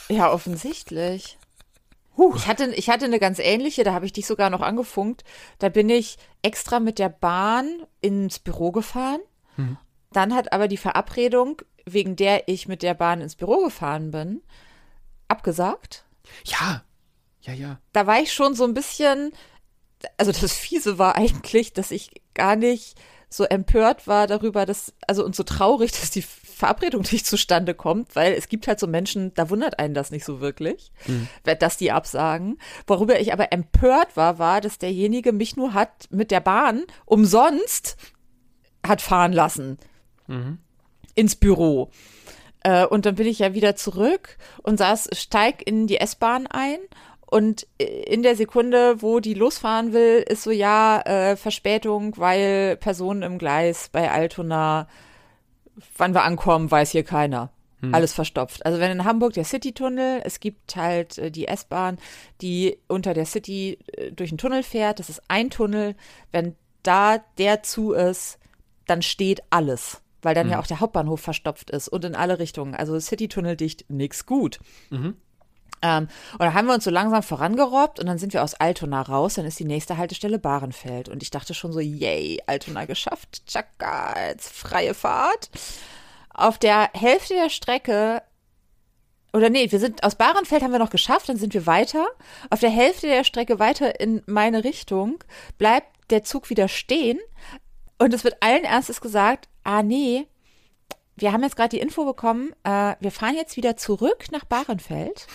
Ja, 0.09 0.31
offensichtlich. 0.31 1.37
Ich 2.35 2.47
hatte, 2.47 2.73
ich 2.73 2.89
hatte 2.89 3.05
eine 3.05 3.19
ganz 3.19 3.39
ähnliche, 3.39 3.83
da 3.83 3.93
habe 3.93 4.05
ich 4.05 4.13
dich 4.13 4.25
sogar 4.25 4.49
noch 4.49 4.61
angefunkt. 4.61 5.23
Da 5.59 5.69
bin 5.69 5.89
ich 5.89 6.17
extra 6.41 6.79
mit 6.79 6.99
der 6.99 7.09
Bahn 7.09 7.85
ins 8.01 8.39
Büro 8.39 8.71
gefahren. 8.71 9.19
Dann 10.11 10.33
hat 10.33 10.53
aber 10.53 10.67
die 10.67 10.77
Verabredung, 10.77 11.61
wegen 11.85 12.15
der 12.15 12.47
ich 12.47 12.67
mit 12.67 12.83
der 12.83 12.93
Bahn 12.93 13.21
ins 13.21 13.35
Büro 13.35 13.63
gefahren 13.63 14.11
bin, 14.11 14.41
abgesagt. 15.27 16.05
Ja, 16.45 16.83
ja, 17.41 17.53
ja. 17.53 17.79
Da 17.93 18.07
war 18.07 18.19
ich 18.19 18.33
schon 18.33 18.55
so 18.55 18.63
ein 18.65 18.73
bisschen, 18.73 19.31
also 20.17 20.31
das 20.31 20.53
Fiese 20.53 20.97
war 20.97 21.15
eigentlich, 21.15 21.73
dass 21.73 21.91
ich 21.91 22.11
gar 22.33 22.55
nicht 22.55 22.99
so 23.29 23.43
empört 23.43 24.07
war 24.07 24.27
darüber, 24.27 24.65
dass, 24.65 24.93
also 25.07 25.25
und 25.25 25.35
so 25.35 25.43
traurig, 25.43 25.91
dass 25.99 26.11
die 26.11 26.25
Verabredung 26.57 27.05
nicht 27.11 27.25
zustande 27.25 27.73
kommt, 27.73 28.15
weil 28.15 28.33
es 28.33 28.49
gibt 28.49 28.67
halt 28.67 28.79
so 28.79 28.87
Menschen, 28.87 29.33
da 29.35 29.49
wundert 29.49 29.79
einen 29.79 29.93
das 29.93 30.11
nicht 30.11 30.25
so 30.25 30.41
wirklich, 30.41 30.91
dass 31.43 31.77
die 31.77 31.91
absagen. 31.91 32.57
Worüber 32.85 33.19
ich 33.19 33.33
aber 33.33 33.51
empört 33.51 34.17
war, 34.17 34.39
war, 34.39 34.61
dass 34.61 34.77
derjenige 34.77 35.31
mich 35.31 35.55
nur 35.55 35.73
hat 35.73 36.07
mit 36.09 36.31
der 36.31 36.41
Bahn 36.41 36.83
umsonst 37.05 37.97
hat 38.85 39.01
fahren 39.01 39.33
lassen 39.33 39.77
ins 41.15 41.35
Büro. 41.35 41.89
Äh, 42.63 42.85
und 42.85 43.05
dann 43.05 43.15
bin 43.15 43.27
ich 43.27 43.39
ja 43.39 43.53
wieder 43.53 43.75
zurück 43.75 44.37
und 44.63 44.77
saß, 44.77 45.09
steig 45.13 45.65
in 45.65 45.87
die 45.87 45.97
S-Bahn 45.97 46.47
ein. 46.47 46.77
Und 47.29 47.67
in 47.77 48.23
der 48.23 48.37
Sekunde, 48.37 49.01
wo 49.01 49.19
die 49.19 49.33
losfahren 49.33 49.91
will, 49.91 50.23
ist 50.27 50.43
so, 50.43 50.51
ja, 50.51 51.01
äh, 51.01 51.35
Verspätung, 51.35 52.15
weil 52.17 52.77
Personen 52.77 53.21
im 53.21 53.37
Gleis 53.37 53.89
bei 53.91 54.09
Altona, 54.09 54.87
wann 55.97 56.13
wir 56.13 56.23
ankommen, 56.23 56.69
weiß 56.69 56.91
hier 56.91 57.03
keiner. 57.03 57.51
Alles 57.93 58.13
verstopft. 58.13 58.65
Also 58.65 58.79
wenn 58.79 58.91
in 58.91 59.05
Hamburg 59.05 59.33
der 59.33 59.43
City-Tunnel, 59.43 60.21
es 60.23 60.39
gibt 60.39 60.75
halt 60.75 61.19
äh, 61.19 61.29
die 61.29 61.47
S-Bahn, 61.47 61.99
die 62.41 62.79
unter 62.87 63.13
der 63.13 63.25
City 63.25 63.77
äh, 63.93 64.11
durch 64.11 64.29
den 64.29 64.39
Tunnel 64.39 64.63
fährt. 64.63 64.99
Das 64.99 65.09
ist 65.09 65.21
ein 65.27 65.51
Tunnel. 65.51 65.95
Wenn 66.31 66.55
da 66.81 67.19
der 67.37 67.61
zu 67.61 67.91
ist, 67.93 68.39
dann 68.87 69.03
steht 69.03 69.41
alles, 69.51 70.01
weil 70.23 70.33
dann 70.33 70.47
ja 70.49 70.59
auch 70.59 70.65
der 70.67 70.79
Hauptbahnhof 70.79 71.21
verstopft 71.21 71.69
ist 71.69 71.87
und 71.87 72.03
in 72.03 72.15
alle 72.15 72.39
Richtungen. 72.39 72.73
Also 72.73 72.99
City-Tunnel 72.99 73.55
dicht, 73.55 73.85
nix 73.89 74.25
gut. 74.25 74.59
Ähm, 75.81 76.07
und 76.33 76.41
dann 76.41 76.53
haben 76.53 76.67
wir 76.67 76.73
uns 76.73 76.83
so 76.83 76.89
langsam 76.89 77.23
vorangerobbt 77.23 77.99
und 77.99 78.07
dann 78.07 78.17
sind 78.17 78.33
wir 78.33 78.43
aus 78.43 78.55
Altona 78.55 79.01
raus, 79.01 79.35
dann 79.35 79.45
ist 79.45 79.59
die 79.59 79.65
nächste 79.65 79.97
Haltestelle 79.97 80.39
Bahrenfeld. 80.39 81.09
Und 81.09 81.23
ich 81.23 81.29
dachte 81.29 81.53
schon 81.53 81.73
so, 81.73 81.79
yay, 81.79 82.41
Altona 82.47 82.85
geschafft, 82.85 83.45
tschakka, 83.47 84.27
jetzt 84.27 84.51
freie 84.51 84.93
Fahrt. 84.93 85.49
Auf 86.33 86.57
der 86.57 86.89
Hälfte 86.93 87.33
der 87.33 87.49
Strecke, 87.49 88.21
oder 89.33 89.49
nee, 89.49 89.71
wir 89.71 89.79
sind 89.79 90.03
aus 90.03 90.15
Bahrenfeld 90.15 90.63
haben 90.63 90.71
wir 90.71 90.79
noch 90.79 90.89
geschafft, 90.89 91.29
dann 91.29 91.37
sind 91.37 91.53
wir 91.53 91.65
weiter. 91.65 92.07
Auf 92.49 92.59
der 92.59 92.69
Hälfte 92.69 93.07
der 93.07 93.23
Strecke 93.23 93.59
weiter 93.59 93.99
in 93.99 94.23
meine 94.25 94.63
Richtung 94.63 95.23
bleibt 95.57 95.87
der 96.09 96.23
Zug 96.23 96.49
wieder 96.49 96.67
stehen 96.67 97.19
und 97.99 98.13
es 98.13 98.23
wird 98.23 98.41
allen 98.41 98.63
Ernstes 98.63 99.01
gesagt, 99.01 99.49
ah 99.63 99.83
nee, 99.83 100.27
wir 101.17 101.33
haben 101.33 101.43
jetzt 101.43 101.55
gerade 101.55 101.69
die 101.69 101.79
Info 101.79 102.05
bekommen, 102.05 102.53
äh, 102.63 102.95
wir 102.99 103.11
fahren 103.11 103.35
jetzt 103.35 103.57
wieder 103.57 103.75
zurück 103.75 104.25
nach 104.31 104.45
Bahrenfeld. 104.45 105.27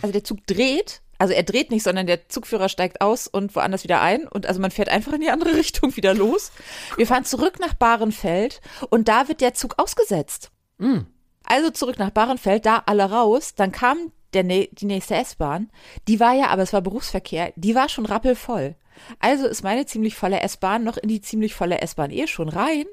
Also 0.00 0.12
der 0.12 0.24
Zug 0.24 0.46
dreht, 0.46 1.02
also 1.22 1.34
er 1.34 1.44
dreht 1.44 1.70
nicht, 1.70 1.84
sondern 1.84 2.08
der 2.08 2.28
Zugführer 2.28 2.68
steigt 2.68 3.00
aus 3.00 3.28
und 3.28 3.54
woanders 3.54 3.84
wieder 3.84 4.00
ein. 4.00 4.26
Und 4.26 4.46
also 4.46 4.60
man 4.60 4.72
fährt 4.72 4.88
einfach 4.88 5.12
in 5.12 5.20
die 5.20 5.30
andere 5.30 5.54
Richtung 5.56 5.94
wieder 5.96 6.14
los. 6.14 6.50
Wir 6.96 7.06
fahren 7.06 7.24
zurück 7.24 7.60
nach 7.60 7.74
Bahrenfeld 7.74 8.60
und 8.90 9.06
da 9.06 9.28
wird 9.28 9.40
der 9.40 9.54
Zug 9.54 9.78
ausgesetzt. 9.78 10.50
Mm. 10.78 11.02
Also 11.44 11.70
zurück 11.70 11.98
nach 11.98 12.10
Bahrenfeld, 12.10 12.66
da 12.66 12.82
alle 12.86 13.04
raus. 13.04 13.54
Dann 13.54 13.70
kam 13.70 14.10
der, 14.32 14.42
die 14.42 14.86
nächste 14.86 15.14
S-Bahn. 15.14 15.70
Die 16.08 16.18
war 16.18 16.32
ja, 16.32 16.48
aber 16.48 16.62
es 16.62 16.72
war 16.72 16.80
Berufsverkehr, 16.80 17.52
die 17.54 17.76
war 17.76 17.88
schon 17.88 18.06
rappelvoll. 18.06 18.74
Also 19.20 19.46
ist 19.46 19.62
meine 19.62 19.86
ziemlich 19.86 20.16
volle 20.16 20.40
S-Bahn 20.40 20.82
noch 20.82 20.96
in 20.96 21.08
die 21.08 21.20
ziemlich 21.20 21.54
volle 21.54 21.80
S-Bahn 21.80 22.10
eh 22.10 22.26
schon 22.26 22.48
rein. 22.48 22.86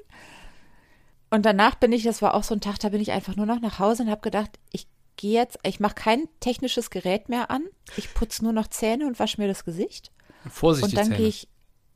Und 1.30 1.46
danach 1.46 1.76
bin 1.76 1.92
ich, 1.92 2.02
das 2.02 2.22
war 2.22 2.34
auch 2.34 2.42
so 2.42 2.54
ein 2.54 2.60
Tag, 2.60 2.78
da 2.80 2.88
bin 2.88 3.00
ich 3.00 3.12
einfach 3.12 3.36
nur 3.36 3.46
noch 3.46 3.60
nach 3.60 3.78
Hause 3.78 4.02
und 4.02 4.10
habe 4.10 4.20
gedacht, 4.20 4.58
ich 4.72 4.88
gehe 5.16 5.34
jetzt, 5.34 5.58
ich 5.62 5.80
mache 5.80 5.94
kein 5.94 6.28
technisches 6.40 6.90
Gerät 6.90 7.28
mehr 7.28 7.50
an. 7.50 7.62
Ich 7.96 8.12
putze 8.14 8.42
nur 8.42 8.52
noch 8.52 8.68
Zähne 8.68 9.06
und 9.06 9.18
wasche 9.18 9.40
mir 9.40 9.46
das 9.46 9.64
Gesicht. 9.64 10.10
Vorsichtig. 10.48 10.98
Und 10.98 10.98
dann 10.98 11.16
gehe 11.16 11.28
ich, 11.28 11.48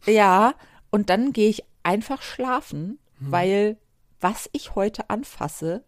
ja, 0.06 0.54
und 0.90 1.10
dann 1.10 1.32
gehe 1.32 1.48
ich 1.48 1.64
einfach 1.82 2.22
schlafen, 2.22 2.98
hm. 3.18 3.32
weil 3.32 3.78
was 4.20 4.48
ich 4.52 4.74
heute 4.74 5.10
anfasse 5.10 5.84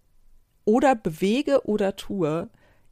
oder 0.65 0.95
bewege 0.95 1.67
oder 1.67 1.97
tue, 1.97 2.51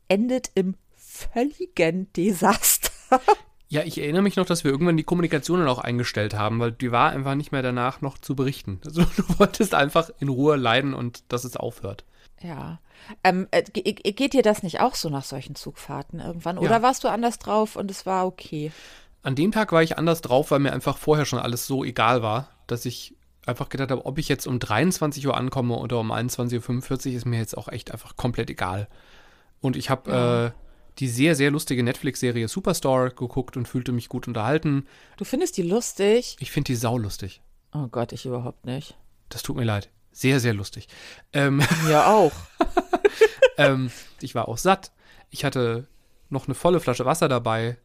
endet 0.08 0.50
im 0.54 0.76
völligen 0.94 2.12
Desaster. 2.12 3.20
Ja, 3.68 3.83
ich 3.83 3.98
erinnere 3.98 4.22
mich 4.22 4.37
noch, 4.37 4.46
dass 4.46 4.62
wir 4.62 4.70
irgendwann 4.70 4.96
die 4.96 5.05
Kommunikation 5.05 5.66
auch 5.66 5.79
eingestellt 5.79 6.35
haben, 6.35 6.61
weil 6.61 6.72
die 6.72 6.92
war 6.92 7.11
einfach 7.11 7.35
nicht 7.35 7.50
mehr 7.50 7.62
danach 7.62 8.00
noch 8.00 8.18
zu 8.18 8.37
berichten. 8.37 8.81
Also 8.85 9.03
du 9.03 9.38
wolltest 9.38 9.74
einfach 9.74 10.11
in 10.20 10.29
Ruhe 10.29 10.57
leiden 10.57 10.94
und 10.94 11.24
dass 11.33 11.44
es 11.44 11.57
aufhört. 11.57 12.05
Ja. 12.42 12.79
Ähm, 13.22 13.48
äh, 13.50 13.62
geht 13.62 14.33
dir 14.33 14.42
das 14.42 14.62
nicht 14.62 14.81
auch 14.81 14.94
so 14.94 15.09
nach 15.09 15.24
solchen 15.24 15.55
Zugfahrten 15.55 16.20
irgendwann? 16.20 16.59
Oder 16.59 16.77
ja. 16.77 16.83
warst 16.83 17.05
du 17.05 17.09
anders 17.09 17.38
drauf 17.38 17.77
und 17.77 17.90
es 17.90 18.07
war 18.07 18.27
okay? 18.27 18.70
An 19.22 19.35
dem 19.35 19.53
Tag 19.53 19.72
war 19.72 19.83
ich 19.83 19.98
anders 19.98 20.20
drauf, 20.20 20.50
weil 20.50 20.59
mir 20.59 20.72
einfach 20.72 20.98
vorher 20.98 21.24
schon 21.24 21.38
alles 21.38 21.66
so 21.66 21.85
egal 21.85 22.22
war, 22.22 22.50
dass 22.66 22.85
ich 22.85 23.16
einfach 23.46 23.68
gedacht 23.68 23.90
habe, 23.90 24.05
ob 24.07 24.18
ich 24.18 24.29
jetzt 24.29 24.46
um 24.46 24.59
23 24.59 25.27
Uhr 25.27 25.37
ankomme 25.37 25.77
oder 25.77 25.98
um 25.98 26.12
21.45 26.12 27.09
Uhr, 27.09 27.16
ist 27.16 27.27
mir 27.27 27.38
jetzt 27.38 27.57
auch 27.57 27.68
echt 27.68 27.90
einfach 27.90 28.16
komplett 28.16 28.50
egal. 28.50 28.88
Und 29.61 29.77
ich 29.77 29.90
habe 29.90 30.11
ja. 30.11 30.46
äh, 30.46 30.50
die 30.98 31.09
sehr, 31.09 31.35
sehr 31.35 31.50
lustige 31.50 31.83
Netflix-Serie 31.83 32.48
Superstore 32.48 33.11
geguckt 33.11 33.57
und 33.57 33.66
fühlte 33.66 33.92
mich 33.92 34.09
gut 34.09 34.28
unterhalten. 34.28 34.87
Du 35.16 35.24
findest 35.24 35.57
die 35.57 35.62
lustig? 35.62 36.37
Ich 36.40 36.52
finde 36.52 36.66
die 36.66 36.76
saulustig. 36.76 37.42
Oh 37.72 37.88
Gott, 37.88 38.12
ich 38.12 38.26
überhaupt 38.26 38.64
nicht. 38.64 38.96
Das 39.28 39.42
tut 39.42 39.57
mir 39.57 39.64
leid. 39.64 39.90
Sehr, 40.12 40.38
sehr 40.38 40.54
lustig. 40.54 40.88
Ähm, 41.33 41.61
ja, 41.88 42.12
auch. 42.12 42.33
ähm, 43.59 43.90
ich 44.20 44.35
war 44.35 44.48
auch 44.48 44.59
satt. 44.59 44.92
Ich 45.30 45.44
hatte 45.44 45.88
noch 46.28 46.46
eine 46.46 46.54
volle 46.54 46.80
Flasche 46.80 47.04
Wasser 47.04 47.28
dabei. 47.28 47.76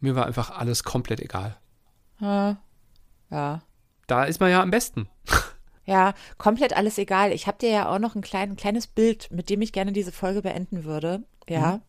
Mir 0.00 0.16
war 0.16 0.26
einfach 0.26 0.50
alles 0.50 0.84
komplett 0.84 1.20
egal. 1.20 1.56
Ja. 2.20 2.56
ja. 3.30 3.62
Da 4.06 4.24
ist 4.24 4.40
man 4.40 4.50
ja 4.50 4.62
am 4.62 4.70
besten. 4.70 5.08
Ja, 5.86 6.14
komplett 6.38 6.74
alles 6.74 6.96
egal. 6.96 7.30
Ich 7.30 7.46
habe 7.46 7.58
dir 7.58 7.68
ja 7.68 7.88
auch 7.90 7.98
noch 7.98 8.14
ein 8.14 8.22
klein, 8.22 8.56
kleines 8.56 8.86
Bild, 8.86 9.30
mit 9.30 9.50
dem 9.50 9.60
ich 9.60 9.70
gerne 9.70 9.92
diese 9.92 10.12
Folge 10.12 10.40
beenden 10.40 10.84
würde. 10.84 11.24
Ja. 11.46 11.76
Mhm. 11.76 11.82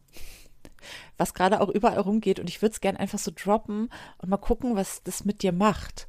Was 1.17 1.33
gerade 1.33 1.61
auch 1.61 1.69
überall 1.69 1.99
rumgeht. 1.99 2.39
Und 2.39 2.49
ich 2.49 2.61
würde 2.61 2.73
es 2.73 2.81
gerne 2.81 2.99
einfach 2.99 3.19
so 3.19 3.31
droppen 3.35 3.89
und 4.17 4.29
mal 4.29 4.37
gucken, 4.37 4.75
was 4.75 5.03
das 5.03 5.25
mit 5.25 5.43
dir 5.43 5.51
macht. 5.51 6.07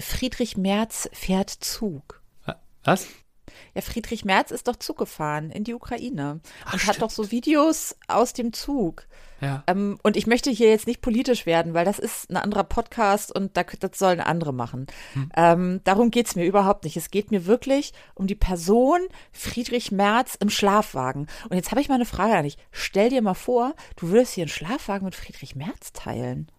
Friedrich 0.00 0.56
Merz 0.56 1.08
fährt 1.12 1.50
Zug. 1.50 2.22
Was? 2.84 3.06
Ja, 3.74 3.80
Friedrich 3.80 4.24
Merz 4.24 4.50
ist 4.50 4.68
doch 4.68 4.76
Zug 4.76 4.98
gefahren 4.98 5.50
in 5.50 5.64
die 5.64 5.74
Ukraine 5.74 6.40
Ach, 6.64 6.72
und 6.72 6.78
stimmt. 6.80 6.96
hat 6.96 7.02
doch 7.02 7.10
so 7.10 7.30
Videos 7.30 7.96
aus 8.08 8.32
dem 8.32 8.52
Zug. 8.52 9.06
Ja. 9.40 9.64
Ähm, 9.66 9.98
und 10.02 10.16
ich 10.16 10.26
möchte 10.26 10.50
hier 10.50 10.68
jetzt 10.68 10.86
nicht 10.86 11.00
politisch 11.00 11.46
werden, 11.46 11.72
weil 11.72 11.84
das 11.84 11.98
ist 11.98 12.30
ein 12.30 12.36
anderer 12.36 12.64
Podcast 12.64 13.34
und 13.34 13.56
da, 13.56 13.62
das 13.62 13.98
sollen 13.98 14.20
andere 14.20 14.52
machen. 14.52 14.86
Hm. 15.14 15.32
Ähm, 15.34 15.80
darum 15.84 16.10
geht 16.10 16.26
es 16.26 16.36
mir 16.36 16.44
überhaupt 16.44 16.84
nicht. 16.84 16.96
Es 16.96 17.10
geht 17.10 17.30
mir 17.30 17.46
wirklich 17.46 17.92
um 18.14 18.26
die 18.26 18.34
Person 18.34 19.00
Friedrich 19.32 19.92
Merz 19.92 20.34
im 20.34 20.50
Schlafwagen. 20.50 21.26
Und 21.48 21.56
jetzt 21.56 21.70
habe 21.70 21.80
ich 21.80 21.88
mal 21.88 21.94
eine 21.94 22.04
Frage 22.04 22.36
an 22.36 22.44
dich. 22.44 22.58
Stell 22.70 23.08
dir 23.08 23.22
mal 23.22 23.34
vor, 23.34 23.74
du 23.96 24.08
würdest 24.08 24.34
hier 24.34 24.42
einen 24.42 24.50
Schlafwagen 24.50 25.06
mit 25.06 25.14
Friedrich 25.14 25.56
Merz 25.56 25.92
teilen. 25.92 26.50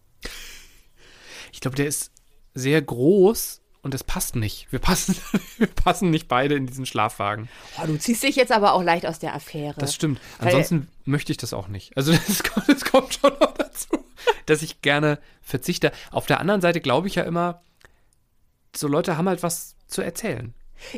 Ich 1.52 1.62
glaube, 1.62 1.76
der 1.76 1.88
ist 1.88 2.12
sehr 2.54 2.82
groß 2.82 3.61
und 3.84 3.94
es 3.94 4.04
passt 4.04 4.36
nicht. 4.36 4.67
Wir 4.72 4.80
passen, 4.80 5.15
wir 5.58 5.67
passen 5.67 6.10
nicht 6.10 6.28
beide 6.28 6.56
in 6.56 6.67
diesen 6.67 6.86
Schlafwagen. 6.86 7.50
Oh, 7.82 7.88
du 7.88 7.98
ziehst 7.98 8.24
dich 8.24 8.36
jetzt 8.36 8.52
aber 8.52 8.74
auch 8.74 8.84
leicht 8.84 9.06
aus 9.06 9.20
der 9.20 9.34
Affäre. 9.34 9.76
Das 9.78 9.96
stimmt. 9.96 10.20
Ansonsten 10.39 10.88
möchte 11.06 11.32
ich 11.32 11.38
das 11.38 11.54
auch 11.54 11.67
nicht. 11.67 11.96
Also 11.98 12.12
das 12.28 12.44
kommt, 12.44 12.70
das 12.70 12.86
kommt 12.86 13.13
schon 13.13 13.34
noch 13.39 13.54
dazu, 13.54 14.06
dass 14.46 14.62
ich 14.62 14.82
gerne 14.82 15.20
verzichte. 15.41 15.91
Auf 16.12 16.26
der 16.26 16.39
anderen 16.39 16.62
Seite 16.62 16.82
glaube 16.82 17.08
ich 17.08 17.15
ja 17.15 17.24
immer, 17.24 17.62
so 18.76 18.88
Leute 18.88 19.17
haben 19.17 19.28
halt 19.28 19.44
was 19.44 19.76
zu 19.88 20.02
erzählen. 20.02 20.54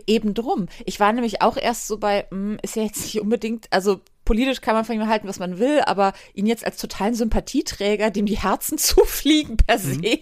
Eben 0.07 0.33
drum. 0.33 0.67
Ich 0.85 0.99
war 0.99 1.11
nämlich 1.11 1.41
auch 1.41 1.57
erst 1.57 1.87
so 1.87 1.97
bei, 1.97 2.27
mh, 2.29 2.37
hm, 2.37 2.59
ist 2.61 2.75
ja 2.75 2.83
jetzt 2.83 3.03
nicht 3.03 3.19
unbedingt, 3.19 3.67
also 3.71 4.01
politisch 4.25 4.61
kann 4.61 4.75
man 4.75 4.85
von 4.85 4.95
ihm 4.95 5.07
halten, 5.07 5.27
was 5.27 5.39
man 5.39 5.59
will, 5.59 5.81
aber 5.81 6.13
ihn 6.33 6.45
jetzt 6.45 6.65
als 6.65 6.77
totalen 6.77 7.15
Sympathieträger, 7.15 8.09
dem 8.09 8.25
die 8.25 8.37
Herzen 8.37 8.77
zufliegen 8.77 9.57
per 9.57 9.79
se, 9.79 9.95
mhm. 9.95 10.17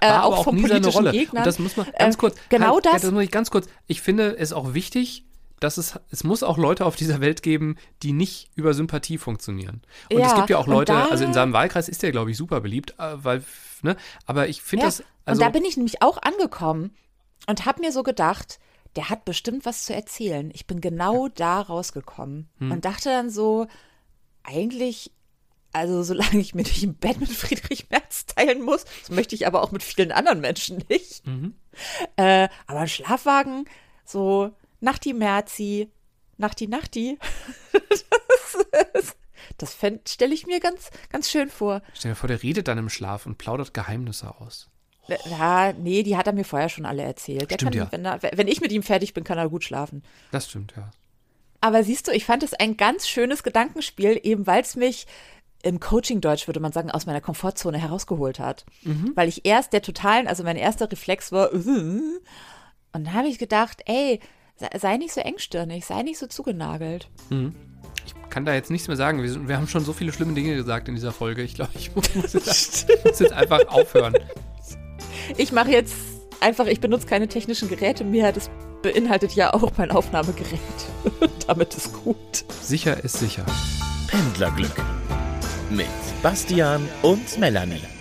Äh, 0.00 0.08
War 0.08 0.24
auch, 0.24 0.46
auch 0.46 0.52
nie 0.52 0.66
seine 0.66 0.88
Rolle. 0.88 1.12
Gegnern. 1.12 1.38
Und 1.38 1.46
das 1.46 1.58
muss 1.58 1.76
man 1.76 1.86
ganz 1.98 2.18
kurz. 2.18 2.36
Äh, 2.36 2.40
genau 2.48 2.74
halt, 2.74 2.86
das. 2.86 3.02
Das 3.02 3.10
muss 3.10 3.24
ich 3.24 3.30
ganz 3.30 3.50
kurz. 3.50 3.68
Ich 3.86 4.00
finde 4.00 4.36
es 4.36 4.52
auch 4.52 4.74
wichtig, 4.74 5.24
dass 5.60 5.76
es, 5.76 5.98
es 6.10 6.24
muss 6.24 6.42
auch 6.42 6.58
Leute 6.58 6.86
auf 6.86 6.96
dieser 6.96 7.20
Welt 7.20 7.42
geben, 7.42 7.76
die 8.02 8.12
nicht 8.12 8.50
über 8.54 8.74
Sympathie 8.74 9.18
funktionieren. 9.18 9.82
Und 10.10 10.18
ja, 10.18 10.26
es 10.26 10.34
gibt 10.34 10.50
ja 10.50 10.58
auch 10.58 10.66
Leute, 10.66 10.92
da, 10.92 11.06
also 11.06 11.24
in 11.24 11.34
seinem 11.34 11.52
Wahlkreis 11.52 11.88
ist 11.88 12.02
der, 12.02 12.12
glaube 12.12 12.30
ich, 12.30 12.36
super 12.36 12.60
beliebt, 12.60 12.94
äh, 12.98 13.12
weil, 13.16 13.44
ne, 13.82 13.96
aber 14.26 14.48
ich 14.48 14.62
finde 14.62 14.84
ja, 14.84 14.88
das. 14.88 15.04
Also, 15.26 15.40
und 15.40 15.46
da 15.46 15.50
bin 15.50 15.64
ich 15.64 15.76
nämlich 15.76 16.02
auch 16.02 16.18
angekommen 16.22 16.94
und 17.46 17.66
habe 17.66 17.80
mir 17.80 17.92
so 17.92 18.02
gedacht, 18.02 18.58
der 18.96 19.10
hat 19.10 19.24
bestimmt 19.24 19.66
was 19.66 19.84
zu 19.84 19.94
erzählen. 19.94 20.50
Ich 20.54 20.66
bin 20.66 20.80
genau 20.80 21.26
ja. 21.26 21.32
da 21.36 21.60
rausgekommen 21.60 22.48
hm. 22.58 22.72
und 22.72 22.84
dachte 22.84 23.10
dann 23.10 23.30
so, 23.30 23.66
eigentlich 24.42 25.12
also 25.72 26.02
solange 26.02 26.38
ich 26.38 26.54
mir 26.54 26.62
nicht 26.62 26.82
im 26.82 26.94
Bett 26.94 27.20
mit 27.20 27.30
Friedrich 27.30 27.88
Merz 28.50 28.60
teilen 28.60 28.62
muss, 28.62 28.84
das 28.84 29.10
möchte 29.10 29.34
ich 29.34 29.46
aber 29.46 29.62
auch 29.62 29.72
mit 29.72 29.82
vielen 29.82 30.12
anderen 30.12 30.40
Menschen 30.40 30.84
nicht. 30.88 31.26
Mhm. 31.26 31.54
Äh, 32.16 32.48
aber 32.66 32.80
ein 32.80 32.88
Schlafwagen, 32.88 33.64
so 34.04 34.52
Nachti 34.80 35.12
Merzi, 35.12 35.90
Nachti 36.36 36.66
Nachti, 36.66 37.18
das, 38.92 39.16
das 39.58 39.76
stelle 40.08 40.34
ich 40.34 40.46
mir 40.46 40.60
ganz, 40.60 40.90
ganz 41.10 41.30
schön 41.30 41.50
vor. 41.50 41.82
Stell 41.94 42.12
dir 42.12 42.16
vor, 42.16 42.28
der 42.28 42.42
redet 42.42 42.68
dann 42.68 42.78
im 42.78 42.88
Schlaf 42.88 43.26
und 43.26 43.38
plaudert 43.38 43.74
Geheimnisse 43.74 44.34
aus. 44.40 44.68
Äh, 45.08 45.16
ja, 45.28 45.72
nee, 45.72 46.02
die 46.02 46.16
hat 46.16 46.26
er 46.26 46.32
mir 46.32 46.44
vorher 46.44 46.68
schon 46.68 46.86
alle 46.86 47.02
erzählt. 47.02 47.50
Der 47.50 47.56
stimmt, 47.56 47.72
kann, 47.72 47.80
ja. 47.80 47.92
wenn, 47.92 48.04
er, 48.04 48.20
wenn 48.38 48.48
ich 48.48 48.60
mit 48.60 48.72
ihm 48.72 48.82
fertig 48.82 49.14
bin, 49.14 49.24
kann 49.24 49.38
er 49.38 49.48
gut 49.48 49.64
schlafen. 49.64 50.02
Das 50.30 50.48
stimmt, 50.48 50.74
ja. 50.76 50.90
Aber 51.62 51.84
siehst 51.84 52.08
du, 52.08 52.12
ich 52.12 52.24
fand 52.24 52.42
es 52.42 52.54
ein 52.54 52.78
ganz 52.78 53.06
schönes 53.06 53.42
Gedankenspiel, 53.42 54.18
eben 54.22 54.46
weil 54.46 54.62
es 54.62 54.76
mich 54.76 55.06
im 55.62 55.80
Coaching-Deutsch 55.80 56.46
würde 56.46 56.60
man 56.60 56.72
sagen, 56.72 56.90
aus 56.90 57.06
meiner 57.06 57.20
Komfortzone 57.20 57.78
herausgeholt 57.78 58.38
hat. 58.38 58.64
Mhm. 58.82 59.12
Weil 59.14 59.28
ich 59.28 59.44
erst 59.44 59.72
der 59.72 59.82
totalen, 59.82 60.26
also 60.26 60.42
mein 60.42 60.56
erster 60.56 60.90
Reflex 60.90 61.32
war, 61.32 61.52
und 61.52 62.20
dann 62.92 63.12
habe 63.12 63.28
ich 63.28 63.38
gedacht, 63.38 63.82
ey, 63.86 64.20
sei 64.78 64.96
nicht 64.96 65.12
so 65.12 65.20
engstirnig, 65.20 65.84
sei 65.86 66.02
nicht 66.02 66.18
so 66.18 66.26
zugenagelt. 66.26 67.08
Mhm. 67.30 67.54
Ich 68.06 68.14
kann 68.30 68.44
da 68.44 68.54
jetzt 68.54 68.70
nichts 68.70 68.88
mehr 68.88 68.96
sagen. 68.96 69.22
Wir, 69.22 69.48
wir, 69.48 69.56
haben 69.56 69.68
schon 69.68 69.84
so 69.84 69.92
viele 69.92 70.12
schlimme 70.12 70.34
Dinge 70.34 70.54
gesagt 70.54 70.88
in 70.88 70.94
dieser 70.94 71.12
Folge. 71.12 71.42
Ich 71.42 71.54
glaube, 71.54 71.72
ich 71.74 71.94
muss, 71.94 72.14
muss, 72.14 72.32
jetzt, 72.32 72.88
muss 73.04 73.18
jetzt 73.18 73.32
einfach 73.32 73.66
aufhören. 73.68 74.14
Ich 75.36 75.52
mache 75.52 75.70
jetzt 75.70 75.94
einfach, 76.40 76.66
ich 76.66 76.80
benutze 76.80 77.06
keine 77.06 77.28
technischen 77.28 77.68
Geräte 77.68 78.04
mehr. 78.04 78.32
Das 78.32 78.50
beinhaltet 78.82 79.32
ja 79.32 79.52
auch 79.52 79.72
mein 79.76 79.90
Aufnahmegerät. 79.90 80.60
Damit 81.46 81.74
ist 81.74 81.92
gut. 81.92 82.44
Sicher 82.62 83.02
ist 83.02 83.18
sicher. 83.18 83.44
Pendlerglück 84.08 84.99
mit 85.70 86.22
Bastian 86.22 86.88
und 87.02 87.38
Melanie. 87.38 87.99